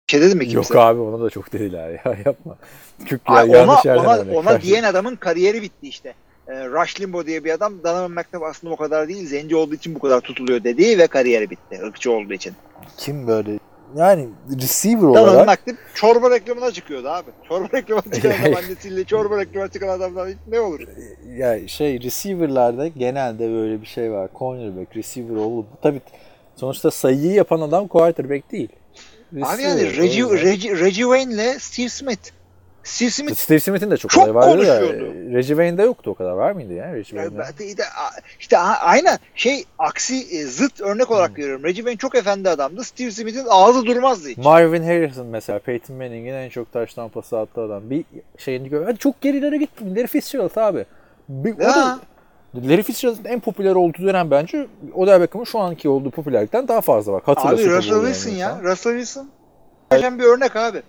[0.08, 0.74] şey dedi mi kimse?
[0.74, 2.58] Yok abi ona da çok dediler ya yapma.
[3.06, 4.68] Kük ya, ona, ona, ona verdin.
[4.68, 6.14] diyen adamın kariyeri bitti işte.
[6.48, 9.28] Ee, Rush Limbaugh diye bir adam Donovan McNabb aslında o kadar değil.
[9.28, 11.80] Zenci olduğu için bu kadar tutuluyor dedi ve kariyeri bitti.
[11.84, 12.54] Irkçı olduğu için.
[12.98, 13.60] Kim böyle
[13.96, 14.30] yani
[14.62, 17.32] receiver olarak McNabb çorba reklamına çıkıyordu abi.
[17.48, 20.80] Çorba reklamına çıkan adam annesiyle çorba reklamına çıkan adamdan ne olur?
[21.38, 24.30] ya şey receiver'larda genelde böyle bir şey var.
[24.40, 25.66] Cornerback, receiver olur.
[25.82, 26.02] Tabii
[26.56, 28.70] sonuçta sayıyı yapan adam quarterback değil.
[29.32, 30.44] Abi Receiver, yani o Reggie.
[30.44, 32.32] Reggie, Reggie Wayne'le Steve Smith.
[32.86, 35.14] Steve Smith Steve Smith'in de çok, Çok olayı vardı da konuşuyordu.
[35.34, 36.32] Reggie Wayne'de yoktu o kadar.
[36.32, 37.84] Var mıydı ya Reggie Ya Wayne'de?
[38.40, 41.36] işte aynen şey aksi e, zıt örnek olarak Hmm.
[41.36, 41.64] görüyorum.
[41.64, 42.84] Reggie Wayne çok efendi adamdı.
[42.84, 44.38] Steve Smith'in ağzı durmazdı hiç.
[44.38, 47.90] Marvin Harrison mesela Peyton Manning'in en çok taştan pası attığı adam.
[47.90, 48.06] Bir
[48.38, 48.96] şeyini gör.
[48.96, 49.96] Çok gerilere gittim.
[49.96, 50.86] Larry Fitzgerald abi.
[51.30, 52.00] Bir, o da Ya.
[52.56, 57.14] Larry Fitzgerald'ın en popüler olduğu dönem bence Odell Beckham'ın şu anki olduğu popülerlikten daha fazla
[57.14, 57.22] var.
[57.26, 58.60] Hatırla Abi Russell Wilson ya.
[58.64, 59.30] Russell Wilson.
[59.92, 60.82] Geçen bir örnek abi.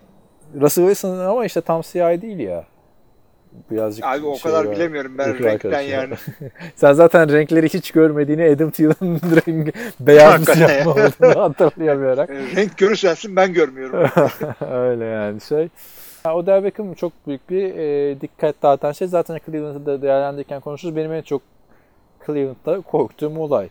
[0.61, 2.65] Russell Wilson ama işte tam siyahi değil ya.
[3.71, 4.77] Birazcık Abi o şey kadar var.
[4.77, 6.01] bilemiyorum ben renkten arkadaş ya.
[6.01, 6.15] yani.
[6.77, 12.31] Sen zaten renkleri hiç görmediğini Adam Thielen'ın rengi beyaz mı siyah mı olduğunu hatırlayamayarak.
[12.31, 14.11] E, Renk görürsensin ben görmüyorum.
[14.71, 15.69] Öyle yani şey.
[16.27, 19.09] Ya, Odell Beckham çok büyük bir e, dikkat dağıtan şey.
[19.09, 20.97] Zaten Cleveland'ı da değerlendirirken konuşuruz.
[20.97, 21.43] Benim en çok
[22.27, 23.69] Cleveland'da korktuğum olay.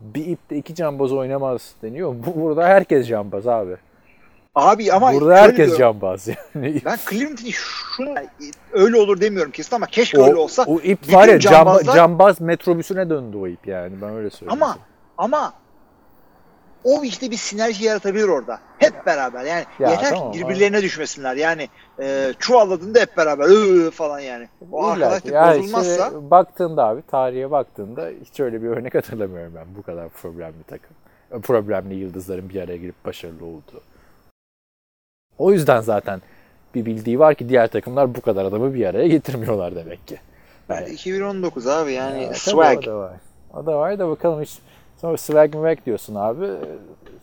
[0.00, 2.14] Bir ipte iki cambaz oynamaz deniyor.
[2.26, 3.76] Bu burada herkes cambaz abi.
[4.56, 6.80] Abi ama burada herkes diyorum, cambaz yani.
[6.84, 8.14] Ben Cleveland'ın şunu
[8.72, 10.64] öyle olur demiyorum kesin ama keşke O, öyle olsa.
[10.66, 13.92] o ip var ya camba, cambazlar- cambaz metrobüsüne döndü o ip yani.
[14.02, 14.62] Ben öyle söyleyeyim.
[14.62, 14.78] Ama
[15.18, 15.52] ama
[16.84, 18.60] o işte bir sinerji yaratabilir orada.
[18.78, 21.36] Hep beraber yani Ya yeter tamam, ki birbirlerine düşmesinler.
[21.36, 21.68] Yani
[22.00, 24.48] e, çuvalladığında hep beraber "Iı" falan yani.
[24.72, 29.52] O İlla arkadaşlık Yani bozulmazsa işte baktığında abi tarihe baktığında hiç öyle bir örnek hatırlamıyorum
[29.56, 30.96] ben bu kadar problemli takım.
[31.42, 33.82] Problemli yıldızların bir araya girip başarılı olduğu.
[35.38, 36.22] O yüzden zaten
[36.74, 40.16] bir bildiği var ki diğer takımlar bu kadar adamı bir araya getirmiyorlar demek ki.
[40.68, 42.78] yani 2019 abi yani Ya, swag.
[42.78, 43.12] O da var.
[43.54, 44.58] O da var da bakalım hiç
[45.00, 46.46] sonra swag swag diyorsun abi.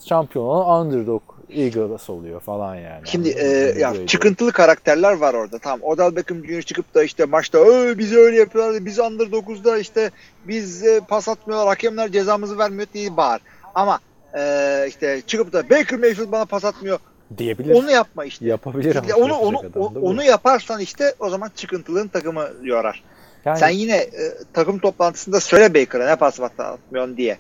[0.06, 3.02] Şampiyon olan underdog Eagles oluyor falan yani.
[3.06, 3.80] Şimdi e, mı?
[3.80, 5.60] ya çıkıntılı karakterler var orada.
[5.60, 5.80] Tamam.
[5.84, 6.62] Odell Beckham Jr.
[6.62, 8.86] çıkıp da işte maçta "Ö, bizi öyle yapıyorlar.
[8.86, 10.12] Biz under 9'da işte
[10.46, 11.68] biz e, pas atmıyorlar.
[11.68, 13.42] Hakemler cezamızı vermiyor diye bağır.
[13.76, 14.00] Ama
[14.38, 17.00] e, işte çıkıp da Baker Mayfield bana pas atmıyor.
[17.38, 17.76] Diyebilir.
[17.76, 18.46] Onu yapma işte.
[18.46, 19.16] Yapabilir ama.
[19.16, 19.86] Onu onu bu.
[19.86, 23.04] onu yaparsan işte o zaman çıkıntılığın takımı yorar.
[23.46, 27.38] Yani Sen yine e, takım toplantısında söyle Baker'a ne pas atmıyorsun diye.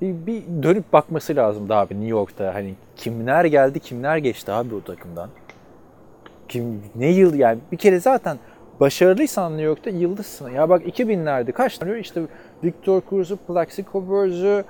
[0.00, 2.54] bir, bir dönüp bakması lazım da abi New York'ta.
[2.54, 5.30] Hani kimler geldi kimler geçti abi o takımdan.
[6.48, 8.38] Kim ne yıl yani bir kere zaten
[8.80, 10.50] başarılıysan New York'ta yıldızsın.
[10.50, 12.22] Ya bak 2000'lerde kaç tane işte
[12.64, 14.64] Victor Cruz'u, Plaxico Burrs'u,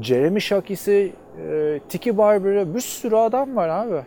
[0.00, 1.12] Jeremy Shockey'si,
[1.50, 4.02] e, Tiki Barber'ı bir sürü adam var abi.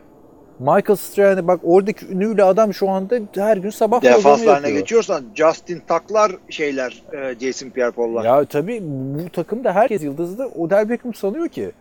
[0.59, 6.31] Michael Strahan'ı bak oradaki ünlüyle adam şu anda her gün sabah Defanslarına geçiyorsan Justin Tuck'lar
[6.49, 8.25] şeyler e, Jason Pierre-Paul'lar.
[8.25, 10.45] Ya tabii bu takımda herkes yıldızdı.
[10.45, 11.71] Odell Beckham sanıyor ki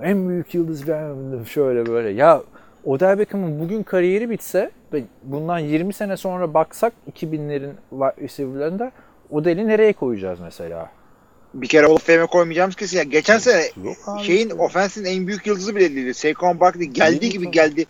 [0.00, 1.14] en büyük yıldız ben
[1.44, 2.08] şöyle böyle.
[2.08, 2.42] Ya
[2.84, 8.92] Odell Beckham'ın bugün kariyeri bitse ve bundan 20 sene sonra baksak 2000'lerin wide receiver'larında
[9.30, 10.88] Odell'i nereye koyacağız mesela?
[11.54, 12.96] Bir kere Hall of Fame'e koymayacağımız kesin.
[12.98, 13.62] Ya geçen sene
[14.22, 16.14] şeyin ofensin en büyük yıldızı bile değildi.
[16.14, 17.50] Saquon Barkley geldiği gibi mi?
[17.50, 17.86] geldi.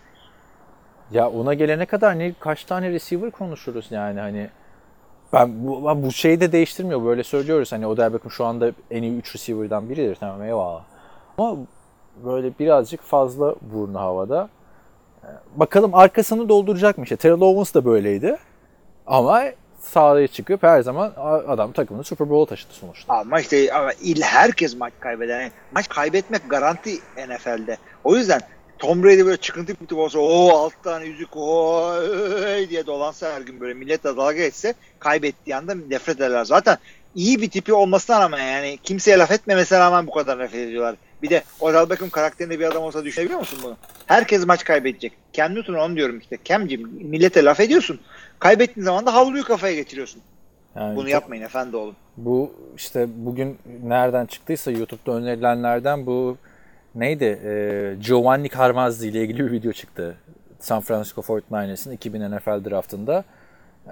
[1.10, 4.50] Ya ona gelene kadar ne kaç tane receiver konuşuruz yani hani
[5.32, 9.02] ben bu, ben bu şeyi de değiştirmiyor böyle söylüyoruz hani Odell Beckham şu anda en
[9.02, 10.84] iyi 3 receiver'dan biridir tamam eyvallah.
[11.38, 11.56] Ama
[12.24, 14.48] böyle birazcık fazla burnu havada.
[15.24, 17.16] Ee, Bakalım arkasını dolduracak mı işte.
[17.16, 18.36] Terrell Owens da böyleydi.
[19.06, 19.42] Ama
[19.80, 21.12] sahaya çıkıp her zaman
[21.48, 23.14] adam takımını Super Bowl'a taşıdı sonuçta.
[23.14, 25.50] Ama işte ama il herkes maç kaybeder.
[25.72, 27.76] Maç kaybetmek garanti NFL'de.
[28.04, 28.40] O yüzden
[28.78, 31.92] Tom Brady böyle çıkıntı bir tip olsa o alt tane yüzük o
[32.70, 36.44] diye dolansa her gün böyle millet de dalga geçse kaybettiği anda nefret ederler.
[36.44, 36.78] Zaten
[37.14, 40.96] iyi bir tipi olmasına rağmen yani kimseye laf etmemesine rağmen bu kadar nefret ediyorlar.
[41.22, 43.76] Bir de Odell Beckham karakterinde bir adam olsa düşünebiliyor musun bunu?
[44.06, 45.12] Herkes maç kaybedecek.
[45.32, 46.38] Cam Newton onu diyorum işte.
[46.44, 48.00] Cam'cim millete laf ediyorsun.
[48.40, 50.22] Kaybettiğin zaman da havluyu kafaya getiriyorsun.
[50.76, 51.96] Yani Bunu yapmayın efendi oğlum.
[52.16, 56.36] Bu işte bugün nereden çıktıysa YouTube'da önerilenlerden bu
[56.94, 57.40] neydi?
[57.44, 60.16] Ee, Giovanni Carmazzi ile ilgili bir video çıktı.
[60.58, 63.24] San Francisco 49ers'ın 2000 NFL draftında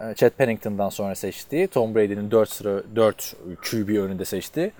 [0.00, 3.36] e, Chad Pennington'dan sonra seçtiği, Tom Brady'nin 4 sıra 4
[3.70, 4.72] QB önünde seçtiği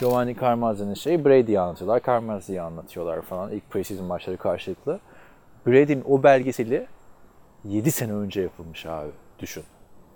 [0.00, 3.50] Giovanni Carmazzi'nin şeyi Brady'yi anlatıyorlar, Carmazzi'yi anlatıyorlar falan.
[3.50, 5.00] İlk preseason maçları karşılıklı.
[5.66, 6.86] Brady'nin o belgeseli
[7.64, 9.10] 7 sene önce yapılmış abi.
[9.38, 9.64] Düşün.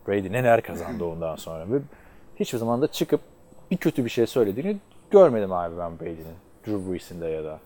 [0.08, 1.64] Brady neler kazandı ondan sonra.
[1.72, 1.78] Ve
[2.36, 3.20] hiçbir zaman da çıkıp
[3.70, 4.76] bir kötü bir şey söylediğini
[5.10, 6.36] görmedim abi ben Brady'nin.
[6.66, 7.58] Drew Brees'in de ya da.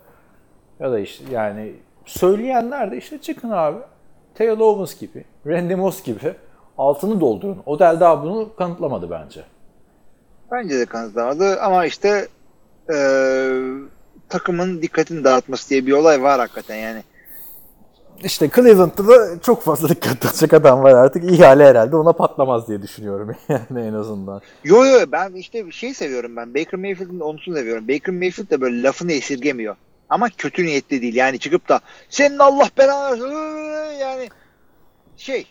[0.81, 1.73] Ya da işte yani
[2.05, 3.79] söyleyenler de işte çıkın abi.
[4.35, 6.35] Taylor Owens gibi, Randy Moss gibi
[6.79, 7.63] altını doldurun.
[7.67, 9.45] Odell daha bunu kanıtlamadı bence.
[10.51, 12.29] Bence de kanıtlamadı ama işte
[12.91, 13.63] eee,
[14.29, 17.03] takımın dikkatini dağıtması diye bir olay var hakikaten yani.
[18.25, 21.33] İşte Cleveland'da da çok fazla dikkat dağıtacak adam var artık.
[21.33, 24.41] İhale herhalde ona patlamaz diye düşünüyorum yani en azından.
[24.65, 26.55] Yo yo ben işte bir şey seviyorum ben.
[26.55, 27.89] Baker Mayfield'ın onusunu seviyorum.
[27.89, 29.77] Baker Mayfield de böyle lafını esirgemiyor.
[30.09, 31.15] Ama kötü niyetli değil.
[31.15, 34.29] Yani çıkıp da senin Allah belanı versin", yani
[35.17, 35.47] şey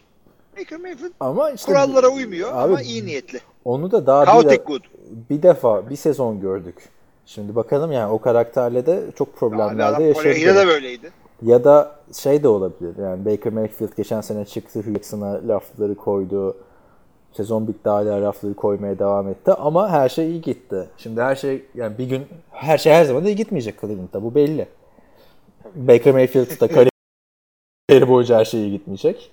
[0.60, 3.40] Baker Mayfield Ama işte kurallara uymuyor Abi, ama iyi niyetli.
[3.66, 4.82] Onu da daha bir, Chaotic good.
[5.30, 6.76] bir defa bir sezon gördük.
[7.26, 11.12] Şimdi bakalım yani o karakterle de çok problemlerde adam Kore'de de böyleydi.
[11.42, 12.98] Ya da şey de olabilir.
[13.04, 16.58] Yani Baker Mayfield geçen sene çıktı Hugginson'a lafları koydu.
[17.32, 20.90] Sezon bitti hala lafları koymaya devam etti ama her şey iyi gitti.
[20.98, 24.68] Şimdi her şey yani bir gün her şey her zaman iyi gitmeyecek Cleveland'da bu belli.
[25.76, 26.68] Baker Mayfield'da
[27.88, 29.32] kariyeri boyunca her şey iyi gitmeyecek.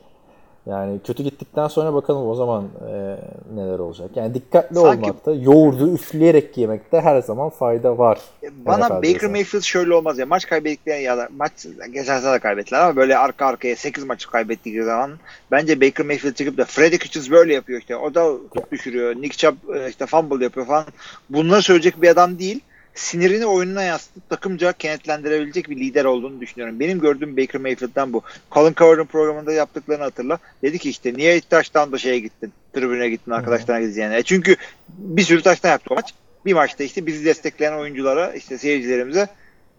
[0.66, 3.16] Yani kötü gittikten sonra bakalım o zaman e,
[3.54, 4.10] neler olacak.
[4.14, 8.18] Yani dikkatli Sanki- olmakta, yoğurdu üfleyerek yemekte her zaman fayda var.
[8.52, 9.30] Bana NFL'de Baker.
[9.30, 10.26] Mayfield şöyle olmaz ya.
[10.26, 11.52] Maç kaybettikleri ya da maç
[11.92, 15.10] geçen sene de kaybettiler ama böyle arka arkaya 8 maçı kaybettikleri zaman
[15.50, 17.96] bence Baker Mayfield çıkıp da Freddy Kitchens böyle yapıyor işte.
[17.96, 18.24] O da
[18.54, 19.16] top düşürüyor.
[19.16, 20.84] Nick Chubb e, işte fumble yapıyor falan.
[21.30, 22.60] Bunları söyleyecek bir adam değil.
[22.94, 26.80] Sinirini oyununa yansıtıp takımca kenetlendirebilecek bir lider olduğunu düşünüyorum.
[26.80, 28.22] Benim gördüğüm Baker Mayfield'dan bu.
[28.52, 30.38] Colin Cowherd'ın programında yaptıklarını hatırla.
[30.62, 32.52] Dedi ki işte niye taştan da şeye gittin?
[32.72, 34.18] Tribüne gittin arkadaşlarına gideceğine.
[34.18, 34.56] E çünkü
[34.88, 36.14] bir sürü taştan yaptık o maç.
[36.46, 39.28] Bir maçta işte bizi destekleyen oyunculara işte seyircilerimize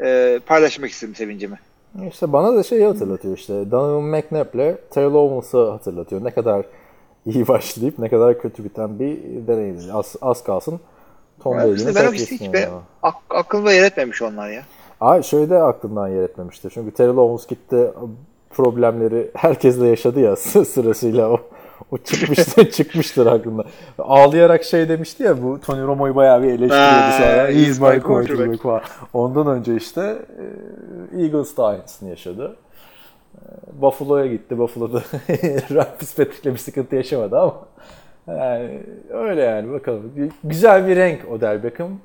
[0.04, 1.60] e, paylaşmak istedim sevincimi.
[2.10, 6.24] İşte bana da şey hatırlatıyor işte Donovan McNabb'le Terrell Owens'ı hatırlatıyor.
[6.24, 6.66] Ne kadar
[7.26, 9.18] iyi başlayıp ne kadar kötü biten bir
[9.48, 9.94] deneydi.
[9.94, 10.80] Az, az kalsın
[11.46, 12.70] Tom Yani işte ben o tek hiç be,
[13.04, 14.64] ak- aklımda yer etmemiş onlar ya.
[15.02, 16.70] Ay şöyle de aklımdan yer etmemiştir.
[16.70, 17.92] Çünkü Terrell Owens gitti
[18.50, 20.36] problemleri herkesle yaşadı ya
[20.66, 21.40] sırasıyla o.
[21.92, 23.64] O çıkmıştır, çıkmıştır aklında.
[24.00, 27.48] Ağlayarak şey demişti ya bu Tony Romo'yu bayağı bir eleştiriyordu sonra.
[27.48, 28.82] he's my my quarterback." quarterback falan.
[29.14, 30.16] Ondan önce işte
[31.18, 32.56] e, Eagles da aynısını yaşadı.
[33.36, 34.58] E, Buffalo'ya gitti.
[34.58, 34.98] Buffalo'da
[35.72, 37.56] Ryan Fitzpatrick'le bir sıkıntı yaşamadı ama
[38.28, 38.80] yani
[39.10, 40.32] öyle yani bakalım.
[40.44, 42.00] Güzel bir renk Odell Beckham.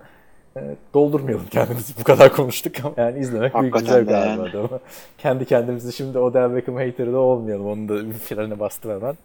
[0.56, 0.60] e,
[0.94, 1.92] doldurmayalım kendimizi.
[2.00, 4.50] Bu kadar konuştuk ama yani izlemek büyük güzel galiba yani.
[4.50, 4.80] adamı.
[5.18, 7.66] Kendi kendimizi şimdi Odell Beckham haterı da olmayalım.
[7.66, 9.16] Onu da bir frene bastır hemen.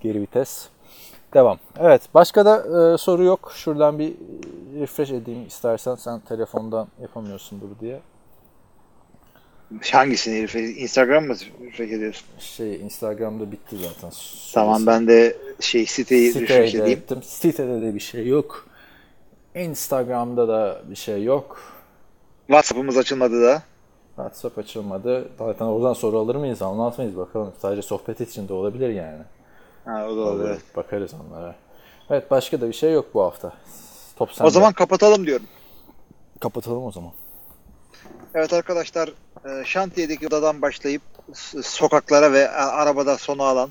[0.00, 0.68] Geri vites.
[1.34, 1.58] Devam.
[1.80, 2.02] Evet.
[2.14, 2.56] Başka da
[2.94, 3.52] e, soru yok.
[3.54, 4.14] Şuradan bir
[4.80, 5.94] refresh edeyim istersen.
[5.94, 8.00] Sen telefondan yapamıyorsundur diye.
[9.92, 10.54] Hangisini herif?
[10.56, 11.34] Instagram mı
[11.64, 12.26] refresh ediyorsun?
[12.38, 14.10] Şey Instagram'da bitti zaten.
[14.54, 16.86] Tamam ben de şey siteyi Siteye edeyim.
[16.98, 17.22] ettim.
[17.22, 18.66] Sitede de bir şey yok.
[19.54, 21.60] Instagram'da da bir şey yok.
[22.46, 23.62] WhatsApp'ımız açılmadı da.
[24.16, 25.28] WhatsApp açılmadı.
[25.38, 26.62] Zaten oradan soru alır mıyız?
[26.62, 27.52] Anlatmayız bakalım.
[27.62, 29.22] Sadece sohbet için de olabilir yani.
[29.84, 30.60] Ha, o da evet.
[30.76, 31.54] Bakarız onlara.
[32.10, 33.52] Evet başka da bir şey yok bu hafta.
[34.16, 34.46] Top sende.
[34.48, 35.46] O zaman kapatalım diyorum.
[36.40, 37.12] kapatalım o zaman.
[38.34, 39.08] Evet arkadaşlar
[39.44, 41.02] e, şantiyedeki odadan başlayıp
[41.62, 43.70] sokaklara ve a- arabada sonu alan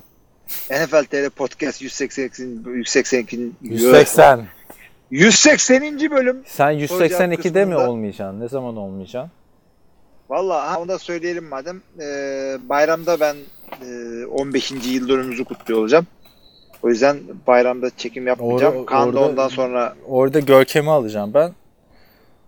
[0.70, 4.46] NFL TR Podcast 182 182 180.
[5.10, 6.10] 180.
[6.10, 6.42] bölüm.
[6.46, 8.40] Sen Soru cevap 182'de mi olmayacaksın?
[8.40, 9.30] Ne zaman olmayacaksın?
[10.30, 11.82] Valla onu da söyleyelim madem.
[12.00, 12.06] E,
[12.68, 13.36] bayramda ben
[14.22, 14.70] e, 15.
[14.70, 16.06] yıl dönümümüzü kutluyor olacağım.
[16.82, 18.74] O yüzden bayramda çekim yapmayacağım.
[18.76, 21.52] Orada- Kaan orada- ondan sonra Orada Görkem'i alacağım ben.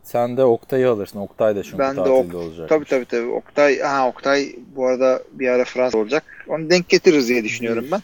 [0.07, 1.19] Sen de Oktay'ı alırsın.
[1.19, 2.69] Oktay da çünkü ben de tatilde ok, olacak.
[2.69, 6.25] tabii tabii tabii Oktay ha Oktay bu arada bir ara Fransa olacak.
[6.49, 8.01] Onu denk getiririz diye düşünüyorum ben.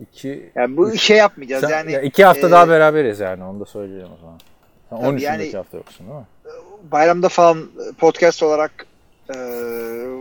[0.00, 3.60] İki, Yani bu şey yapmayacağız Sen- yani ya iki hafta e, daha beraberiz yani onu
[3.60, 4.38] da söyleyeyim o zaman.
[4.90, 6.24] Sen Tabii 13'ündeki yani- hafta yoksun değil mi?
[6.92, 7.58] bayramda falan
[7.98, 8.86] podcast olarak
[9.34, 9.38] e,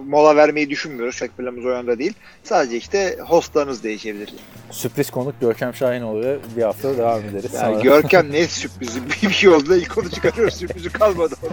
[0.07, 1.19] mola vermeyi düşünmüyoruz.
[1.19, 2.13] Pek planımız o yönde değil.
[2.43, 4.33] Sadece işte hostlarınız değişebilir.
[4.71, 7.53] Sürpriz konuk Görkem Şahinoğlu ve bir hafta devam ederiz.
[7.53, 8.99] Yani Sonra- Görkem ne sürprizi?
[9.23, 10.53] Bir şey oldu ilk onu çıkarıyoruz.
[10.53, 11.35] Sürprizi kalmadı.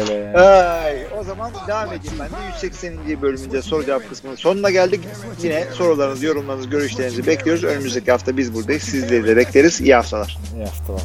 [0.00, 0.38] Öyle.
[0.38, 3.22] Ay, o zaman devam edeyim ben de 180.
[3.22, 5.00] bölümünde soru cevap kısmının sonuna geldik.
[5.42, 7.64] Yine sorularınızı, yorumlarınızı, görüşlerinizi bekliyoruz.
[7.64, 8.82] Önümüzdeki hafta biz buradayız.
[8.82, 9.80] Sizleri de bekleriz.
[9.80, 10.38] İyi haftalar.
[10.56, 11.02] İyi haftalar.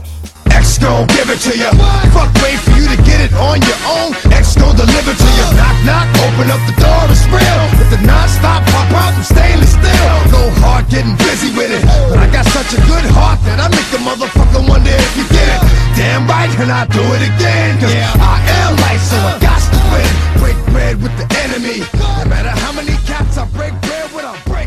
[0.60, 1.72] X gon' give it to you.
[2.14, 4.12] Fuck, wait for you to get it on your own.
[4.40, 5.46] X gon' deliver to you.
[5.58, 7.62] Knock, knock, open up the door, it's real.
[7.80, 10.16] With the non-stop pop out from stainless steel.
[10.36, 11.84] Go hard, getting busy with it.
[12.10, 15.26] But I got such a good heart that I make the motherfucker wonder if you
[15.38, 15.79] get it.
[15.96, 17.80] damn right, and I do it again.
[17.80, 18.12] Cause yeah.
[18.20, 20.10] I am life, so I got to win.
[20.42, 21.80] Break bread with the enemy.
[21.96, 24.59] No matter how many cats I break bread with, i break.